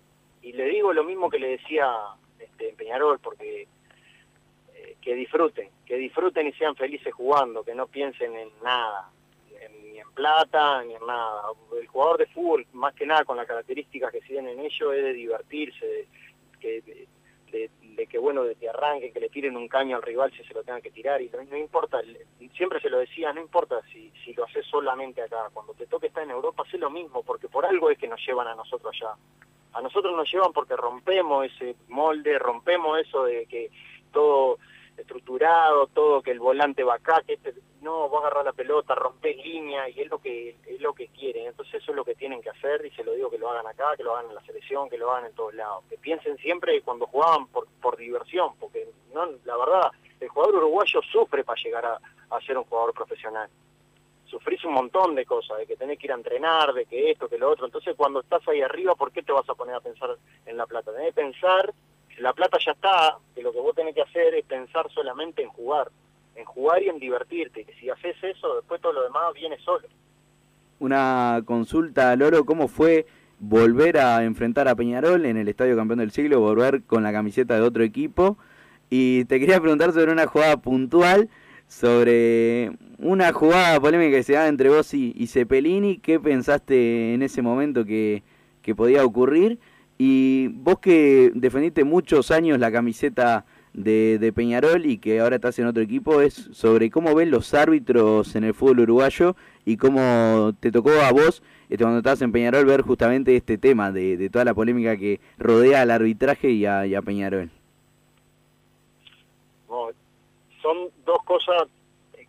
Y 0.42 0.52
le 0.52 0.64
digo 0.66 0.92
lo 0.92 1.02
mismo 1.04 1.30
que 1.30 1.38
le 1.38 1.48
decía 1.56 1.90
este, 2.38 2.68
en 2.68 2.76
Peñarol, 2.76 3.18
porque 3.20 3.66
que 5.04 5.14
disfruten, 5.14 5.68
que 5.84 5.96
disfruten 5.96 6.46
y 6.46 6.52
sean 6.54 6.74
felices 6.76 7.12
jugando, 7.12 7.62
que 7.62 7.74
no 7.74 7.86
piensen 7.86 8.34
en 8.36 8.48
nada, 8.62 9.10
en- 9.60 9.92
ni 9.92 9.98
en 10.00 10.10
plata, 10.12 10.82
ni 10.82 10.94
en 10.94 11.06
nada. 11.06 11.42
El 11.78 11.86
jugador 11.86 12.18
de 12.18 12.26
fútbol, 12.26 12.66
más 12.72 12.94
que 12.94 13.04
nada 13.04 13.24
con 13.24 13.36
las 13.36 13.46
características 13.46 14.10
que 14.10 14.22
tienen 14.22 14.58
ellos, 14.58 14.94
es 14.94 15.02
de 15.04 15.12
divertirse, 15.12 15.86
de, 15.86 16.08
que, 16.58 16.80
de, 16.80 17.70
de- 17.82 18.06
que 18.06 18.18
bueno, 18.18 18.44
de 18.44 18.54
que 18.56 18.68
arranquen, 18.68 19.12
que 19.12 19.20
le 19.20 19.28
tiren 19.28 19.56
un 19.56 19.68
caño 19.68 19.96
al 19.96 20.02
rival 20.02 20.32
si 20.32 20.42
se 20.44 20.54
lo 20.54 20.64
tengan 20.64 20.80
que 20.82 20.90
tirar, 20.90 21.20
y 21.20 21.28
no, 21.28 21.44
no 21.44 21.56
importa, 21.56 22.00
siempre 22.56 22.80
se 22.80 22.88
lo 22.90 22.98
decía, 22.98 23.32
no 23.32 23.40
importa 23.42 23.80
si, 23.92 24.10
si 24.24 24.32
lo 24.32 24.44
haces 24.44 24.64
solamente 24.66 25.20
acá, 25.22 25.50
cuando 25.52 25.74
te 25.74 25.86
toque 25.86 26.06
estar 26.06 26.22
en 26.24 26.30
Europa, 26.30 26.64
haz 26.66 26.72
lo 26.80 26.90
mismo, 26.90 27.22
porque 27.22 27.48
por 27.48 27.66
algo 27.66 27.90
es 27.90 27.98
que 27.98 28.08
nos 28.08 28.24
llevan 28.26 28.48
a 28.48 28.54
nosotros 28.54 28.92
allá. 28.94 29.14
A 29.74 29.82
nosotros 29.82 30.16
nos 30.16 30.32
llevan 30.32 30.52
porque 30.52 30.76
rompemos 30.76 31.44
ese 31.46 31.76
molde, 31.88 32.38
rompemos 32.38 32.98
eso 33.00 33.24
de 33.24 33.44
que 33.46 33.70
todo 34.12 34.58
estructurado, 34.96 35.86
todo 35.88 36.22
que 36.22 36.30
el 36.30 36.40
volante 36.40 36.84
va 36.84 36.94
acá, 36.94 37.22
que 37.26 37.34
este, 37.34 37.54
no, 37.80 38.08
vos 38.08 38.20
agarrás 38.20 38.44
la 38.44 38.52
pelota, 38.52 38.94
rompés 38.94 39.36
línea 39.36 39.88
y 39.88 40.00
es 40.00 40.10
lo 40.10 40.18
que 40.18 40.56
es 40.66 40.80
lo 40.80 40.92
que 40.94 41.08
quieren. 41.08 41.46
Entonces 41.46 41.82
eso 41.82 41.92
es 41.92 41.96
lo 41.96 42.04
que 42.04 42.14
tienen 42.14 42.40
que 42.40 42.50
hacer 42.50 42.84
y 42.84 42.90
se 42.90 43.04
lo 43.04 43.12
digo 43.12 43.30
que 43.30 43.38
lo 43.38 43.50
hagan 43.50 43.66
acá, 43.66 43.96
que 43.96 44.02
lo 44.02 44.16
hagan 44.16 44.30
en 44.30 44.36
la 44.36 44.44
selección, 44.44 44.88
que 44.88 44.98
lo 44.98 45.10
hagan 45.10 45.26
en 45.26 45.34
todos 45.34 45.54
lados. 45.54 45.84
Que 45.88 45.98
piensen 45.98 46.36
siempre 46.38 46.80
cuando 46.82 47.06
jugaban 47.06 47.46
por, 47.48 47.66
por 47.80 47.96
diversión, 47.96 48.54
porque 48.58 48.88
no, 49.12 49.26
la 49.44 49.56
verdad, 49.56 49.90
el 50.20 50.28
jugador 50.28 50.56
uruguayo 50.56 51.00
sufre 51.12 51.44
para 51.44 51.60
llegar 51.62 51.84
a, 51.84 52.00
a 52.30 52.40
ser 52.40 52.56
un 52.56 52.64
jugador 52.64 52.94
profesional. 52.94 53.48
Sufrís 54.26 54.64
un 54.64 54.72
montón 54.72 55.14
de 55.14 55.26
cosas, 55.26 55.58
de 55.58 55.66
que 55.66 55.76
tenés 55.76 55.98
que 55.98 56.06
ir 56.06 56.12
a 56.12 56.16
entrenar, 56.16 56.72
de 56.72 56.86
que 56.86 57.10
esto, 57.10 57.28
que 57.28 57.38
lo 57.38 57.50
otro. 57.50 57.66
Entonces 57.66 57.94
cuando 57.96 58.20
estás 58.20 58.46
ahí 58.48 58.62
arriba, 58.62 58.94
¿por 58.94 59.12
qué 59.12 59.22
te 59.22 59.32
vas 59.32 59.48
a 59.48 59.54
poner 59.54 59.74
a 59.74 59.80
pensar 59.80 60.16
en 60.46 60.56
la 60.56 60.66
plata? 60.66 60.92
Tenés 60.92 61.14
que 61.14 61.20
pensar 61.20 61.72
la 62.18 62.32
plata 62.32 62.58
ya 62.64 62.72
está, 62.72 63.16
que 63.34 63.42
lo 63.42 63.52
que 63.52 63.60
vos 63.60 63.74
tenés 63.74 63.94
que 63.94 64.02
hacer 64.02 64.34
es 64.34 64.44
pensar 64.44 64.90
solamente 64.90 65.42
en 65.42 65.48
jugar, 65.48 65.90
en 66.36 66.44
jugar 66.44 66.82
y 66.82 66.88
en 66.88 66.98
divertirte, 66.98 67.64
que 67.64 67.74
si 67.74 67.90
haces 67.90 68.16
eso, 68.22 68.56
después 68.56 68.80
todo 68.80 68.92
lo 68.92 69.02
demás 69.04 69.32
viene 69.34 69.58
solo. 69.58 69.88
Una 70.78 71.42
consulta, 71.44 72.14
Loro, 72.16 72.44
¿cómo 72.44 72.68
fue 72.68 73.06
volver 73.38 73.98
a 73.98 74.24
enfrentar 74.24 74.68
a 74.68 74.74
Peñarol 74.74 75.26
en 75.26 75.36
el 75.36 75.48
Estadio 75.48 75.76
Campeón 75.76 76.00
del 76.00 76.10
Siglo, 76.10 76.40
volver 76.40 76.82
con 76.82 77.02
la 77.02 77.12
camiseta 77.12 77.54
de 77.54 77.62
otro 77.62 77.82
equipo? 77.82 78.36
Y 78.90 79.24
te 79.24 79.40
quería 79.40 79.60
preguntar 79.60 79.92
sobre 79.92 80.12
una 80.12 80.26
jugada 80.26 80.56
puntual, 80.58 81.28
sobre 81.66 82.72
una 82.98 83.32
jugada 83.32 83.80
polémica 83.80 84.16
que 84.16 84.22
se 84.22 84.34
da 84.34 84.48
entre 84.48 84.68
vos 84.68 84.92
y, 84.94 85.12
y 85.16 85.26
Cepelini, 85.26 85.98
¿qué 85.98 86.20
pensaste 86.20 87.14
en 87.14 87.22
ese 87.22 87.42
momento 87.42 87.84
que, 87.84 88.22
que 88.62 88.74
podía 88.74 89.04
ocurrir? 89.04 89.58
Y 89.98 90.48
vos 90.48 90.78
que 90.80 91.30
defendiste 91.34 91.84
muchos 91.84 92.30
años 92.30 92.58
la 92.58 92.72
camiseta 92.72 93.44
de, 93.72 94.18
de 94.18 94.32
Peñarol 94.32 94.86
y 94.86 94.98
que 94.98 95.20
ahora 95.20 95.36
estás 95.36 95.58
en 95.58 95.66
otro 95.66 95.82
equipo, 95.82 96.20
es 96.20 96.34
sobre 96.52 96.90
cómo 96.90 97.14
ven 97.14 97.30
los 97.30 97.54
árbitros 97.54 98.34
en 98.36 98.44
el 98.44 98.54
fútbol 98.54 98.80
uruguayo 98.80 99.36
y 99.64 99.76
cómo 99.76 100.52
te 100.60 100.70
tocó 100.70 100.90
a 100.90 101.12
vos 101.12 101.42
este, 101.68 101.82
cuando 101.84 101.98
estabas 101.98 102.22
en 102.22 102.32
Peñarol 102.32 102.66
ver 102.66 102.82
justamente 102.82 103.34
este 103.34 103.58
tema 103.58 103.90
de, 103.90 104.16
de 104.16 104.30
toda 104.30 104.44
la 104.44 104.54
polémica 104.54 104.96
que 104.96 105.20
rodea 105.38 105.82
al 105.82 105.90
arbitraje 105.90 106.50
y 106.50 106.66
a, 106.66 106.82
a 106.82 107.02
Peñarol. 107.02 107.50
Son 110.62 110.88
dos 111.04 111.22
cosas 111.24 111.64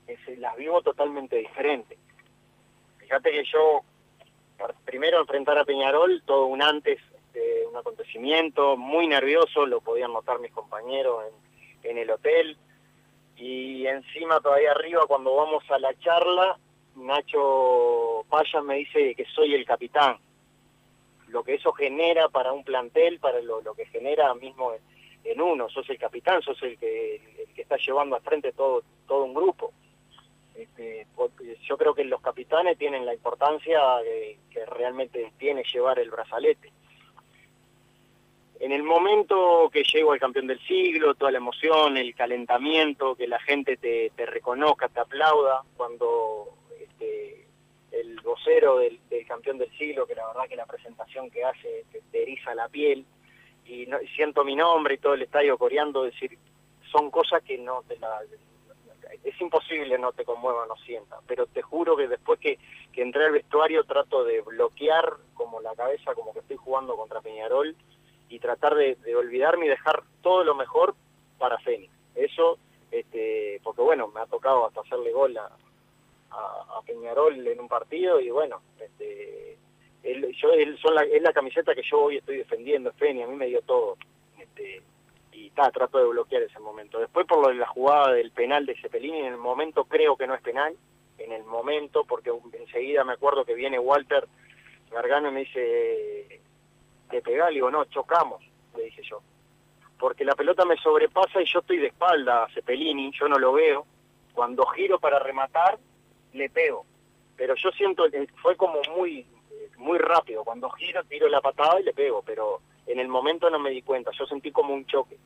que 0.05 0.17
se 0.25 0.35
las 0.37 0.57
vivo 0.57 0.81
totalmente 0.81 1.37
diferentes. 1.37 1.97
Fíjate 2.97 3.31
que 3.31 3.43
yo, 3.45 3.81
primero 4.83 5.21
enfrentar 5.21 5.57
a 5.57 5.63
Peñarol, 5.63 6.21
todo 6.25 6.47
un 6.47 6.61
antes 6.61 6.99
de 7.35 7.67
un 7.67 7.75
acontecimiento, 7.75 8.77
muy 8.77 9.07
nervioso, 9.07 9.65
lo 9.65 9.81
podían 9.81 10.13
notar 10.13 10.39
mis 10.39 10.51
compañeros 10.51 11.23
en, 11.83 11.97
el 11.97 12.09
hotel, 12.09 12.57
y 13.37 13.85
encima 13.85 14.39
todavía 14.39 14.71
arriba 14.71 15.05
cuando 15.07 15.35
vamos 15.35 15.63
a 15.69 15.77
la 15.77 15.93
charla, 15.99 16.57
Nacho 16.95 18.25
Paya 18.29 18.61
me 18.61 18.75
dice 18.77 19.13
que 19.13 19.25
soy 19.25 19.53
el 19.53 19.65
capitán. 19.65 20.17
Lo 21.27 21.43
que 21.43 21.55
eso 21.55 21.71
genera 21.73 22.29
para 22.29 22.53
un 22.53 22.63
plantel, 22.63 23.19
para 23.19 23.41
lo, 23.41 23.61
que 23.75 23.85
genera 23.85 24.33
mismo 24.33 24.73
en 25.23 25.41
uno, 25.41 25.69
sos 25.69 25.87
el 25.89 25.99
capitán, 25.99 26.41
sos 26.41 26.61
el 26.63 26.77
que, 26.77 27.15
el 27.15 27.53
que 27.53 27.61
está 27.61 27.77
llevando 27.77 28.15
al 28.15 28.21
frente 28.21 28.51
todo, 28.51 28.83
todo 29.05 29.25
un 29.25 29.33
grupo. 29.33 29.71
Este, 30.55 31.05
yo 31.67 31.77
creo 31.77 31.93
que 31.93 32.05
los 32.05 32.21
capitanes 32.21 32.77
tienen 32.77 33.05
la 33.05 33.13
importancia 33.13 33.79
que 34.49 34.65
realmente 34.65 35.33
tiene 35.37 35.63
llevar 35.63 35.99
el 35.99 36.09
brazalete. 36.09 36.71
En 38.59 38.71
el 38.71 38.83
momento 38.83 39.69
que 39.71 39.83
llego 39.83 40.13
al 40.13 40.19
campeón 40.19 40.47
del 40.47 40.59
siglo, 40.65 41.15
toda 41.15 41.31
la 41.31 41.39
emoción, 41.39 41.97
el 41.97 42.15
calentamiento, 42.15 43.15
que 43.15 43.27
la 43.27 43.39
gente 43.39 43.75
te, 43.77 44.11
reconozca, 44.25 44.87
te 44.87 45.01
aplauda, 45.01 45.63
cuando 45.75 46.53
este, 46.79 47.47
el 47.91 48.19
vocero 48.21 48.77
del, 48.77 48.99
campeón 49.27 49.57
del 49.57 49.71
siglo, 49.77 50.07
que 50.07 50.15
la 50.15 50.27
verdad 50.27 50.47
que 50.47 50.55
la 50.55 50.65
presentación 50.65 51.29
que 51.29 51.43
hace 51.43 51.85
te, 51.91 52.21
eriza 52.21 52.55
la 52.55 52.69
piel, 52.69 53.05
y, 53.65 53.87
siento 54.15 54.45
mi 54.45 54.55
nombre 54.55 54.95
y 54.95 54.99
todo 54.99 55.15
el 55.15 55.23
estadio 55.23 55.57
coreando, 55.57 56.03
decir, 56.03 56.37
son 56.91 57.11
cosas 57.11 57.43
que 57.43 57.57
no 57.57 57.83
te 57.87 57.97
la... 57.99 58.21
Es 59.23 59.39
imposible 59.41 59.97
no 59.97 60.11
te 60.13 60.23
conmueva, 60.23 60.65
no 60.67 60.75
sienta, 60.77 61.17
pero 61.27 61.45
te 61.47 61.61
juro 61.61 61.95
que 61.95 62.07
después 62.07 62.39
que, 62.39 62.57
que 62.93 63.01
entré 63.01 63.25
al 63.25 63.31
vestuario 63.31 63.83
trato 63.83 64.23
de 64.23 64.41
bloquear 64.41 65.13
como 65.33 65.61
la 65.61 65.75
cabeza, 65.75 66.13
como 66.13 66.31
que 66.31 66.39
estoy 66.39 66.57
jugando 66.57 66.95
contra 66.95 67.21
Peñarol, 67.21 67.75
y 68.29 68.39
tratar 68.39 68.75
de, 68.75 68.95
de, 68.95 69.15
olvidarme 69.15 69.65
y 69.65 69.69
dejar 69.69 70.03
todo 70.21 70.43
lo 70.43 70.55
mejor 70.55 70.95
para 71.37 71.57
Fénix. 71.59 71.91
Eso, 72.15 72.57
este, 72.91 73.59
porque 73.63 73.81
bueno, 73.81 74.07
me 74.07 74.21
ha 74.21 74.25
tocado 74.25 74.65
hasta 74.65 74.81
hacerle 74.81 75.11
gol 75.11 75.37
a, 75.37 75.49
Peñarol 76.85 77.47
en 77.47 77.59
un 77.59 77.67
partido 77.67 78.19
y 78.19 78.29
bueno, 78.29 78.61
este, 78.79 79.57
él, 80.03 80.35
yo, 80.39 80.51
él 80.51 80.77
son 80.79 80.93
la, 80.93 81.01
es 81.01 81.21
la 81.21 81.33
camiseta 81.33 81.73
que 81.73 81.81
yo 81.81 81.99
hoy 81.99 82.17
estoy 82.17 82.37
defendiendo, 82.37 82.91
Fénix, 82.93 83.25
a 83.25 83.29
mí 83.29 83.35
me 83.35 83.47
dio 83.47 83.61
todo. 83.61 83.97
Este, 84.37 84.83
y 85.31 85.49
ta, 85.51 85.71
trato 85.71 85.97
de 85.97 86.05
bloquear 86.05 86.43
ese 86.43 86.59
momento. 86.59 86.99
Después 86.99 87.25
por 87.25 87.41
lo 87.41 87.49
de 87.49 87.55
la 87.55 87.67
jugada 87.67 88.13
del 88.13 88.31
penal 88.31 88.65
de 88.65 88.75
Cepelini, 88.79 89.19
en 89.19 89.33
el 89.33 89.37
momento 89.37 89.85
creo 89.85 90.15
que 90.15 90.27
no 90.27 90.35
es 90.35 90.41
penal, 90.41 90.75
en 91.17 91.31
el 91.31 91.43
momento, 91.43 92.03
porque 92.03 92.31
enseguida 92.53 93.03
me 93.03 93.13
acuerdo 93.13 93.45
que 93.45 93.55
viene 93.55 93.79
Walter 93.79 94.27
Gargano 94.91 95.29
y 95.29 95.31
me 95.31 95.39
dice 95.41 96.41
te 97.09 97.21
pegá, 97.21 97.47
le 97.49 97.55
digo, 97.55 97.71
no, 97.71 97.85
chocamos, 97.85 98.43
le 98.75 98.85
dije 98.85 99.01
yo. 99.03 99.21
Porque 99.97 100.25
la 100.25 100.35
pelota 100.35 100.65
me 100.65 100.77
sobrepasa 100.77 101.41
y 101.41 101.45
yo 101.45 101.59
estoy 101.59 101.77
de 101.77 101.87
espalda 101.87 102.43
a 102.43 102.49
Cepelini, 102.49 103.11
yo 103.17 103.27
no 103.27 103.37
lo 103.37 103.53
veo. 103.53 103.85
Cuando 104.33 104.65
giro 104.67 104.99
para 104.99 105.19
rematar, 105.19 105.77
le 106.33 106.49
pego. 106.49 106.85
Pero 107.37 107.55
yo 107.55 107.71
siento 107.71 108.09
que 108.11 108.27
fue 108.41 108.55
como 108.57 108.81
muy 108.95 109.25
muy 109.77 109.97
rápido. 109.97 110.43
Cuando 110.43 110.69
giro, 110.71 111.03
tiro 111.03 111.27
la 111.27 111.41
patada 111.41 111.79
y 111.79 111.83
le 111.83 111.93
pego, 111.93 112.21
pero 112.21 112.61
en 112.87 112.99
el 112.99 113.07
momento 113.07 113.49
no 113.49 113.59
me 113.59 113.71
di 113.71 113.81
cuenta. 113.81 114.11
Yo 114.17 114.25
sentí 114.25 114.51
como 114.51 114.73
un 114.73 114.85
choque. 114.85 115.17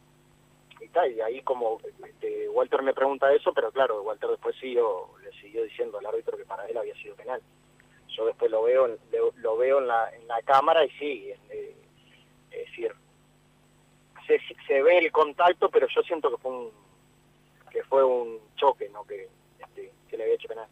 Y, 0.82 0.88
tal, 0.90 1.12
y 1.12 1.22
ahí 1.22 1.42
como 1.42 1.78
este, 2.06 2.48
Walter 2.50 2.82
me 2.82 2.94
pregunta 2.94 3.32
eso, 3.34 3.54
pero 3.54 3.72
claro, 3.72 4.02
Walter 4.02 4.30
después 4.30 4.56
siguió, 4.56 5.10
le 5.22 5.32
siguió 5.34 5.64
diciendo 5.64 5.98
al 5.98 6.06
árbitro 6.06 6.38
que 6.38 6.46
para 6.46 6.66
él 6.68 6.78
había 6.78 6.96
sido 6.96 7.16
penal 7.16 7.42
yo 8.16 8.26
después 8.26 8.52
lo 8.52 8.64
veo 8.64 8.88
lo, 8.88 9.34
lo 9.38 9.58
veo 9.58 9.80
en 9.80 9.88
la, 9.88 10.10
en 10.16 10.28
la 10.28 10.42
cámara 10.42 10.86
y 10.86 10.90
sí, 10.92 11.32
es, 11.32 11.40
es 12.52 12.68
decir, 12.68 12.92
se, 14.28 14.40
se, 14.68 14.82
ve 14.82 15.00
el 15.00 15.12
contacto, 15.12 15.70
pero 15.70 15.88
yo 15.94 16.02
siento 16.04 16.30
que 16.30 16.38
fue 16.38 16.52
un 16.52 16.70
que 17.72 17.84
fue 17.84 18.04
un 18.04 18.40
choque, 18.56 18.90
no 18.90 19.04
que, 19.04 19.28
este, 19.60 19.92
que 20.10 20.18
le 20.18 20.24
había 20.24 20.36
hecho 20.36 20.48
penal. 20.48 20.68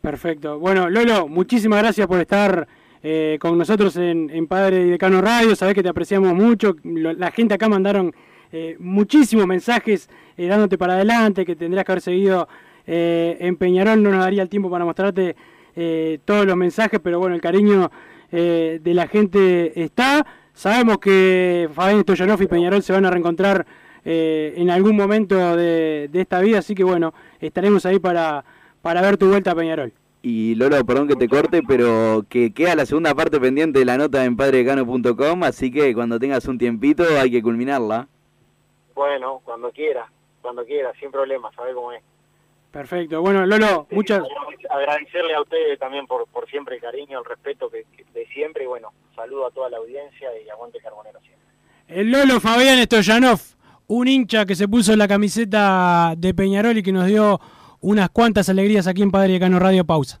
Perfecto. 0.00 0.58
Bueno, 0.58 0.88
Lolo, 0.88 1.28
muchísimas 1.28 1.80
gracias 1.82 2.06
por 2.06 2.20
estar 2.20 2.68
eh, 3.02 3.38
con 3.40 3.56
nosotros 3.56 3.96
en, 3.96 4.30
en 4.30 4.46
Padre 4.46 4.82
y 4.82 4.90
Decano 4.90 5.20
Radio. 5.20 5.56
Sabés 5.56 5.74
que 5.74 5.82
te 5.82 5.88
apreciamos 5.88 6.34
mucho. 6.34 6.76
La 6.84 7.30
gente 7.30 7.54
acá 7.54 7.68
mandaron 7.68 8.14
eh, 8.52 8.76
muchísimos 8.80 9.46
mensajes 9.46 10.10
eh, 10.36 10.46
dándote 10.46 10.76
para 10.76 10.94
adelante, 10.94 11.44
que 11.44 11.54
tendrías 11.54 11.84
que 11.84 11.92
haber 11.92 12.02
seguido 12.02 12.48
eh, 12.86 13.36
en 13.40 13.56
Peñarol. 13.56 14.02
No 14.02 14.10
nos 14.10 14.20
daría 14.20 14.42
el 14.42 14.48
tiempo 14.48 14.70
para 14.70 14.84
mostrarte 14.84 15.36
eh, 15.76 16.18
todos 16.24 16.46
los 16.46 16.56
mensajes, 16.56 17.00
pero 17.02 17.18
bueno, 17.18 17.34
el 17.34 17.40
cariño 17.40 17.90
eh, 18.32 18.80
de 18.82 18.94
la 18.94 19.06
gente 19.06 19.82
está. 19.82 20.26
Sabemos 20.52 20.98
que 20.98 21.68
Fabián 21.72 22.02
Stoyanov 22.02 22.42
y 22.42 22.46
Peñarol 22.46 22.82
se 22.82 22.92
van 22.92 23.04
a 23.04 23.10
reencontrar 23.10 23.66
eh, 24.04 24.54
en 24.56 24.70
algún 24.70 24.96
momento 24.96 25.56
de, 25.56 26.08
de, 26.10 26.20
esta 26.20 26.40
vida, 26.40 26.58
así 26.58 26.74
que 26.74 26.84
bueno, 26.84 27.12
estaremos 27.40 27.86
ahí 27.86 27.98
para, 27.98 28.44
para 28.82 29.02
ver 29.02 29.16
tu 29.16 29.28
vuelta 29.28 29.52
a 29.52 29.54
Peñarol. 29.54 29.92
Y 30.22 30.54
Lolo, 30.54 30.84
perdón 30.84 31.08
que 31.08 31.16
te 31.16 31.28
corte, 31.28 31.62
pero 31.66 32.24
que 32.28 32.52
queda 32.52 32.74
la 32.74 32.84
segunda 32.84 33.14
parte 33.14 33.40
pendiente 33.40 33.78
de 33.78 33.86
la 33.86 33.96
nota 33.96 34.24
en 34.24 34.36
padredecano.com, 34.36 35.42
así 35.44 35.70
que 35.70 35.94
cuando 35.94 36.18
tengas 36.18 36.46
un 36.46 36.58
tiempito 36.58 37.04
hay 37.18 37.30
que 37.30 37.42
culminarla. 37.42 38.06
Bueno, 38.94 39.40
cuando 39.44 39.70
quiera, 39.70 40.10
cuando 40.42 40.64
quiera, 40.66 40.92
sin 41.00 41.10
problema, 41.10 41.50
sabes 41.56 41.74
cómo 41.74 41.92
es. 41.92 42.02
Perfecto. 42.70 43.20
Bueno, 43.20 43.44
Lolo, 43.46 43.86
sí, 43.88 43.94
muchas... 43.94 44.22
Agradecerle 44.70 45.34
a 45.34 45.40
ustedes 45.40 45.78
también 45.78 46.06
por, 46.06 46.26
por 46.28 46.48
siempre 46.48 46.76
el 46.76 46.80
cariño, 46.80 47.18
el 47.18 47.24
respeto 47.24 47.68
que, 47.68 47.84
que, 47.96 48.04
de 48.14 48.26
siempre 48.28 48.64
y 48.64 48.66
bueno, 48.66 48.92
saludo 49.16 49.46
a 49.46 49.50
toda 49.50 49.68
la 49.68 49.78
audiencia 49.78 50.28
y 50.44 50.48
aguante 50.48 50.78
Carbonero 50.78 51.18
siempre. 51.20 51.40
El 51.88 52.12
Lolo 52.12 52.38
Fabián 52.38 52.80
Stoyanov, 52.84 53.40
un 53.88 54.06
hincha 54.06 54.46
que 54.46 54.54
se 54.54 54.68
puso 54.68 54.94
la 54.94 55.08
camiseta 55.08 56.14
de 56.16 56.32
Peñarol 56.34 56.78
y 56.78 56.82
que 56.84 56.92
nos 56.92 57.06
dio 57.06 57.40
unas 57.80 58.10
cuantas 58.10 58.48
alegrías 58.48 58.86
aquí 58.86 59.02
en 59.02 59.10
Padre 59.10 59.40
Cano 59.40 59.58
Radio 59.58 59.84
Pausa. 59.84 60.20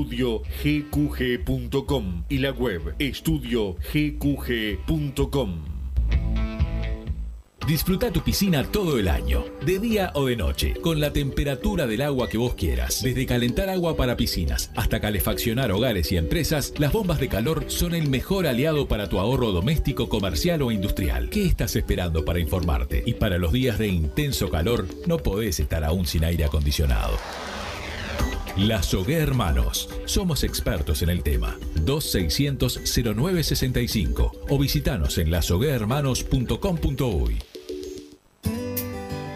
estudiogqg.com 0.00 2.24
y 2.28 2.38
la 2.38 2.52
web 2.52 2.94
estudiogqg.com. 2.98 5.80
Disfruta 7.66 8.10
tu 8.10 8.22
piscina 8.22 8.64
todo 8.64 8.98
el 8.98 9.06
año, 9.06 9.44
de 9.64 9.78
día 9.78 10.10
o 10.14 10.26
de 10.26 10.34
noche, 10.34 10.74
con 10.80 10.98
la 10.98 11.12
temperatura 11.12 11.86
del 11.86 12.02
agua 12.02 12.28
que 12.28 12.38
vos 12.38 12.54
quieras. 12.54 13.00
Desde 13.02 13.26
calentar 13.26 13.68
agua 13.68 13.96
para 13.96 14.16
piscinas 14.16 14.72
hasta 14.74 15.00
calefaccionar 15.00 15.70
hogares 15.70 16.10
y 16.10 16.16
empresas, 16.16 16.74
las 16.78 16.92
bombas 16.92 17.20
de 17.20 17.28
calor 17.28 17.66
son 17.68 17.94
el 17.94 18.08
mejor 18.08 18.48
aliado 18.48 18.88
para 18.88 19.08
tu 19.08 19.20
ahorro 19.20 19.52
doméstico, 19.52 20.08
comercial 20.08 20.62
o 20.62 20.72
industrial. 20.72 21.30
¿Qué 21.30 21.46
estás 21.46 21.76
esperando 21.76 22.24
para 22.24 22.40
informarte? 22.40 23.04
Y 23.06 23.14
para 23.14 23.38
los 23.38 23.52
días 23.52 23.78
de 23.78 23.86
intenso 23.86 24.50
calor, 24.50 24.88
no 25.06 25.18
podés 25.18 25.60
estar 25.60 25.84
aún 25.84 26.06
sin 26.06 26.24
aire 26.24 26.46
acondicionado. 26.46 27.16
Lazogué 28.60 29.16
Hermanos. 29.16 29.88
Somos 30.04 30.44
expertos 30.44 31.00
en 31.00 31.08
el 31.08 31.22
tema. 31.22 31.56
2600-0965 31.86 34.32
o 34.50 34.58
visitanos 34.58 35.16
en 35.16 35.30
lazoguehermanos.com.uy. 35.30 37.49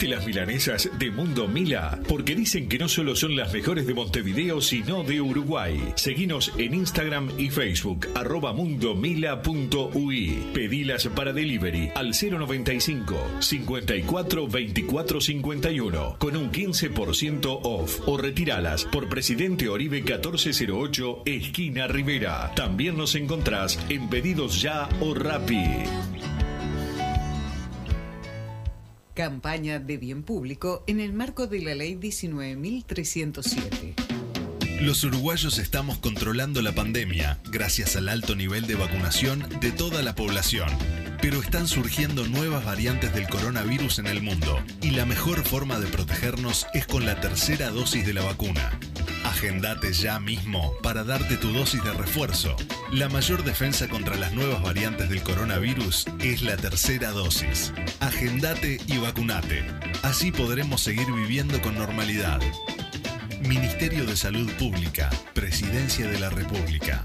¿Probaste 0.00 0.16
las 0.16 0.26
milanesas 0.26 0.90
de 0.98 1.10
Mundo 1.10 1.46
Mila? 1.46 1.98
Porque 2.08 2.34
dicen 2.34 2.70
que 2.70 2.78
no 2.78 2.88
solo 2.88 3.14
son 3.14 3.36
las 3.36 3.52
mejores 3.52 3.86
de 3.86 3.92
Montevideo, 3.92 4.62
sino 4.62 5.02
de 5.02 5.20
Uruguay. 5.20 5.92
Seguinos 5.94 6.52
en 6.56 6.72
Instagram 6.72 7.28
y 7.36 7.50
Facebook, 7.50 8.08
arroba 8.14 8.54
mundomila.ui. 8.54 10.38
Pedilas 10.54 11.06
para 11.08 11.34
delivery 11.34 11.90
al 11.94 12.12
095 12.14 13.14
54 13.40 14.46
24 14.46 15.20
51 15.20 16.16
con 16.18 16.34
un 16.34 16.50
15% 16.50 17.60
off 17.62 18.00
o 18.06 18.16
retiralas 18.16 18.86
por 18.86 19.10
Presidente 19.10 19.68
Oribe 19.68 20.00
1408, 20.00 21.24
esquina 21.26 21.88
Rivera. 21.88 22.52
También 22.54 22.96
nos 22.96 23.14
encontrás 23.16 23.78
en 23.90 24.08
Pedidos 24.08 24.62
Ya 24.62 24.88
o 25.00 25.12
Rappi. 25.12 26.19
Campaña 29.20 29.78
de 29.78 29.98
bien 29.98 30.22
público 30.22 30.82
en 30.86 30.98
el 30.98 31.12
marco 31.12 31.46
de 31.46 31.60
la 31.60 31.74
Ley 31.74 31.94
19.307. 31.94 34.80
Los 34.80 35.04
uruguayos 35.04 35.58
estamos 35.58 35.98
controlando 35.98 36.62
la 36.62 36.72
pandemia 36.72 37.38
gracias 37.52 37.96
al 37.96 38.08
alto 38.08 38.34
nivel 38.34 38.66
de 38.66 38.76
vacunación 38.76 39.46
de 39.60 39.72
toda 39.72 40.00
la 40.00 40.14
población. 40.14 40.70
Pero 41.22 41.40
están 41.40 41.68
surgiendo 41.68 42.26
nuevas 42.26 42.64
variantes 42.64 43.12
del 43.12 43.28
coronavirus 43.28 43.98
en 43.98 44.06
el 44.06 44.22
mundo 44.22 44.58
y 44.80 44.92
la 44.92 45.04
mejor 45.04 45.44
forma 45.44 45.78
de 45.78 45.86
protegernos 45.86 46.66
es 46.72 46.86
con 46.86 47.04
la 47.04 47.20
tercera 47.20 47.70
dosis 47.70 48.06
de 48.06 48.14
la 48.14 48.22
vacuna. 48.22 48.78
Agendate 49.24 49.92
ya 49.92 50.18
mismo 50.18 50.72
para 50.82 51.04
darte 51.04 51.36
tu 51.36 51.52
dosis 51.52 51.84
de 51.84 51.92
refuerzo. 51.92 52.56
La 52.90 53.08
mayor 53.10 53.44
defensa 53.44 53.88
contra 53.88 54.16
las 54.16 54.32
nuevas 54.32 54.62
variantes 54.62 55.10
del 55.10 55.22
coronavirus 55.22 56.06
es 56.20 56.42
la 56.42 56.56
tercera 56.56 57.10
dosis. 57.10 57.72
Agendate 58.00 58.80
y 58.86 58.96
vacunate. 58.96 59.62
Así 60.02 60.32
podremos 60.32 60.80
seguir 60.80 61.06
viviendo 61.12 61.60
con 61.60 61.74
normalidad. 61.74 62.40
Ministerio 63.42 64.06
de 64.06 64.16
Salud 64.16 64.50
Pública, 64.58 65.10
Presidencia 65.34 66.08
de 66.08 66.18
la 66.18 66.30
República. 66.30 67.04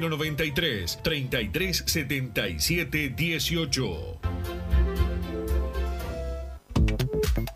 093 0.00 0.98
33 1.02 1.82
77 1.86 3.14
18. 3.16 4.63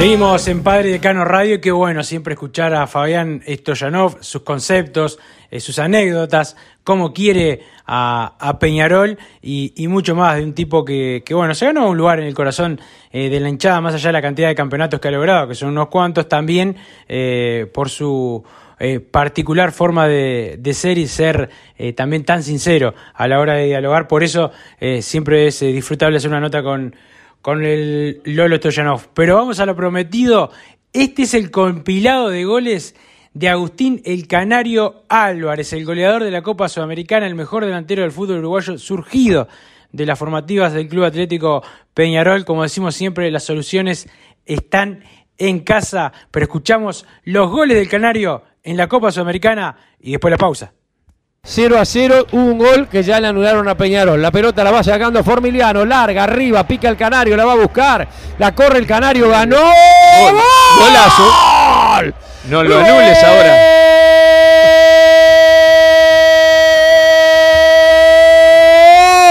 Seguimos 0.00 0.48
en 0.48 0.62
Padre 0.62 0.92
Decano 0.92 1.26
Radio 1.26 1.56
y 1.56 1.60
qué 1.60 1.70
bueno 1.72 2.02
siempre 2.02 2.32
escuchar 2.32 2.72
a 2.72 2.86
Fabián 2.86 3.42
Stoyanov, 3.46 4.16
sus 4.22 4.40
conceptos, 4.40 5.18
eh, 5.50 5.60
sus 5.60 5.78
anécdotas, 5.78 6.56
cómo 6.84 7.12
quiere 7.12 7.60
a, 7.86 8.56
Peñarol 8.58 9.18
y, 9.42 9.86
mucho 9.88 10.14
más 10.14 10.36
de 10.36 10.44
un 10.44 10.54
tipo 10.54 10.86
que, 10.86 11.22
bueno, 11.32 11.52
se 11.52 11.66
ganó 11.66 11.90
un 11.90 11.98
lugar 11.98 12.18
en 12.18 12.24
el 12.24 12.32
corazón 12.32 12.80
eh, 13.12 13.28
de 13.28 13.40
la 13.40 13.50
hinchada, 13.50 13.82
más 13.82 13.92
allá 13.92 14.08
de 14.08 14.14
la 14.14 14.22
cantidad 14.22 14.48
de 14.48 14.54
campeonatos 14.54 15.00
que 15.00 15.08
ha 15.08 15.10
logrado, 15.10 15.48
que 15.48 15.54
son 15.54 15.68
unos 15.68 15.88
cuantos 15.88 16.26
también, 16.30 16.76
eh, 17.06 17.70
por 17.74 17.90
su 17.90 18.42
particular 19.10 19.70
forma 19.70 20.08
de, 20.08 20.58
ser 20.72 20.96
y 20.96 21.08
ser 21.08 21.50
también 21.94 22.24
tan 22.24 22.42
sincero 22.42 22.94
a 23.12 23.28
la 23.28 23.38
hora 23.38 23.52
de 23.52 23.66
dialogar. 23.66 24.08
Por 24.08 24.24
eso 24.24 24.52
siempre 25.00 25.48
es 25.48 25.60
disfrutable 25.60 26.16
hacer 26.16 26.30
una 26.30 26.40
nota 26.40 26.62
con, 26.62 26.94
con 27.42 27.64
el 27.64 28.20
Lolo 28.24 28.56
Stoyanov. 28.56 29.08
Pero 29.14 29.36
vamos 29.36 29.60
a 29.60 29.66
lo 29.66 29.76
prometido. 29.76 30.50
Este 30.92 31.22
es 31.22 31.34
el 31.34 31.50
compilado 31.50 32.28
de 32.28 32.44
goles 32.44 32.94
de 33.32 33.48
Agustín 33.48 34.02
El 34.04 34.26
Canario 34.26 35.04
Álvarez, 35.08 35.72
el 35.72 35.84
goleador 35.84 36.24
de 36.24 36.30
la 36.30 36.42
Copa 36.42 36.68
Sudamericana, 36.68 37.26
el 37.26 37.34
mejor 37.34 37.64
delantero 37.64 38.02
del 38.02 38.12
fútbol 38.12 38.38
uruguayo, 38.38 38.76
surgido 38.78 39.48
de 39.92 40.06
las 40.06 40.18
formativas 40.18 40.72
del 40.72 40.88
Club 40.88 41.04
Atlético 41.04 41.62
Peñarol. 41.94 42.44
Como 42.44 42.62
decimos 42.62 42.94
siempre, 42.94 43.30
las 43.30 43.44
soluciones 43.44 44.08
están 44.46 45.04
en 45.38 45.60
casa, 45.60 46.12
pero 46.30 46.44
escuchamos 46.44 47.06
los 47.24 47.50
goles 47.50 47.76
del 47.76 47.88
Canario 47.88 48.42
en 48.62 48.76
la 48.76 48.88
Copa 48.88 49.10
Sudamericana 49.10 49.76
y 50.00 50.12
después 50.12 50.30
la 50.30 50.38
pausa. 50.38 50.72
0 51.42 51.78
a 51.78 51.86
0, 51.86 52.26
hubo 52.32 52.42
un 52.42 52.58
gol 52.58 52.88
que 52.88 53.02
ya 53.02 53.18
le 53.18 53.26
anularon 53.26 53.66
a 53.66 53.74
Peñarol. 53.74 54.20
La 54.20 54.30
pelota 54.30 54.62
la 54.62 54.70
va 54.70 54.84
sacando 54.84 55.24
Formiliano, 55.24 55.86
larga, 55.86 56.24
arriba, 56.24 56.66
pica 56.66 56.88
el 56.90 56.98
Canario, 56.98 57.34
la 57.34 57.46
va 57.46 57.52
a 57.52 57.56
buscar. 57.56 58.06
La 58.38 58.54
corre 58.54 58.78
el 58.78 58.86
Canario, 58.86 59.30
ganó. 59.30 59.56
¡Gol! 59.56 60.34
Golazo. 60.78 62.12
No 62.44 62.62
lo 62.62 62.78
anules 62.78 63.24
ahora. 63.24 63.56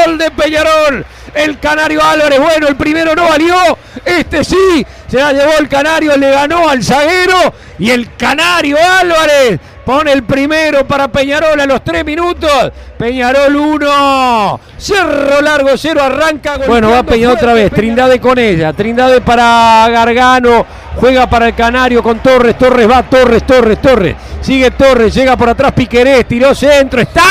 Gol 0.06 0.18
de 0.18 0.32
Peñarol. 0.32 1.06
El 1.36 1.60
Canario 1.60 2.04
Álvarez, 2.04 2.40
bueno, 2.40 2.68
el 2.68 2.76
primero 2.76 3.14
no 3.14 3.30
valió. 3.30 3.56
Este 4.04 4.44
sí, 4.44 4.86
se 5.08 5.18
la 5.18 5.32
llevó 5.32 5.52
el 5.60 5.70
Canario, 5.70 6.18
le 6.18 6.32
ganó 6.32 6.68
al 6.68 6.84
zaguero. 6.84 7.54
Y 7.78 7.92
el 7.92 8.16
Canario 8.16 8.78
Álvarez 9.00 9.60
pone 9.86 10.12
el 10.12 10.24
primero 10.24 10.86
para 10.86 11.08
Peñarol 11.08 11.60
a 11.60 11.66
los 11.66 11.84
tres 11.84 12.06
minutos. 12.06 12.72
Peñarol 12.98 13.56
1. 13.56 14.60
Cerro 14.78 15.42
largo, 15.42 15.70
cero, 15.78 16.02
arranca. 16.04 16.58
Bueno, 16.68 16.92
va 16.92 17.04
Peñarol 17.04 17.38
otra 17.38 17.54
vez. 17.54 17.72
Trindade 17.72 18.20
con 18.20 18.38
ella. 18.38 18.74
Trindade 18.74 19.22
para 19.22 19.88
Gargano. 19.90 20.66
Juega 20.96 21.30
para 21.30 21.48
el 21.48 21.56
Canario 21.56 22.04
con 22.04 22.20
Torres. 22.20 22.58
Torres 22.58 22.90
va, 22.90 23.04
Torres, 23.04 23.46
Torres, 23.46 23.82
Torres. 23.82 24.16
Sigue 24.42 24.72
Torres, 24.72 25.14
llega 25.14 25.36
por 25.36 25.50
atrás 25.50 25.74
Piquerés, 25.74 26.28
tiró 26.28 26.56
centro. 26.56 27.02
¡Está! 27.02 27.24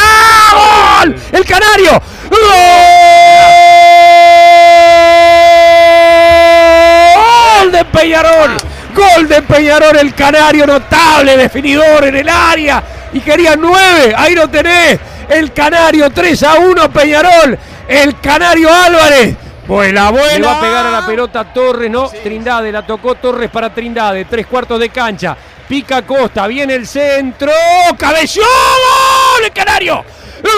¡Gol! 1.02 1.14
¡El 1.32 1.44
Canario! 1.44 2.00
¡Gol 7.60 7.72
de 7.72 7.84
Peñarol! 7.86 8.56
Gol 8.98 9.28
de 9.28 9.42
Peñarol, 9.42 9.96
el 9.96 10.12
Canario 10.12 10.66
notable, 10.66 11.36
definidor 11.36 12.04
en 12.04 12.16
el 12.16 12.28
área. 12.28 12.82
Y 13.12 13.20
quería 13.20 13.54
nueve, 13.56 14.12
ahí 14.16 14.34
lo 14.34 14.48
tenés. 14.48 14.98
El 15.28 15.52
Canario 15.52 16.10
3 16.10 16.42
a 16.42 16.54
1, 16.54 16.90
Peñarol. 16.90 17.58
El 17.86 18.18
Canario 18.20 18.72
Álvarez. 18.72 19.36
Vuela, 19.66 20.10
vuela. 20.10 20.38
Le 20.38 20.46
va 20.46 20.56
a 20.56 20.60
pegar 20.60 20.86
a 20.86 20.90
la 20.90 21.06
pelota 21.06 21.44
Torres, 21.52 21.90
no. 21.90 22.08
Trindade, 22.08 22.72
la 22.72 22.84
tocó 22.84 23.14
Torres 23.14 23.50
para 23.50 23.72
Trindade. 23.72 24.24
Tres 24.24 24.46
cuartos 24.46 24.80
de 24.80 24.88
cancha. 24.88 25.36
Pica 25.68 26.02
Costa, 26.02 26.46
viene 26.46 26.74
el 26.74 26.86
centro. 26.86 27.52
¡Cabeció! 27.96 28.42
¡Gol! 28.42 29.44
¡El 29.44 29.52
Canario! 29.52 30.04
¡Gol! 30.42 30.48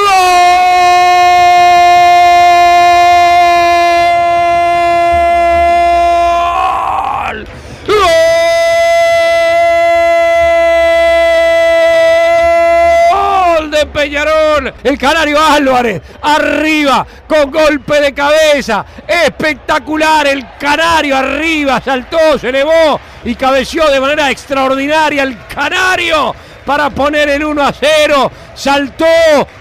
Peñarol! 14.01 14.73
El 14.83 14.99
Canario 14.99 15.39
Álvarez, 15.39 16.01
arriba, 16.23 17.07
con 17.29 17.51
golpe 17.51 18.01
de 18.01 18.15
cabeza. 18.15 18.83
Espectacular, 19.07 20.27
el 20.27 20.47
Canario 20.59 21.19
arriba, 21.19 21.83
saltó, 21.85 22.39
se 22.39 22.49
elevó 22.49 22.99
y 23.25 23.35
cabeció 23.35 23.91
de 23.91 24.01
manera 24.01 24.31
extraordinaria 24.31 25.23
el 25.23 25.37
Canario 25.47 26.35
para 26.65 26.89
poner 26.89 27.29
el 27.29 27.45
1 27.45 27.63
a 27.63 27.73
0. 27.75 28.33
Saltó, 28.55 29.05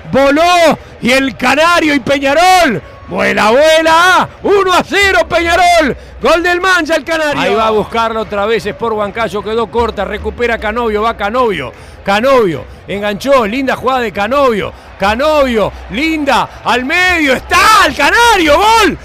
voló 0.09 0.79
y 1.01 1.11
el 1.11 1.35
Canario 1.35 1.93
y 1.93 1.99
Peñarol. 1.99 2.81
Vuela, 3.09 3.49
vuela. 3.49 4.29
1 4.43 4.71
a 4.71 4.83
0 4.83 5.19
Peñarol. 5.27 5.97
Gol 6.21 6.43
del 6.43 6.61
Mancha 6.61 6.95
el 6.95 7.03
Canario. 7.03 7.41
Ahí 7.41 7.55
va 7.55 7.67
a 7.67 7.71
buscarlo 7.71 8.21
otra 8.21 8.45
vez. 8.45 8.65
Es 8.67 8.75
por 8.75 8.93
Huancayo. 8.93 9.41
Quedó 9.41 9.65
corta. 9.71 10.05
Recupera 10.05 10.59
Canovio. 10.59 11.01
Va 11.01 11.17
Canovio. 11.17 11.73
Canovio. 12.03 12.65
Enganchó. 12.87 13.45
Linda 13.45 13.75
jugada 13.75 14.01
de 14.01 14.11
Canovio. 14.11 14.73
Canovio. 14.99 15.71
Linda. 15.91 16.49
Al 16.63 16.85
medio. 16.85 17.33
Está 17.33 17.85
el 17.87 17.95
Canario. 17.95 18.57
Gol. 18.57 18.97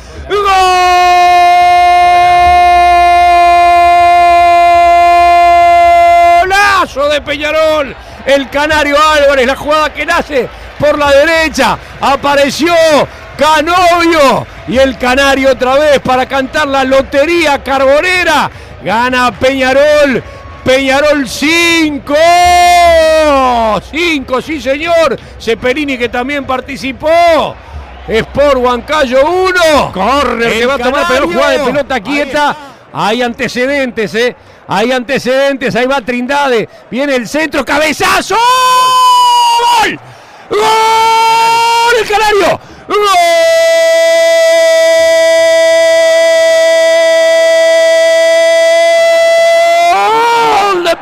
Golazo 6.41 7.09
de 7.09 7.21
Peñarol. 7.21 7.95
El 8.27 8.49
Canario 8.51 8.97
Álvarez. 8.99 9.47
La 9.47 9.57
jugada 9.57 9.93
que 9.93 10.07
nace 10.07 10.49
por 10.79 10.99
la 10.99 11.11
derecha. 11.11 11.79
Apareció 12.01 12.75
Canovio. 13.37 14.47
Y 14.69 14.79
el 14.79 14.97
Canario 14.97 15.53
otra 15.53 15.75
vez 15.75 16.01
para 16.01 16.27
cantar 16.27 16.69
la 16.69 16.85
lotería 16.85 17.63
carbonera. 17.63 18.51
Gana 18.83 19.33
Peñarol. 19.33 20.23
Peñarol 20.65 21.29
5. 21.29 22.15
5, 23.91 24.43
sí 24.43 24.61
señor. 24.61 25.19
Ceperini 25.39 25.99
que 25.99 26.09
también 26.09 26.47
participó. 26.47 27.55
Sport 28.09 28.57
Huancayo 28.57 29.31
1. 29.31 29.93
Corre, 29.93 30.47
el 30.47 30.61
que 30.61 30.67
va 30.67 30.75
a 30.75 30.79
tomar 30.79 31.07
pelota, 31.07 31.33
jugada 31.33 31.51
de 31.51 31.59
pelota 31.59 32.01
quieta. 32.01 32.57
Hay 32.93 33.23
antecedentes, 33.23 34.15
¿eh? 34.15 34.35
Hay 34.67 34.91
antecedentes. 34.93 35.77
Ahí 35.77 35.87
va 35.87 36.01
Trindade. 36.01 36.69
Viene 36.91 37.17
el 37.17 37.29
centro. 37.29 37.65
Cabezazo. 37.65 38.37
¡Gol! 39.83 40.01
¡Gol! 40.51 41.95
¡El 42.01 42.09
Canario! 42.09 42.61
¡Gol 42.89 42.99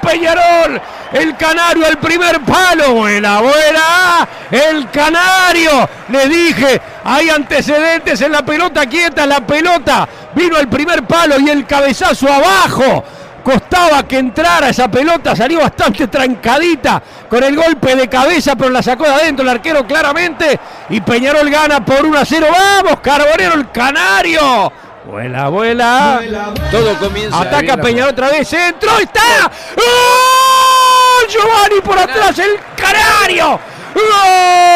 Peñarol! 0.02 0.80
El 1.12 1.36
Canario 1.36 1.86
al 1.86 1.98
primer 1.98 2.40
palo. 2.40 2.94
Buena, 2.94 3.40
buena. 3.40 4.28
El 4.50 4.90
Canario. 4.90 5.88
Le 6.08 6.28
dije, 6.28 6.80
hay 7.04 7.30
antecedentes 7.30 8.20
en 8.20 8.32
la 8.32 8.42
pelota 8.42 8.86
quieta. 8.86 9.26
La 9.26 9.40
pelota 9.40 10.08
vino 10.34 10.56
al 10.56 10.68
primer 10.68 11.04
palo 11.04 11.38
y 11.38 11.48
el 11.48 11.66
cabezazo 11.66 12.30
abajo 12.30 13.04
Costaba 13.42 14.04
que 14.04 14.18
entrara 14.18 14.68
esa 14.68 14.88
pelota, 14.88 15.34
salió 15.34 15.60
bastante 15.60 16.06
trancadita 16.06 17.02
con 17.28 17.42
el 17.42 17.56
golpe 17.56 17.96
de 17.96 18.08
cabeza, 18.08 18.54
pero 18.54 18.70
la 18.70 18.82
sacó 18.82 19.04
de 19.04 19.14
adentro 19.14 19.42
el 19.42 19.48
arquero 19.48 19.84
claramente. 19.84 20.58
Y 20.90 21.00
Peñarol 21.00 21.50
gana 21.50 21.84
por 21.84 22.06
1 22.06 22.18
a 22.18 22.24
0. 22.24 22.46
¡Vamos, 22.50 23.00
Carbonero, 23.00 23.54
el 23.54 23.70
canario! 23.72 24.72
Vuela, 25.12 25.48
vuela. 25.50 26.22
Todo 26.70 26.96
comienza. 26.96 27.38
Ataca 27.38 27.76
Peñarol 27.76 28.12
otra 28.12 28.30
vez. 28.30 28.50
¡Entró! 28.50 28.98
¡Está! 28.98 29.52
¡Gol! 29.76 31.28
Giovanni 31.28 31.82
por 31.82 31.98
atrás, 31.98 32.38
el 32.38 32.58
canario. 32.74 33.60
¡Gol! 33.94 34.72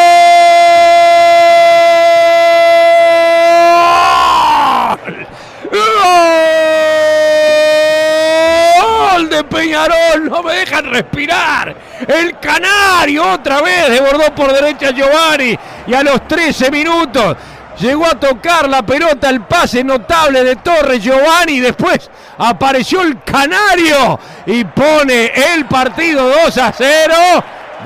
de 9.30 9.42
Peñarol, 9.44 10.28
no 10.28 10.42
me 10.42 10.52
dejan 10.52 10.84
respirar. 10.84 11.74
El 12.06 12.38
Canario 12.38 13.32
otra 13.32 13.62
vez 13.62 13.88
desbordó 13.88 14.34
por 14.34 14.52
derecha 14.52 14.90
Giovanni 14.90 15.58
y 15.86 15.94
a 15.94 16.02
los 16.02 16.28
13 16.28 16.70
minutos 16.70 17.36
llegó 17.78 18.06
a 18.06 18.14
tocar 18.14 18.68
la 18.68 18.82
pelota, 18.84 19.30
el 19.30 19.42
pase 19.42 19.84
notable 19.84 20.44
de 20.44 20.56
Torres 20.56 21.02
Giovanni. 21.02 21.60
Después 21.60 22.10
apareció 22.38 23.02
el 23.02 23.22
Canario 23.22 24.18
y 24.46 24.64
pone 24.64 25.32
el 25.54 25.66
partido 25.66 26.28
2 26.44 26.58
a 26.58 26.72
0. 26.72 27.14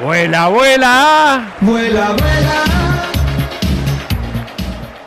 Vuela, 0.02 0.48
vuela. 0.48 1.54
Vuela, 1.60 2.10
vuela. 2.10 2.80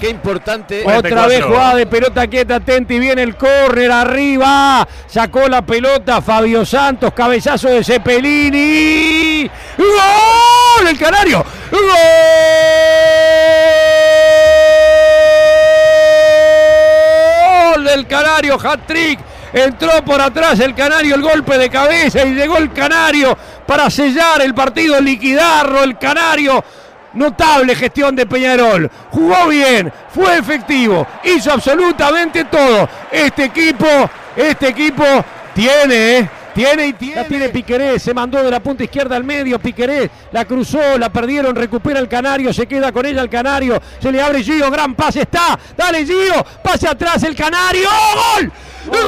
Qué 0.03 0.09
importante. 0.09 0.83
Otra 0.85 1.27
vez 1.27 1.45
jugada 1.45 1.75
de 1.75 1.85
pelota 1.85 2.27
quieta, 2.27 2.59
Tenti, 2.59 2.99
viene 2.99 3.23
el 3.23 3.37
córner 3.37 3.89
arriba. 3.89 4.85
Sacó 5.07 5.47
la 5.47 5.61
pelota 5.61 6.21
Fabio 6.21 6.65
Santos, 6.65 7.13
cabezazo 7.13 7.69
de 7.69 7.85
Cepelini. 7.85 9.49
¡Gol! 9.77 10.87
El 10.89 10.99
Canario. 10.99 11.45
¡Gol! 11.71 11.79
Del 17.93 18.07
Canario, 18.07 18.57
hat-trick. 18.61 19.19
Entró 19.53 20.03
por 20.03 20.19
atrás 20.19 20.59
el 20.59 20.73
Canario, 20.73 21.13
el 21.15 21.21
golpe 21.21 21.57
de 21.57 21.69
cabeza 21.69 22.23
y 22.25 22.33
llegó 22.33 22.57
el 22.57 22.73
Canario 22.73 23.37
para 23.67 23.89
sellar 23.89 24.41
el 24.41 24.53
partido, 24.55 24.99
liquidarlo. 24.99 25.83
El 25.83 25.97
Canario 25.97 26.63
Notable 27.13 27.75
gestión 27.75 28.15
de 28.15 28.25
Peñarol. 28.25 28.89
Jugó 29.11 29.47
bien, 29.47 29.91
fue 30.09 30.37
efectivo, 30.37 31.05
hizo 31.23 31.51
absolutamente 31.51 32.45
todo. 32.45 32.89
Este 33.11 33.45
equipo, 33.45 33.85
este 34.35 34.69
equipo 34.69 35.03
tiene, 35.53 36.17
¿eh? 36.17 36.29
Tiene 36.53 36.87
y 36.87 36.93
tiene. 36.93 37.15
La 37.15 37.23
tiene 37.25 37.49
Piqueré, 37.49 37.99
se 37.99 38.13
mandó 38.13 38.43
de 38.43 38.51
la 38.51 38.59
punta 38.59 38.83
izquierda 38.83 39.15
al 39.15 39.23
medio. 39.23 39.57
Piqueré 39.59 40.09
la 40.31 40.45
cruzó, 40.45 40.97
la 40.97 41.09
perdieron, 41.09 41.55
recupera 41.55 41.99
el 41.99 42.07
Canario, 42.07 42.53
se 42.53 42.67
queda 42.67 42.91
con 42.91 43.05
ella 43.05 43.21
el 43.21 43.29
Canario. 43.29 43.81
Se 43.99 44.11
le 44.11 44.21
abre 44.21 44.43
Gio, 44.43 44.69
gran 44.69 44.95
pase 44.95 45.21
está. 45.21 45.57
Dale 45.75 46.05
Gio, 46.05 46.45
pase 46.63 46.87
atrás 46.87 47.23
el 47.23 47.35
Canario. 47.35 47.89
¡Gol! 48.37 48.51
¡Gol! 48.85 49.01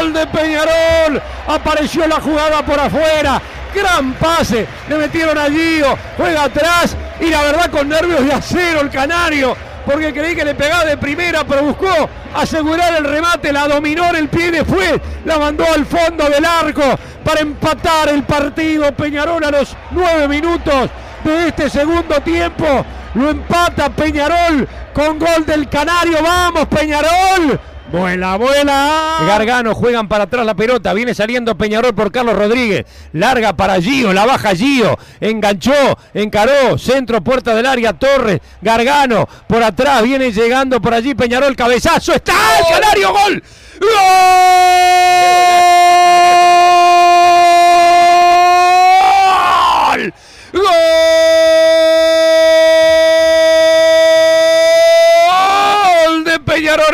¡Gol 0.00 0.12
de 0.12 0.26
Peñarol! 0.26 1.22
Apareció 1.46 2.06
la 2.06 2.20
jugada 2.20 2.64
por 2.64 2.78
afuera. 2.80 3.42
Gran 3.74 4.14
pase. 4.14 4.66
Le 4.88 4.96
metieron 4.96 5.38
a 5.38 5.46
Gio. 5.46 5.96
Juega 6.16 6.44
atrás. 6.44 6.96
Y 7.20 7.26
la 7.26 7.42
verdad 7.42 7.70
con 7.70 7.88
nervios 7.88 8.24
de 8.24 8.32
acero 8.32 8.80
el 8.80 8.90
canario. 8.90 9.56
Porque 9.84 10.12
creí 10.12 10.36
que 10.36 10.44
le 10.44 10.54
pegaba 10.54 10.84
de 10.84 10.96
primera, 10.96 11.44
pero 11.44 11.64
buscó 11.64 12.08
asegurar 12.34 12.94
el 12.94 13.04
remate. 13.04 13.52
La 13.52 13.66
dominó 13.66 14.10
el 14.10 14.28
pie 14.28 14.48
y 14.48 14.50
después 14.52 14.94
la 15.24 15.38
mandó 15.38 15.64
al 15.66 15.84
fondo 15.86 16.28
del 16.28 16.44
arco 16.44 16.82
para 17.24 17.40
empatar 17.40 18.08
el 18.08 18.22
partido. 18.22 18.92
Peñarol 18.92 19.42
a 19.44 19.50
los 19.50 19.76
nueve 19.90 20.28
minutos 20.28 20.90
de 21.24 21.48
este 21.48 21.68
segundo 21.68 22.20
tiempo. 22.20 22.84
Lo 23.14 23.30
empata 23.30 23.90
Peñarol 23.90 24.68
con 24.94 25.18
gol 25.18 25.44
del 25.44 25.68
Canario. 25.68 26.22
¡Vamos, 26.22 26.66
Peñarol! 26.68 27.60
Vuela, 27.92 28.36
vuela. 28.38 29.18
Gargano 29.26 29.74
juegan 29.74 30.08
para 30.08 30.24
atrás 30.24 30.46
la 30.46 30.54
pelota. 30.54 30.94
Viene 30.94 31.14
saliendo 31.14 31.58
Peñarol 31.58 31.94
por 31.94 32.10
Carlos 32.10 32.34
Rodríguez. 32.34 32.86
Larga 33.12 33.52
para 33.54 33.78
Gio. 33.82 34.14
La 34.14 34.24
baja 34.24 34.54
Gio. 34.56 34.98
Enganchó. 35.20 35.98
Encaró. 36.14 36.78
Centro, 36.78 37.22
puerta 37.22 37.54
del 37.54 37.66
área. 37.66 37.92
Torres. 37.92 38.40
Gargano. 38.62 39.28
Por 39.46 39.62
atrás. 39.62 40.02
Viene 40.02 40.32
llegando 40.32 40.80
por 40.80 40.94
allí 40.94 41.14
Peñarol. 41.14 41.54
Cabezazo. 41.54 42.14
¡Está 42.14 42.32
el 42.60 42.64
Canario! 42.80 43.12
¡Gol! 43.12 43.42
¡Gol! 43.80 43.90
¡Gol! 50.54 51.21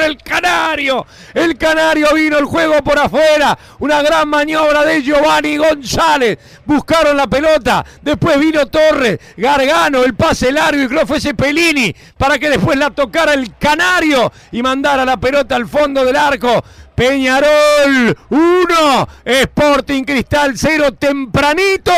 El 0.05 0.17
Canario. 0.19 1.07
El 1.35 1.57
Canario 1.57 2.09
vino 2.15 2.39
el 2.39 2.45
juego 2.45 2.83
por 2.83 2.99
afuera. 2.99 3.59
Una 3.79 4.03
gran 4.03 4.29
maniobra 4.29 4.85
de 4.85 5.03
Giovanni 5.03 5.57
González. 5.57 6.39
Buscaron 6.65 7.17
la 7.17 7.27
pelota. 7.27 7.85
Después 8.03 8.39
vino 8.39 8.67
Torres. 8.67 9.19
Gargano, 9.37 10.03
el 10.05 10.15
pase 10.15 10.53
largo 10.53 10.83
y 10.83 10.89
creo 10.89 11.07
fue 11.07 11.21
Cepelini 11.21 11.95
para 12.17 12.39
que 12.39 12.51
después 12.51 12.79
la 12.79 12.91
tocara 12.91 13.35
el 13.35 13.57
Canario 13.59 14.33
y 14.53 14.63
mandara 14.63 15.05
la 15.05 15.17
pelota 15.17 15.57
al 15.57 15.69
fondo 15.69 16.05
del 16.05 16.17
arco. 16.17 16.63
Peñarol 16.99 18.17
1, 18.31 19.09
Sporting 19.25 20.03
Cristal 20.03 20.55
0 20.57 20.95
tempranito. 20.99 21.93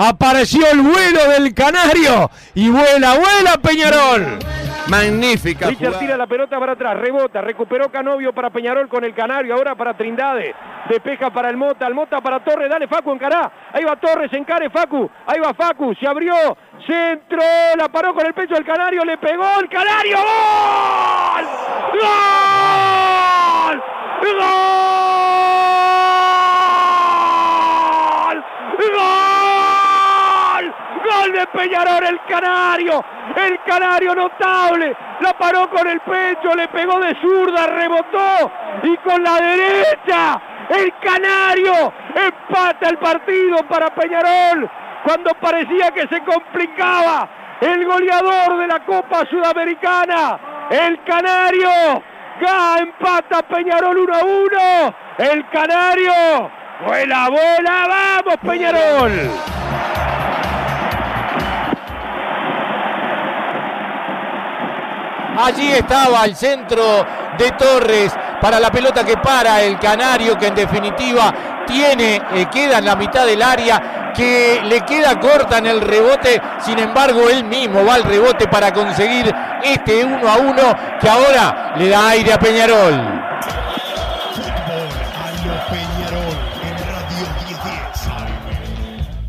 Apareció 0.00 0.64
el 0.70 0.80
vuelo 0.80 1.28
del 1.28 1.52
Canario 1.52 2.30
y 2.54 2.68
vuela, 2.68 3.18
vuela 3.18 3.58
Peñarol. 3.60 4.38
Magnífica. 4.86 5.66
Richard 5.66 5.86
jugada. 5.86 5.98
tira 5.98 6.16
la 6.16 6.28
pelota 6.28 6.56
para 6.60 6.72
atrás, 6.74 6.96
rebota, 6.98 7.40
recuperó 7.40 7.90
Canovio 7.90 8.32
para 8.32 8.50
Peñarol 8.50 8.88
con 8.88 9.02
el 9.02 9.12
Canario, 9.12 9.54
ahora 9.54 9.74
para 9.74 9.96
Trindade, 9.96 10.54
despeja 10.88 11.30
para 11.30 11.50
el 11.50 11.56
Mota, 11.56 11.88
el 11.88 11.94
Mota 11.94 12.20
para 12.20 12.44
Torres, 12.44 12.70
dale 12.70 12.86
Facu, 12.86 13.12
encará, 13.12 13.50
ahí 13.72 13.82
va 13.82 13.96
Torres, 13.96 14.32
encare 14.32 14.70
Facu, 14.70 15.10
ahí 15.26 15.40
va 15.40 15.52
Facu, 15.52 15.92
se 15.96 16.06
abrió, 16.06 16.56
centro, 16.86 17.42
la 17.76 17.88
paró 17.88 18.14
con 18.14 18.24
el 18.24 18.34
pecho 18.34 18.54
del 18.54 18.64
Canario, 18.64 19.04
le 19.04 19.18
pegó 19.18 19.44
el 19.60 19.68
Canario, 19.68 20.16
¡gol! 20.16 21.44
¡Gol! 22.00 23.82
¡Gol! 24.38 24.98
¡Gol! 31.18 31.32
¡Gol 31.32 31.32
de 31.32 31.46
Peñarol, 31.48 32.04
el 32.04 32.20
Canario! 32.28 33.04
El 33.36 33.58
Canario 33.64 34.14
notable. 34.14 34.96
La 35.20 35.32
paró 35.32 35.68
con 35.70 35.86
el 35.86 36.00
pecho, 36.00 36.54
le 36.54 36.68
pegó 36.68 36.98
de 37.00 37.14
zurda, 37.20 37.66
rebotó. 37.66 38.50
Y 38.82 38.96
con 38.98 39.22
la 39.22 39.40
derecha, 39.40 40.40
el 40.70 40.92
Canario 41.00 41.92
empata 42.14 42.88
el 42.88 42.98
partido 42.98 43.58
para 43.68 43.90
Peñarol. 43.94 44.70
Cuando 45.04 45.30
parecía 45.34 45.90
que 45.90 46.06
se 46.08 46.22
complicaba 46.22 47.28
el 47.60 47.84
goleador 47.84 48.58
de 48.58 48.66
la 48.66 48.80
Copa 48.84 49.24
Sudamericana, 49.30 50.38
el 50.70 51.02
Canario. 51.04 52.02
Ga 52.40 52.78
empata 52.78 53.42
Peñarol 53.42 53.98
1 53.98 54.14
a 54.14 54.24
1. 54.24 54.94
El 55.18 55.48
Canario. 55.48 56.12
Vuela, 56.86 57.28
vuela, 57.28 57.86
vamos 57.88 58.36
Peñarol. 58.46 59.57
Allí 65.40 65.70
estaba 65.70 66.24
el 66.24 66.34
centro 66.34 67.06
de 67.38 67.52
Torres 67.52 68.12
para 68.40 68.58
la 68.58 68.72
pelota 68.72 69.04
que 69.04 69.16
para 69.18 69.62
el 69.62 69.78
Canario, 69.78 70.36
que 70.36 70.48
en 70.48 70.54
definitiva 70.56 71.32
tiene, 71.64 72.20
eh, 72.34 72.48
queda 72.52 72.78
en 72.78 72.84
la 72.84 72.96
mitad 72.96 73.24
del 73.24 73.40
área, 73.40 74.12
que 74.16 74.60
le 74.64 74.80
queda 74.80 75.20
corta 75.20 75.58
en 75.58 75.66
el 75.66 75.80
rebote. 75.80 76.42
Sin 76.58 76.80
embargo, 76.80 77.30
él 77.30 77.44
mismo 77.44 77.84
va 77.84 77.94
al 77.94 78.02
rebote 78.02 78.48
para 78.48 78.72
conseguir 78.72 79.32
este 79.62 80.04
1 80.04 80.28
a 80.28 80.38
1 80.38 80.54
que 81.00 81.08
ahora 81.08 81.74
le 81.76 81.88
da 81.88 82.08
aire 82.08 82.32
a 82.32 82.38
Peñarol. 82.40 83.00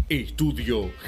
Estudio 0.09 0.89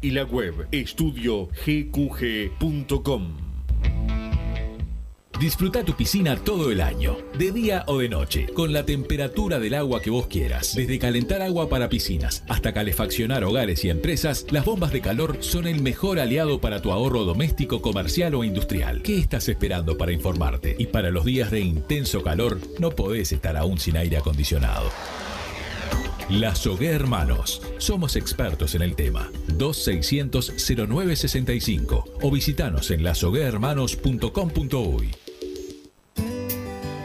y 0.00 0.10
la 0.10 0.24
web 0.24 0.66
estudiogqg.com. 0.70 3.52
Disfruta 5.42 5.84
tu 5.84 5.94
piscina 5.94 6.36
todo 6.36 6.70
el 6.70 6.80
año, 6.80 7.16
de 7.36 7.50
día 7.50 7.82
o 7.88 7.98
de 7.98 8.08
noche, 8.08 8.46
con 8.54 8.72
la 8.72 8.86
temperatura 8.86 9.58
del 9.58 9.74
agua 9.74 10.00
que 10.00 10.10
vos 10.10 10.28
quieras. 10.28 10.76
Desde 10.76 11.00
calentar 11.00 11.42
agua 11.42 11.68
para 11.68 11.88
piscinas 11.88 12.44
hasta 12.48 12.72
calefaccionar 12.72 13.42
hogares 13.42 13.84
y 13.84 13.90
empresas, 13.90 14.46
las 14.50 14.64
bombas 14.64 14.92
de 14.92 15.00
calor 15.00 15.38
son 15.40 15.66
el 15.66 15.82
mejor 15.82 16.20
aliado 16.20 16.60
para 16.60 16.80
tu 16.80 16.92
ahorro 16.92 17.24
doméstico, 17.24 17.82
comercial 17.82 18.36
o 18.36 18.44
industrial. 18.44 19.02
¿Qué 19.02 19.18
estás 19.18 19.48
esperando 19.48 19.98
para 19.98 20.12
informarte? 20.12 20.76
Y 20.78 20.86
para 20.86 21.10
los 21.10 21.24
días 21.24 21.50
de 21.50 21.58
intenso 21.58 22.22
calor, 22.22 22.60
no 22.78 22.90
podés 22.90 23.32
estar 23.32 23.56
aún 23.56 23.78
sin 23.78 23.96
aire 23.96 24.18
acondicionado. 24.18 24.92
La 26.32 26.54
Sogué 26.54 26.88
Hermanos. 26.88 27.60
Somos 27.76 28.16
expertos 28.16 28.74
en 28.74 28.80
el 28.80 28.96
tema. 28.96 29.30
2600-0965 29.58 32.04
o 32.22 32.30
visitanos 32.30 32.90
en 32.90 33.04
lasoguehermanos.com.uy. 33.04 35.21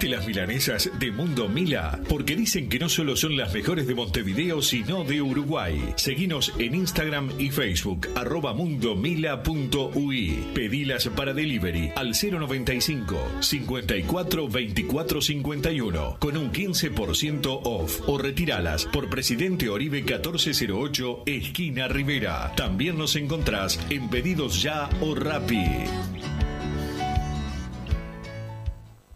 ¿Probaste 0.00 0.16
las 0.16 0.26
milanesas 0.26 0.90
de 0.98 1.12
Mundo 1.12 1.46
Mila? 1.46 2.00
Porque 2.08 2.34
dicen 2.34 2.70
que 2.70 2.78
no 2.78 2.88
solo 2.88 3.16
son 3.16 3.36
las 3.36 3.52
mejores 3.52 3.86
de 3.86 3.94
Montevideo, 3.94 4.62
sino 4.62 5.04
de 5.04 5.20
Uruguay. 5.20 5.92
Seguinos 5.96 6.54
en 6.58 6.74
Instagram 6.74 7.28
y 7.38 7.50
Facebook, 7.50 8.08
arroba 8.14 8.54
mundomila.ui. 8.54 10.38
Pedilas 10.54 11.06
para 11.08 11.34
delivery 11.34 11.92
al 11.96 12.14
095 12.14 13.18
54 13.40 14.48
24 14.48 15.20
51 15.20 16.16
con 16.18 16.36
un 16.38 16.50
15% 16.50 17.60
off 17.64 18.00
o 18.06 18.16
retiralas 18.16 18.86
por 18.86 19.10
Presidente 19.10 19.68
Oribe 19.68 20.00
1408, 20.00 21.24
esquina 21.26 21.88
Rivera. 21.88 22.54
También 22.56 22.96
nos 22.96 23.16
encontrás 23.16 23.78
en 23.90 24.08
Pedidos 24.08 24.62
Ya 24.62 24.88
o 25.02 25.14
Rappi. 25.14 25.66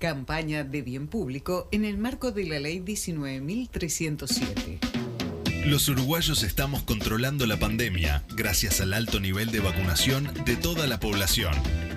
Campaña 0.04 0.64
de 0.64 0.82
bien 0.82 1.06
público 1.06 1.66
en 1.72 1.86
el 1.86 1.96
marco 1.96 2.30
de 2.30 2.44
la 2.44 2.60
Ley 2.60 2.80
19.307. 2.80 5.64
Los 5.64 5.88
uruguayos 5.88 6.42
estamos 6.42 6.82
controlando 6.82 7.46
la 7.46 7.58
pandemia 7.58 8.22
gracias 8.36 8.82
al 8.82 8.92
alto 8.92 9.18
nivel 9.18 9.50
de 9.50 9.60
vacunación 9.60 10.30
de 10.44 10.56
toda 10.56 10.86
la 10.86 11.00
población. 11.00 11.54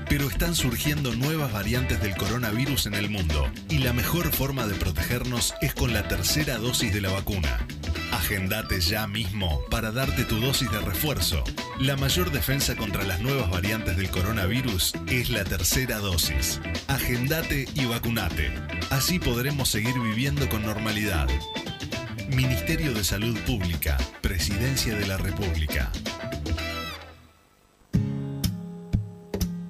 Pero 0.10 0.30
están 0.30 0.56
surgiendo 0.56 1.14
nuevas 1.14 1.52
variantes 1.52 2.02
del 2.02 2.16
coronavirus 2.16 2.86
en 2.86 2.94
el 2.94 3.10
mundo 3.10 3.52
y 3.70 3.80
la 3.80 3.92
mejor 3.92 4.32
forma 4.32 4.66
de 4.66 4.76
protegernos 4.76 5.54
es 5.62 5.74
con 5.74 5.94
la 5.94 6.08
tercera 6.08 6.58
dosis 6.58 6.94
de 6.94 7.02
la 7.02 7.12
vacuna. 7.12 7.68
Agendate 8.14 8.80
ya 8.80 9.06
mismo 9.08 9.62
para 9.70 9.92
darte 9.92 10.24
tu 10.24 10.40
dosis 10.40 10.72
de 10.72 10.80
refuerzo. 10.80 11.44
La 11.80 11.98
mayor 11.98 12.32
defensa 12.32 12.76
contra 12.76 13.04
las 13.04 13.20
nuevas 13.20 13.50
variantes 13.50 13.98
del 13.98 14.10
coronavirus 14.10 14.94
es 15.08 15.30
la 15.30 15.44
tercera 15.44 15.98
dosis. 15.98 16.62
Agendate 16.88 17.68
y 17.74 17.86
vacunate. 17.86 18.54
Así 18.90 19.20
podremos 19.20 19.70
seguir 19.70 20.00
viviendo 20.00 20.48
con 20.48 20.66
normalidad. 20.66 21.28
Ministerio 22.30 22.94
de 22.94 23.04
Salud 23.04 23.38
Pública, 23.46 23.98
Presidencia 24.22 24.96
de 24.96 25.06
la 25.06 25.18
República. 25.18 25.92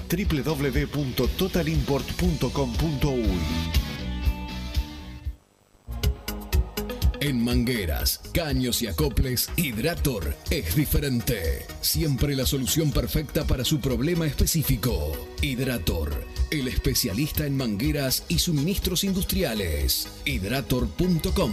www.totalimport.com.uy. 1.42 3.38
En 7.20 7.44
mangueras, 7.44 8.20
caños 8.32 8.82
y 8.82 8.88
acoples, 8.88 9.48
Hidrator 9.56 10.34
es 10.50 10.74
diferente. 10.74 11.66
Siempre 11.80 12.34
la 12.34 12.46
solución 12.46 12.90
perfecta 12.90 13.44
para 13.46 13.64
su 13.64 13.78
problema 13.80 14.26
específico. 14.26 15.12
Hidrator, 15.40 16.12
el 16.50 16.66
especialista 16.66 17.46
en 17.46 17.56
mangueras 17.56 18.24
y 18.28 18.40
suministros 18.40 19.04
industriales. 19.04 20.08
Hidrator.com. 20.24 21.52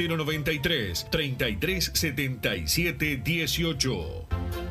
093 0.07 1.05
33 1.11 1.91
77 1.93 3.21
18. 3.23 4.70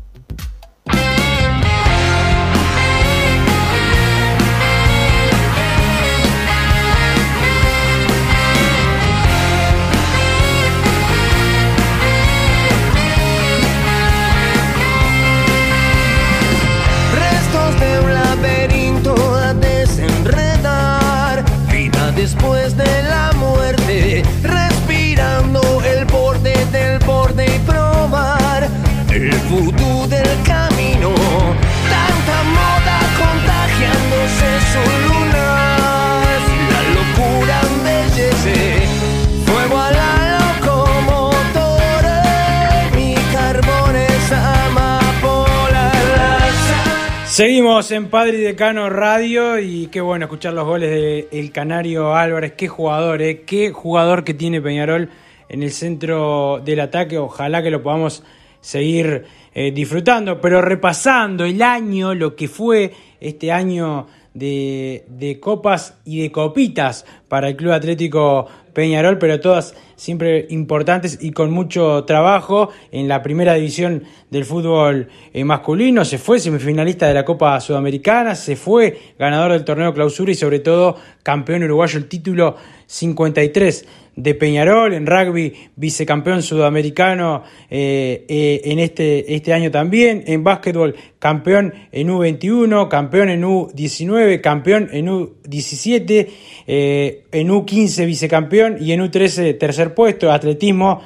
Seguimos 47.41 47.89
en 47.89 48.11
Padre 48.11 48.37
y 48.37 48.41
Decano 48.41 48.87
Radio 48.91 49.57
y 49.57 49.87
qué 49.87 49.99
bueno 49.99 50.25
escuchar 50.25 50.53
los 50.53 50.63
goles 50.63 50.91
de 50.91 51.27
El 51.31 51.51
Canario 51.51 52.13
Álvarez. 52.13 52.53
Qué 52.55 52.67
jugador, 52.67 53.19
eh, 53.23 53.41
qué 53.47 53.71
jugador 53.71 54.23
que 54.23 54.35
tiene 54.35 54.61
Peñarol 54.61 55.09
en 55.49 55.63
el 55.63 55.71
centro 55.71 56.61
del 56.63 56.81
ataque. 56.81 57.17
Ojalá 57.17 57.63
que 57.63 57.71
lo 57.71 57.81
podamos 57.81 58.23
seguir 58.59 59.25
eh, 59.55 59.71
disfrutando, 59.71 60.39
pero 60.39 60.61
repasando 60.61 61.43
el 61.43 61.63
año, 61.63 62.13
lo 62.13 62.35
que 62.35 62.47
fue 62.47 62.93
este 63.19 63.51
año 63.51 64.05
de 64.35 65.39
copas 65.41 65.97
y 66.05 66.21
de 66.21 66.31
copitas 66.31 67.07
para 67.27 67.49
el 67.49 67.55
Club 67.55 67.71
Atlético 67.71 68.45
Peñarol, 68.73 69.17
pero 69.17 69.39
todas 69.39 69.75
siempre 69.95 70.47
importantes 70.49 71.19
y 71.21 71.31
con 71.31 71.51
mucho 71.51 72.05
trabajo 72.05 72.69
en 72.91 73.07
la 73.07 73.21
primera 73.21 73.53
división 73.53 74.03
del 74.29 74.45
fútbol 74.45 75.09
eh, 75.33 75.43
masculino. 75.43 76.05
Se 76.05 76.17
fue 76.17 76.39
semifinalista 76.39 77.07
de 77.07 77.13
la 77.13 77.25
Copa 77.25 77.59
Sudamericana, 77.59 78.35
se 78.35 78.55
fue 78.55 78.97
ganador 79.19 79.51
del 79.51 79.65
torneo 79.65 79.93
clausura 79.93 80.31
y 80.31 80.35
sobre 80.35 80.59
todo 80.59 80.97
campeón 81.23 81.63
uruguayo, 81.63 81.99
el 81.99 82.07
título 82.07 82.55
53 82.91 83.87
de 84.17 84.35
Peñarol, 84.35 84.93
en 84.93 85.07
rugby 85.07 85.53
vicecampeón 85.77 86.43
sudamericano 86.43 87.43
eh, 87.69 88.25
eh, 88.27 88.61
en 88.65 88.79
este, 88.79 89.33
este 89.33 89.53
año 89.53 89.71
también, 89.71 90.25
en 90.27 90.43
básquetbol 90.43 90.93
campeón 91.17 91.73
en 91.93 92.09
U21, 92.09 92.89
campeón 92.89 93.29
en 93.29 93.43
U19, 93.43 94.41
campeón 94.41 94.89
en 94.91 95.07
U17, 95.07 96.27
eh, 96.67 97.23
en 97.31 97.47
U15 97.49 98.05
vicecampeón 98.05 98.77
y 98.81 98.91
en 98.91 98.99
U13 98.99 99.57
tercer 99.57 99.93
puesto, 99.93 100.29
atletismo 100.29 101.01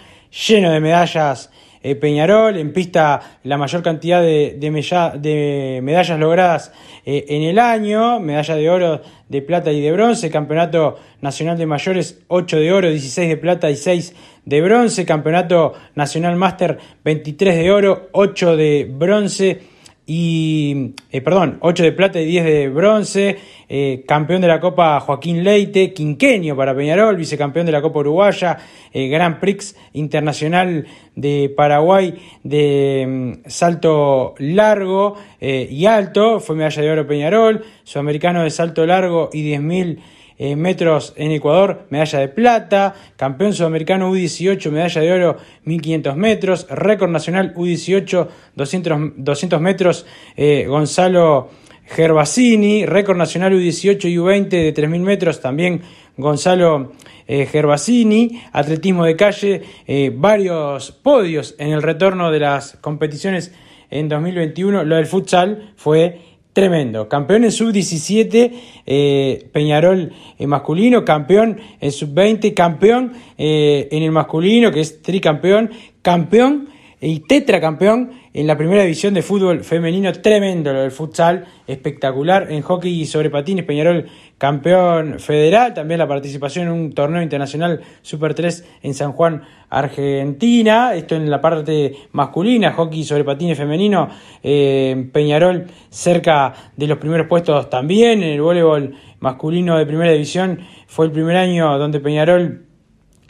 lleno 0.47 0.71
de 0.71 0.79
medallas 0.79 1.51
eh, 1.87 1.93
Peñarol, 1.93 2.57
en 2.57 2.73
pista 2.73 3.37
la 3.43 3.59
mayor 3.59 3.83
cantidad 3.83 4.19
de, 4.19 5.79
medallas 5.83 6.19
logradas 6.19 6.71
eh, 7.05 7.25
en 7.29 7.43
el 7.43 7.59
año, 7.59 8.19
medalla 8.19 8.55
de 8.55 8.69
oro, 8.71 9.01
de 9.29 9.41
plata 9.43 9.71
y 9.71 9.81
de 9.81 9.91
bronce, 9.91 10.31
campeonato 10.31 10.97
nacional 11.21 11.59
de 11.59 11.67
mayores 11.67 12.23
8 12.27 12.57
de 12.57 12.73
oro, 12.73 12.89
16 12.89 13.29
de 13.29 13.37
plata 13.37 13.69
y 13.69 13.75
6 13.75 14.15
de 14.45 14.61
bronce, 14.61 15.05
campeonato 15.05 15.73
nacional 15.93 16.35
máster 16.37 16.79
23 17.03 17.55
de 17.55 17.71
oro, 17.71 18.09
8 18.13 18.57
de 18.57 18.91
bronce 18.91 19.74
y, 20.07 20.93
eh, 21.11 21.21
perdón, 21.21 21.57
8 21.61 21.83
de 21.83 21.91
plata 21.91 22.21
y 22.21 22.25
10 22.25 22.45
de 22.45 22.69
bronce, 22.69 23.37
eh, 23.67 24.03
campeón 24.07 24.41
de 24.41 24.47
la 24.47 24.59
Copa 24.59 24.99
Joaquín 24.99 25.43
Leite, 25.43 25.93
quinquenio 25.93 26.55
para 26.55 26.75
Peñarol, 26.75 27.15
vicecampeón 27.15 27.65
de 27.65 27.71
la 27.71 27.81
Copa 27.81 27.99
Uruguaya, 27.99 28.57
eh, 28.93 29.07
Grand 29.07 29.39
Prix 29.39 29.75
Internacional 29.93 30.85
de 31.15 31.51
Paraguay 31.55 32.13
de 32.43 33.05
mm, 33.07 33.49
salto 33.49 34.35
largo 34.37 35.15
y 35.39 35.85
alto, 35.85 36.39
fue 36.39 36.55
medalla 36.55 36.81
de 36.81 36.91
oro 36.91 37.07
Peñarol, 37.07 37.63
sudamericano 37.83 38.43
de 38.43 38.49
salto 38.49 38.83
largo 38.87 39.29
y 39.31 39.43
10.000 39.43 39.99
eh, 40.37 40.55
metros 40.55 41.13
en 41.15 41.31
Ecuador, 41.31 41.85
medalla 41.89 42.19
de 42.19 42.27
plata, 42.27 42.95
campeón 43.15 43.53
sudamericano 43.53 44.11
U18, 44.11 44.71
medalla 44.71 45.01
de 45.01 45.13
oro 45.13 45.37
1500 45.63 46.15
metros, 46.17 46.67
récord 46.69 47.09
nacional 47.09 47.53
U18 47.55 48.27
200, 48.55 49.13
200 49.17 49.61
metros, 49.61 50.05
eh, 50.35 50.65
Gonzalo 50.67 51.49
Gervasini, 51.85 52.85
récord 52.85 53.17
nacional 53.17 53.53
U18 53.53 54.09
y 54.09 54.17
U20 54.17 54.49
de 54.49 54.71
3000 54.71 55.01
metros, 55.01 55.39
también 55.39 55.81
Gonzalo 56.17 56.93
eh, 57.27 57.45
Gervasini, 57.45 58.41
atletismo 58.51 59.05
de 59.05 59.15
calle, 59.15 59.61
eh, 59.87 60.11
varios 60.15 60.91
podios 60.91 61.55
en 61.59 61.71
el 61.71 61.81
retorno 61.81 62.31
de 62.31 62.39
las 62.39 62.77
competiciones 62.81 63.53
en 63.89 64.09
2021, 64.09 64.83
lo 64.83 64.95
del 64.95 65.05
futsal 65.05 65.73
fue 65.75 66.34
Tremendo. 66.55 67.09
Campeón 67.09 67.43
en 67.43 67.51
sub-17, 67.51 68.49
eh, 68.85 69.49
Peñarol 69.51 70.13
eh, 70.39 70.47
masculino, 70.47 71.03
campeón 71.03 71.59
en 71.81 71.91
sub-20, 71.91 72.53
campeón 72.53 73.11
eh, 73.37 73.89
en 73.91 74.03
el 74.03 74.13
masculino, 74.13 74.71
que 74.71 74.79
es 74.79 75.01
tricampeón, 75.01 75.71
campeón 76.01 76.69
y 77.01 77.19
tetracampeón 77.19 78.11
en 78.33 78.47
la 78.47 78.57
primera 78.57 78.83
división 78.83 79.13
de 79.13 79.21
fútbol 79.21 79.65
femenino. 79.65 80.13
Tremendo 80.13 80.71
lo 80.71 80.79
del 80.79 80.91
futsal, 80.91 81.45
espectacular. 81.67 82.49
En 82.49 82.61
hockey 82.61 83.05
sobre 83.05 83.29
patines, 83.29 83.65
Peñarol 83.65 84.05
campeón 84.37 85.19
federal. 85.19 85.73
También 85.73 85.99
la 85.99 86.07
participación 86.07 86.67
en 86.67 86.73
un 86.73 86.93
torneo 86.93 87.21
internacional 87.21 87.81
Super 88.01 88.33
3 88.33 88.65
en 88.83 88.93
San 88.93 89.13
Juan, 89.13 89.43
Argentina. 89.69 90.93
Esto 90.93 91.15
en 91.15 91.29
la 91.29 91.41
parte 91.41 91.95
masculina, 92.11 92.73
hockey 92.73 93.03
sobre 93.03 93.23
patines 93.23 93.57
femenino. 93.57 94.09
eh, 94.43 95.09
Peñarol 95.11 95.67
cerca 95.89 96.53
de 96.75 96.87
los 96.87 96.97
primeros 96.97 97.27
puestos 97.27 97.69
también. 97.69 98.23
En 98.23 98.29
el 98.29 98.41
voleibol 98.41 98.95
masculino 99.19 99.77
de 99.77 99.85
primera 99.85 100.11
división 100.11 100.59
fue 100.87 101.05
el 101.05 101.11
primer 101.11 101.37
año 101.37 101.77
donde 101.77 101.99
Peñarol 101.99 102.65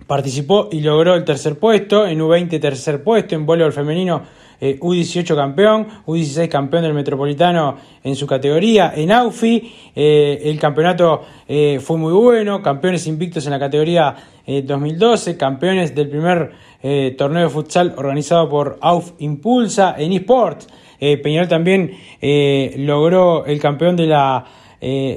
participó 0.08 0.70
y 0.72 0.82
logró 0.82 1.16
el 1.16 1.24
tercer 1.24 1.58
puesto. 1.58 2.08
En 2.08 2.20
U20 2.20 2.60
tercer 2.60 3.04
puesto. 3.04 3.36
En 3.36 3.46
voleibol 3.46 3.74
femenino 3.74 4.24
eh, 4.60 4.80
U18 4.80 5.36
campeón, 5.36 5.88
U16 6.06 6.50
campeón 6.50 6.84
del 6.84 6.94
Metropolitano 6.94 7.78
en 8.04 8.16
su 8.16 8.26
categoría, 8.28 8.94
en 8.96 9.12
AUFI, 9.12 9.74
eh, 9.96 10.42
el 10.46 10.60
campeonato 10.60 11.24
eh, 11.48 11.80
fue 11.82 11.98
muy 11.98 12.14
bueno, 12.14 12.62
campeones 12.62 13.08
invictos 13.08 13.46
en 13.46 13.52
la 13.52 13.60
categoría 13.60 14.16
2012, 14.46 15.38
campeones 15.38 15.96
del 15.96 16.08
primer 16.08 16.52
torneo 17.18 17.44
de 17.46 17.50
futsal 17.50 17.96
organizado 17.98 18.48
por 18.48 18.78
AUF 18.80 19.14
Impulsa 19.18 19.96
en 19.98 20.14
eSports, 20.14 20.68
Peñarol 21.00 21.48
también 21.48 21.98
logró 22.86 23.44
el 23.48 23.60
campeón 23.60 23.96
de 23.96 24.06
la 24.06 24.46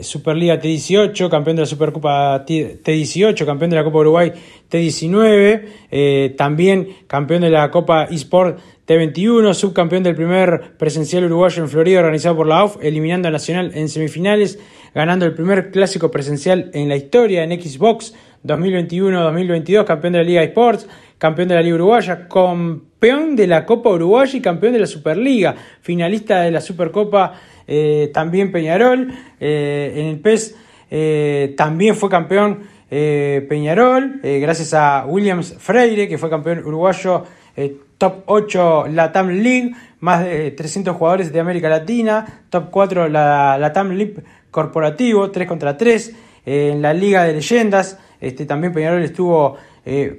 Superliga 0.00 0.58
T18, 0.58 1.28
campeón 1.28 1.56
de 1.56 1.62
la 1.62 1.66
Supercopa 1.66 2.46
T18, 2.46 3.44
campeón 3.44 3.68
de 3.68 3.76
la 3.76 3.84
Copa 3.84 3.98
Uruguay 3.98 4.32
T19, 4.70 5.62
eh, 5.90 6.34
también 6.36 6.88
campeón 7.06 7.42
de 7.42 7.50
la 7.50 7.70
Copa 7.70 8.04
eSport 8.04 8.58
T21, 8.88 9.52
subcampeón 9.52 10.02
del 10.02 10.14
primer 10.14 10.72
presencial 10.78 11.24
uruguayo 11.24 11.62
en 11.62 11.68
Florida 11.68 12.00
organizado 12.00 12.36
por 12.36 12.46
la 12.46 12.60
AUF, 12.60 12.78
eliminando 12.82 13.28
a 13.28 13.30
Nacional 13.30 13.70
en 13.74 13.90
semifinales, 13.90 14.58
ganando 14.94 15.26
el 15.26 15.34
primer 15.34 15.70
clásico 15.70 16.10
presencial 16.10 16.70
en 16.72 16.88
la 16.88 16.96
historia 16.96 17.44
en 17.44 17.50
Xbox 17.60 18.14
2021-2022, 18.46 19.84
campeón 19.84 20.14
de 20.14 20.18
la 20.20 20.24
Liga 20.24 20.42
eSports, 20.42 20.88
campeón 21.18 21.48
de 21.48 21.56
la 21.56 21.60
Liga 21.60 21.74
Uruguaya, 21.74 22.28
campeón 22.28 23.36
de 23.36 23.46
la 23.46 23.66
Copa 23.66 23.90
Uruguaya 23.90 24.38
y 24.38 24.40
campeón 24.40 24.72
de 24.72 24.78
la 24.78 24.86
Superliga, 24.86 25.54
finalista 25.82 26.40
de 26.40 26.50
la 26.50 26.62
Supercopa 26.62 27.34
eh, 27.66 28.10
también 28.14 28.50
Peñarol, 28.50 29.12
eh, 29.38 29.92
en 29.96 30.06
el 30.06 30.20
PES 30.20 30.56
eh, 30.90 31.52
también 31.58 31.94
fue 31.94 32.08
campeón 32.08 32.78
Peñarol, 32.88 34.20
gracias 34.22 34.72
a 34.72 35.04
Williams 35.06 35.56
Freire, 35.58 36.08
que 36.08 36.16
fue 36.16 36.30
campeón 36.30 36.64
uruguayo 36.64 37.24
top 37.98 38.22
8 38.26 38.86
Latam 38.88 39.28
League, 39.28 39.72
más 40.00 40.24
de 40.24 40.50
300 40.52 40.96
jugadores 40.96 41.32
de 41.32 41.40
América 41.40 41.68
Latina, 41.68 42.44
top 42.50 42.70
4 42.70 43.08
la 43.08 43.58
Latam 43.58 43.90
League 43.92 44.22
corporativo, 44.50 45.30
3 45.30 45.48
contra 45.48 45.76
3, 45.76 46.14
en 46.46 46.82
la 46.82 46.94
Liga 46.94 47.24
de 47.24 47.34
Leyendas, 47.34 47.98
este, 48.20 48.46
también 48.46 48.72
Peñarol 48.72 49.02
estuvo 49.02 49.56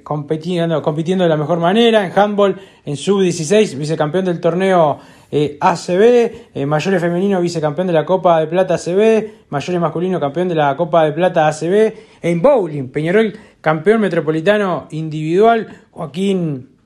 compitiendo, 0.04 0.82
compitiendo 0.82 1.24
de 1.24 1.30
la 1.30 1.38
mejor 1.38 1.60
manera, 1.60 2.06
en 2.06 2.12
handball, 2.18 2.60
en 2.86 2.98
sub-16, 2.98 3.78
vicecampeón 3.78 4.26
del 4.26 4.40
torneo 4.40 5.00
eh, 5.32 5.58
ACB, 5.62 6.50
eh, 6.56 6.66
mayores 6.66 7.00
femenino 7.00 7.40
vicecampeón 7.40 7.86
de 7.86 7.94
la 7.94 8.04
Copa 8.04 8.40
de 8.40 8.48
Plata 8.48 8.76
ACB, 8.76 9.50
mayores 9.50 9.80
masculino 9.80 10.20
campeón 10.20 10.48
de 10.48 10.56
la 10.56 10.76
Copa 10.76 11.06
de 11.06 11.12
Plata 11.12 11.48
ACB, 11.48 11.94
en 12.24 12.42
bowling, 12.42 12.88
Peñarol 12.90 13.34
campeón 13.62 14.02
metropolitano 14.02 14.88
individual, 14.90 15.68
Joaquín 15.92 16.79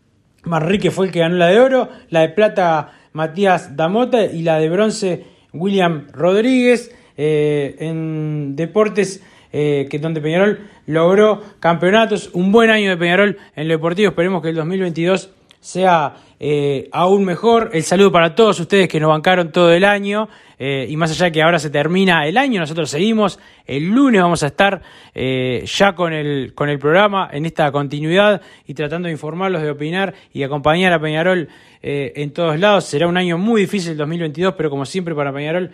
Manrique 0.43 0.91
fue 0.91 1.07
el 1.07 1.11
que 1.11 1.19
ganó 1.19 1.35
la 1.35 1.47
de 1.47 1.59
oro, 1.59 1.89
la 2.09 2.21
de 2.21 2.29
plata 2.29 2.91
Matías 3.13 3.75
Damota 3.75 4.25
y 4.25 4.41
la 4.41 4.59
de 4.59 4.69
bronce 4.69 5.25
William 5.53 6.07
Rodríguez. 6.11 6.95
Eh, 7.15 7.75
en 7.79 8.55
deportes 8.55 9.21
que 9.51 9.99
donde 10.01 10.19
Peñarol 10.19 10.67
logró 10.87 11.43
campeonatos, 11.59 12.31
un 12.33 12.51
buen 12.51 12.71
año 12.71 12.89
de 12.89 12.97
Peñarol 12.97 13.37
en 13.55 13.67
lo 13.67 13.75
deportivo, 13.75 14.09
esperemos 14.09 14.41
que 14.41 14.49
el 14.49 14.55
2022 14.55 15.29
sea 15.59 16.15
eh, 16.45 16.89
aún 16.91 17.23
mejor. 17.23 17.69
El 17.71 17.83
saludo 17.83 18.11
para 18.11 18.35
todos 18.35 18.59
ustedes 18.59 18.89
que 18.89 18.99
nos 18.99 19.07
bancaron 19.07 19.53
todo 19.53 19.71
el 19.71 19.85
año. 19.85 20.27
Eh, 20.59 20.87
y 20.89 20.97
más 20.97 21.09
allá 21.11 21.27
de 21.27 21.31
que 21.31 21.41
ahora 21.41 21.57
se 21.57 21.69
termina 21.69 22.27
el 22.27 22.37
año, 22.37 22.59
nosotros 22.59 22.89
seguimos. 22.89 23.39
El 23.65 23.87
lunes 23.87 24.21
vamos 24.21 24.43
a 24.43 24.47
estar 24.47 24.81
eh, 25.15 25.63
ya 25.65 25.95
con 25.95 26.11
el, 26.11 26.53
con 26.53 26.67
el 26.67 26.79
programa 26.79 27.29
en 27.31 27.45
esta 27.45 27.71
continuidad 27.71 28.41
y 28.67 28.73
tratando 28.73 29.05
de 29.07 29.13
informarlos, 29.13 29.61
de 29.61 29.69
opinar 29.69 30.15
y 30.33 30.43
acompañar 30.43 30.91
a 30.91 30.99
Peñarol 30.99 31.47
en 31.81 32.33
todos 32.33 32.59
lados. 32.59 32.83
Será 32.83 33.07
un 33.07 33.15
año 33.15 33.37
muy 33.37 33.61
difícil 33.61 33.93
el 33.93 33.97
2022, 33.99 34.55
pero 34.57 34.69
como 34.69 34.83
siempre 34.83 35.15
para 35.15 35.31
Peñarol, 35.31 35.71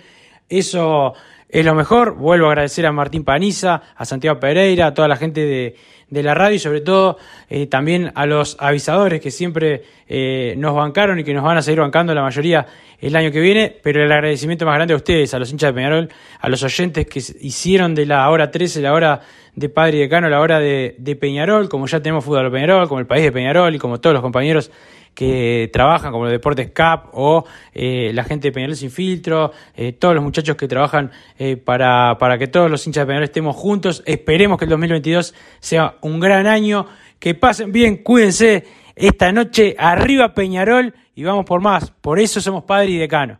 eso 0.50 1.16
es 1.50 1.66
lo 1.66 1.74
mejor. 1.74 2.16
Vuelvo 2.16 2.46
a 2.46 2.50
agradecer 2.50 2.86
a 2.86 2.92
Martín 2.92 3.24
Paniza, 3.24 3.82
a 3.96 4.06
Santiago 4.06 4.40
Pereira, 4.40 4.88
a 4.88 4.94
toda 4.94 5.08
la 5.08 5.16
gente 5.16 5.42
de, 5.42 5.76
de 6.10 6.24
la 6.24 6.34
radio 6.34 6.56
y 6.56 6.60
sobre 6.60 6.82
todo 6.82 7.18
eh, 7.50 7.68
también 7.68 8.12
a 8.16 8.26
los 8.26 8.58
avisadores 8.60 9.22
que 9.22 9.32
siempre 9.32 9.84
eh, 10.08 10.56
nos 10.58 10.76
bancaron 10.76 11.20
y 11.20 11.24
que 11.24 11.34
nos 11.34 11.44
van 11.44 11.58
a 11.58 11.62
seguir 11.62 11.80
bancando 11.80 12.14
la 12.14 12.22
mayoría 12.22 12.66
el 13.00 13.16
año 13.16 13.32
que 13.32 13.40
viene, 13.40 13.76
pero 13.82 14.04
el 14.04 14.12
agradecimiento 14.12 14.66
más 14.66 14.76
grande 14.76 14.94
a 14.94 14.98
ustedes, 14.98 15.34
a 15.34 15.40
los 15.40 15.52
hinchas 15.52 15.70
de 15.70 15.74
Peñarol, 15.74 16.10
a 16.40 16.50
los 16.50 16.64
oyentes 16.64 17.06
que 17.06 17.20
hicieron 17.42 17.96
de 17.96 18.06
la 18.06 18.30
hora 18.30 18.52
13 18.52 18.82
la 18.82 18.94
hora 18.94 19.22
de 19.56 19.70
Padre 19.70 19.98
y 19.98 20.00
Decano, 20.02 20.30
la 20.30 20.42
hora 20.42 20.60
de, 20.60 20.96
de 20.98 21.16
Peñarol, 21.16 21.70
como 21.70 21.88
ya 21.88 22.02
tenemos 22.02 22.26
fútbol 22.26 22.46
de 22.46 22.52
Peñarol, 22.52 22.88
como 22.88 23.00
el 23.00 23.08
país 23.08 23.24
de 23.24 23.32
Peñarol 23.32 23.74
y 23.76 23.78
como 23.78 24.00
todos 24.00 24.14
los 24.14 24.22
compañeros 24.22 24.72
que 25.14 25.70
trabajan, 25.74 26.12
como 26.12 26.26
los 26.26 26.32
Deportes 26.32 26.72
CAP 26.72 27.08
o 27.14 27.46
eh, 27.74 28.12
la 28.14 28.24
gente 28.24 28.48
de 28.48 28.52
Peñarol 28.52 28.76
Sin 28.76 28.92
Filtro, 28.92 29.52
eh, 29.76 29.94
todos 29.94 30.16
los 30.16 30.24
muchachos 30.24 30.56
que 30.56 30.68
trabajan 30.68 31.12
eh, 31.38 31.58
para, 31.58 32.18
para 32.18 32.38
que 32.38 32.48
todos 32.48 32.72
los 32.72 32.86
hinchas 32.88 33.04
de 33.04 33.08
Peñarol 33.08 33.26
estemos 33.26 33.56
juntos. 33.56 34.04
Esperemos 34.06 34.58
que 34.58 34.66
el 34.66 34.70
2022 34.70 35.34
sea 35.60 35.96
un 36.02 36.20
gran 36.20 36.48
año. 36.48 36.86
Que 37.20 37.36
pasen 37.36 37.74
bien, 37.74 37.98
cuídense 37.98 38.66
esta 38.96 39.32
noche 39.32 39.76
arriba 39.78 40.34
Peñarol 40.34 40.94
y 41.16 41.24
vamos 41.24 41.46
por 41.46 41.62
más. 41.62 41.92
Por 41.92 42.20
eso 42.20 42.40
somos 42.40 42.64
Padre 42.64 42.92
y 42.92 42.98
Decano. 42.98 43.40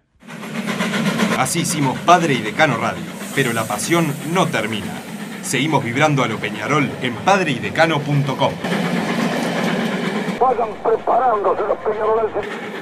Así 1.38 1.62
hicimos 1.62 1.98
Padre 2.00 2.34
y 2.34 2.42
Decano 2.42 2.76
Radio, 2.76 3.04
pero 3.34 3.54
la 3.54 3.64
pasión 3.64 4.14
no 4.34 4.48
termina. 4.48 5.02
Seguimos 5.42 5.84
vibrando 5.84 6.24
a 6.24 6.28
lo 6.28 6.38
Peñarol 6.38 6.90
en 7.02 7.16
padreidecano.com 7.16 8.52
vayan 10.40 10.70
preparándose 10.84 11.62
los 11.68 11.78
peñaroles. 11.80 12.79